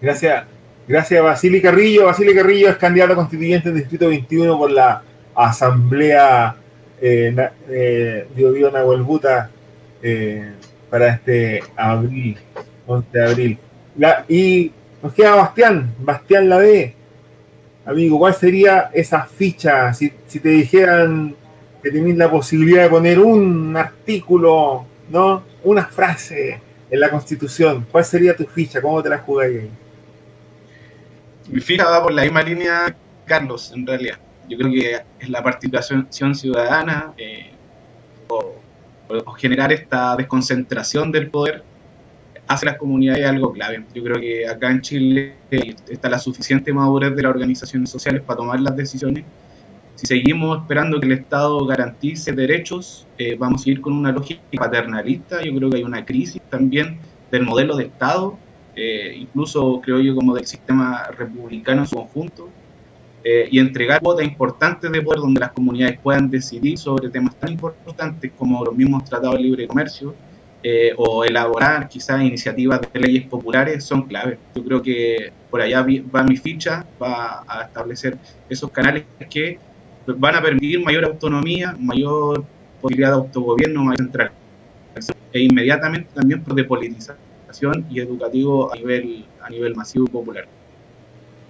[0.00, 0.44] Gracias,
[0.90, 2.06] Gracias a Basili Carrillo.
[2.06, 5.00] Basili Carrillo es candidato constituyente del Distrito 21 por la
[5.36, 6.56] Asamblea
[7.00, 7.32] eh,
[7.68, 9.48] eh, Bio Bio Nahuelbuta
[10.02, 10.50] eh,
[10.90, 12.36] para este abril,
[12.88, 13.58] 11 de abril.
[13.96, 16.96] La- y nos queda Bastián, Bastián Lave.
[17.86, 21.36] Amigo, ¿cuál sería esa ficha si, si te dijeran
[21.84, 25.44] que tenéis la posibilidad de poner un artículo, ¿no?
[25.62, 26.60] Una frase
[26.90, 27.86] en la Constitución?
[27.92, 28.82] ¿Cuál sería tu ficha?
[28.82, 29.70] ¿Cómo te la jugáis ahí?
[31.50, 32.94] Mi ficha va por la misma línea,
[33.24, 34.18] Carlos, en realidad.
[34.48, 37.52] Yo creo que es la participación ciudadana eh,
[38.28, 38.54] o,
[39.08, 41.64] o generar esta desconcentración del poder
[42.50, 43.84] hacia las comunidades algo clave.
[43.94, 48.22] Yo creo que acá en Chile eh, está la suficiente madurez de las organizaciones sociales
[48.22, 49.24] para tomar las decisiones.
[49.94, 54.40] Si seguimos esperando que el Estado garantice derechos, eh, vamos a ir con una lógica
[54.56, 55.42] paternalista.
[55.42, 56.98] Yo creo que hay una crisis también
[57.30, 58.36] del modelo de Estado,
[58.82, 62.48] eh, incluso creo yo como del sistema republicano en su conjunto,
[63.22, 67.52] eh, y entregar cuotas importantes de poder donde las comunidades puedan decidir sobre temas tan
[67.52, 70.14] importantes como los mismos tratados de libre comercio
[70.62, 74.38] eh, o elaborar quizás iniciativas de leyes populares son claves.
[74.54, 78.16] Yo creo que por allá va mi ficha, va a establecer
[78.48, 79.58] esos canales que
[80.06, 82.46] van a permitir mayor autonomía, mayor
[82.80, 86.54] posibilidad de autogobierno, mayor centralización e inmediatamente también por
[87.90, 90.46] y educativo a nivel, a nivel masivo y popular.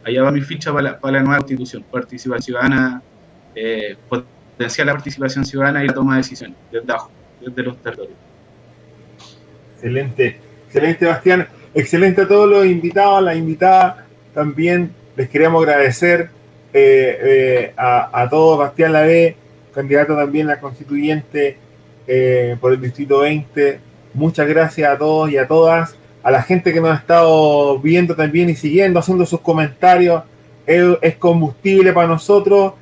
[0.04, 3.02] Allá va mi ficha para la, para la nueva constitución, participación ciudadana,
[3.54, 3.96] eh,
[4.58, 7.10] la participación ciudadana y la toma de decisiones desde abajo,
[7.40, 8.16] desde los territorios.
[9.74, 13.96] Excelente, excelente Bastián, excelente a todos los invitados, a las invitadas
[14.34, 16.30] también les queremos agradecer
[16.72, 19.36] eh, eh, a, a todos, Bastián Lave,
[19.74, 21.56] candidato también a constituyente
[22.06, 23.80] eh, por el Distrito 20,
[24.14, 28.14] muchas gracias a todos y a todas, a la gente que nos ha estado viendo
[28.14, 30.22] también y siguiendo, haciendo sus comentarios,
[30.66, 32.74] es, combustible para nosotros,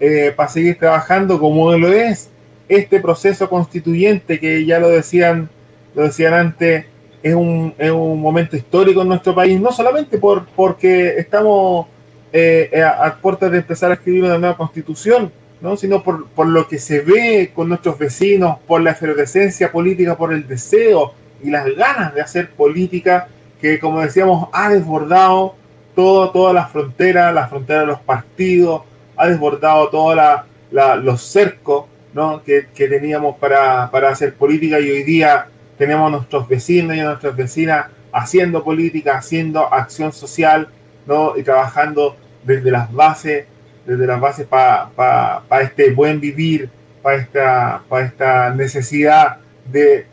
[0.00, 2.30] eh, para seguir trabajando como lo es
[2.68, 5.50] este proceso constituyente que ya lo decían
[5.94, 6.86] lo decían antes,
[7.22, 11.86] es un, es un momento histórico en nuestro país, no solamente por, porque estamos
[12.32, 15.30] eh, a, a puertas de empezar a escribir una nueva constitución,
[15.64, 15.78] ¿no?
[15.78, 20.34] sino por, por lo que se ve con nuestros vecinos, por la efervescencia política, por
[20.34, 23.28] el deseo y las ganas de hacer política
[23.62, 25.54] que, como decíamos, ha desbordado
[25.94, 28.82] todo, todas las fronteras, la frontera de los partidos,
[29.16, 32.42] ha desbordado todos la, la, los cercos ¿no?
[32.42, 35.46] que, que teníamos para, para hacer política y hoy día
[35.78, 40.68] tenemos a nuestros vecinos y a nuestras vecinas haciendo política, haciendo acción social,
[41.06, 41.38] ¿no?
[41.38, 43.46] Y trabajando desde las bases,
[43.86, 46.68] desde las bases para pa, este buen vivir,
[47.02, 49.38] para esta, necesidad
[49.70, 50.06] de,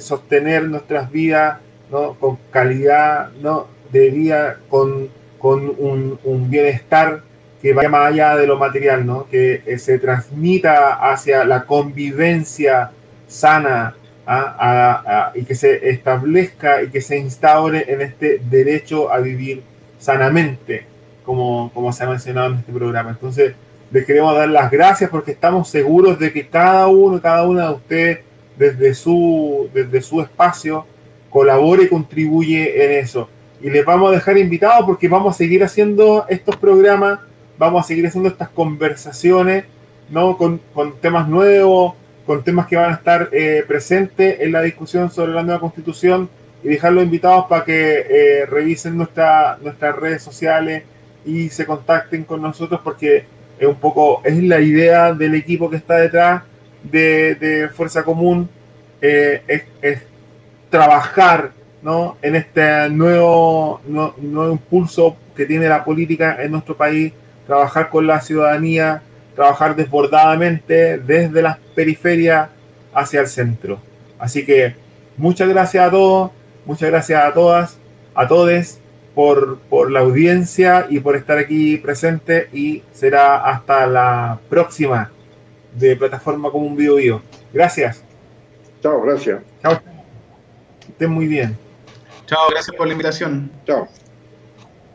[0.00, 1.58] sostener nuestras vidas.
[2.18, 3.68] Con calidad, ¿no?
[3.92, 7.20] De vida, con, un, bienestar
[7.62, 9.28] que vaya más allá de lo material, ¿no?
[9.28, 12.90] Que eh, se transmita hacia la convivencia
[13.28, 13.94] sana,
[14.26, 19.18] a, a, a, y que se establezca y que se instaure en este derecho a
[19.20, 19.62] vivir
[19.98, 20.86] sanamente,
[21.24, 23.10] como, como se ha mencionado en este programa.
[23.10, 23.54] Entonces,
[23.90, 27.74] les queremos dar las gracias porque estamos seguros de que cada uno, cada una de
[27.74, 28.18] ustedes,
[28.56, 30.86] desde su, desde su espacio,
[31.30, 33.28] colabore y contribuye en eso.
[33.60, 37.20] Y les vamos a dejar invitados porque vamos a seguir haciendo estos programas,
[37.58, 39.64] vamos a seguir haciendo estas conversaciones,
[40.10, 40.36] ¿no?
[40.36, 41.94] Con, con temas nuevos,
[42.26, 46.28] con temas que van a estar eh, presentes en la discusión sobre la nueva constitución
[46.62, 50.84] y dejarlos invitados para que eh, revisen nuestra, nuestras redes sociales
[51.24, 53.24] y se contacten con nosotros porque
[53.58, 56.42] es un poco, es la idea del equipo que está detrás
[56.82, 58.48] de, de Fuerza Común,
[59.00, 60.02] eh, es, es,
[60.70, 61.52] trabajar
[61.82, 62.16] ¿no?
[62.20, 67.12] en este nuevo, no, nuevo impulso que tiene la política en nuestro país,
[67.46, 69.02] trabajar con la ciudadanía,
[69.34, 72.48] trabajar desbordadamente desde las periferias
[72.92, 73.78] hacia el centro.
[74.18, 74.74] Así que
[75.16, 76.30] muchas gracias a todos,
[76.64, 77.78] muchas gracias a todas,
[78.14, 78.78] a todos
[79.14, 85.10] por, por la audiencia y por estar aquí presente y será hasta la próxima
[85.74, 87.22] de Plataforma como un Bio Bio.
[87.52, 88.02] Gracias.
[88.82, 89.40] Chao, gracias.
[89.62, 89.80] Chao.
[90.88, 91.56] Estén muy bien.
[92.26, 93.50] Chao, gracias por la invitación.
[93.66, 93.88] Chao.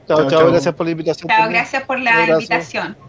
[0.08, 1.28] Chao, chao, chao, gracias por la invitación.
[1.30, 3.09] Chao, gracias por la invitación.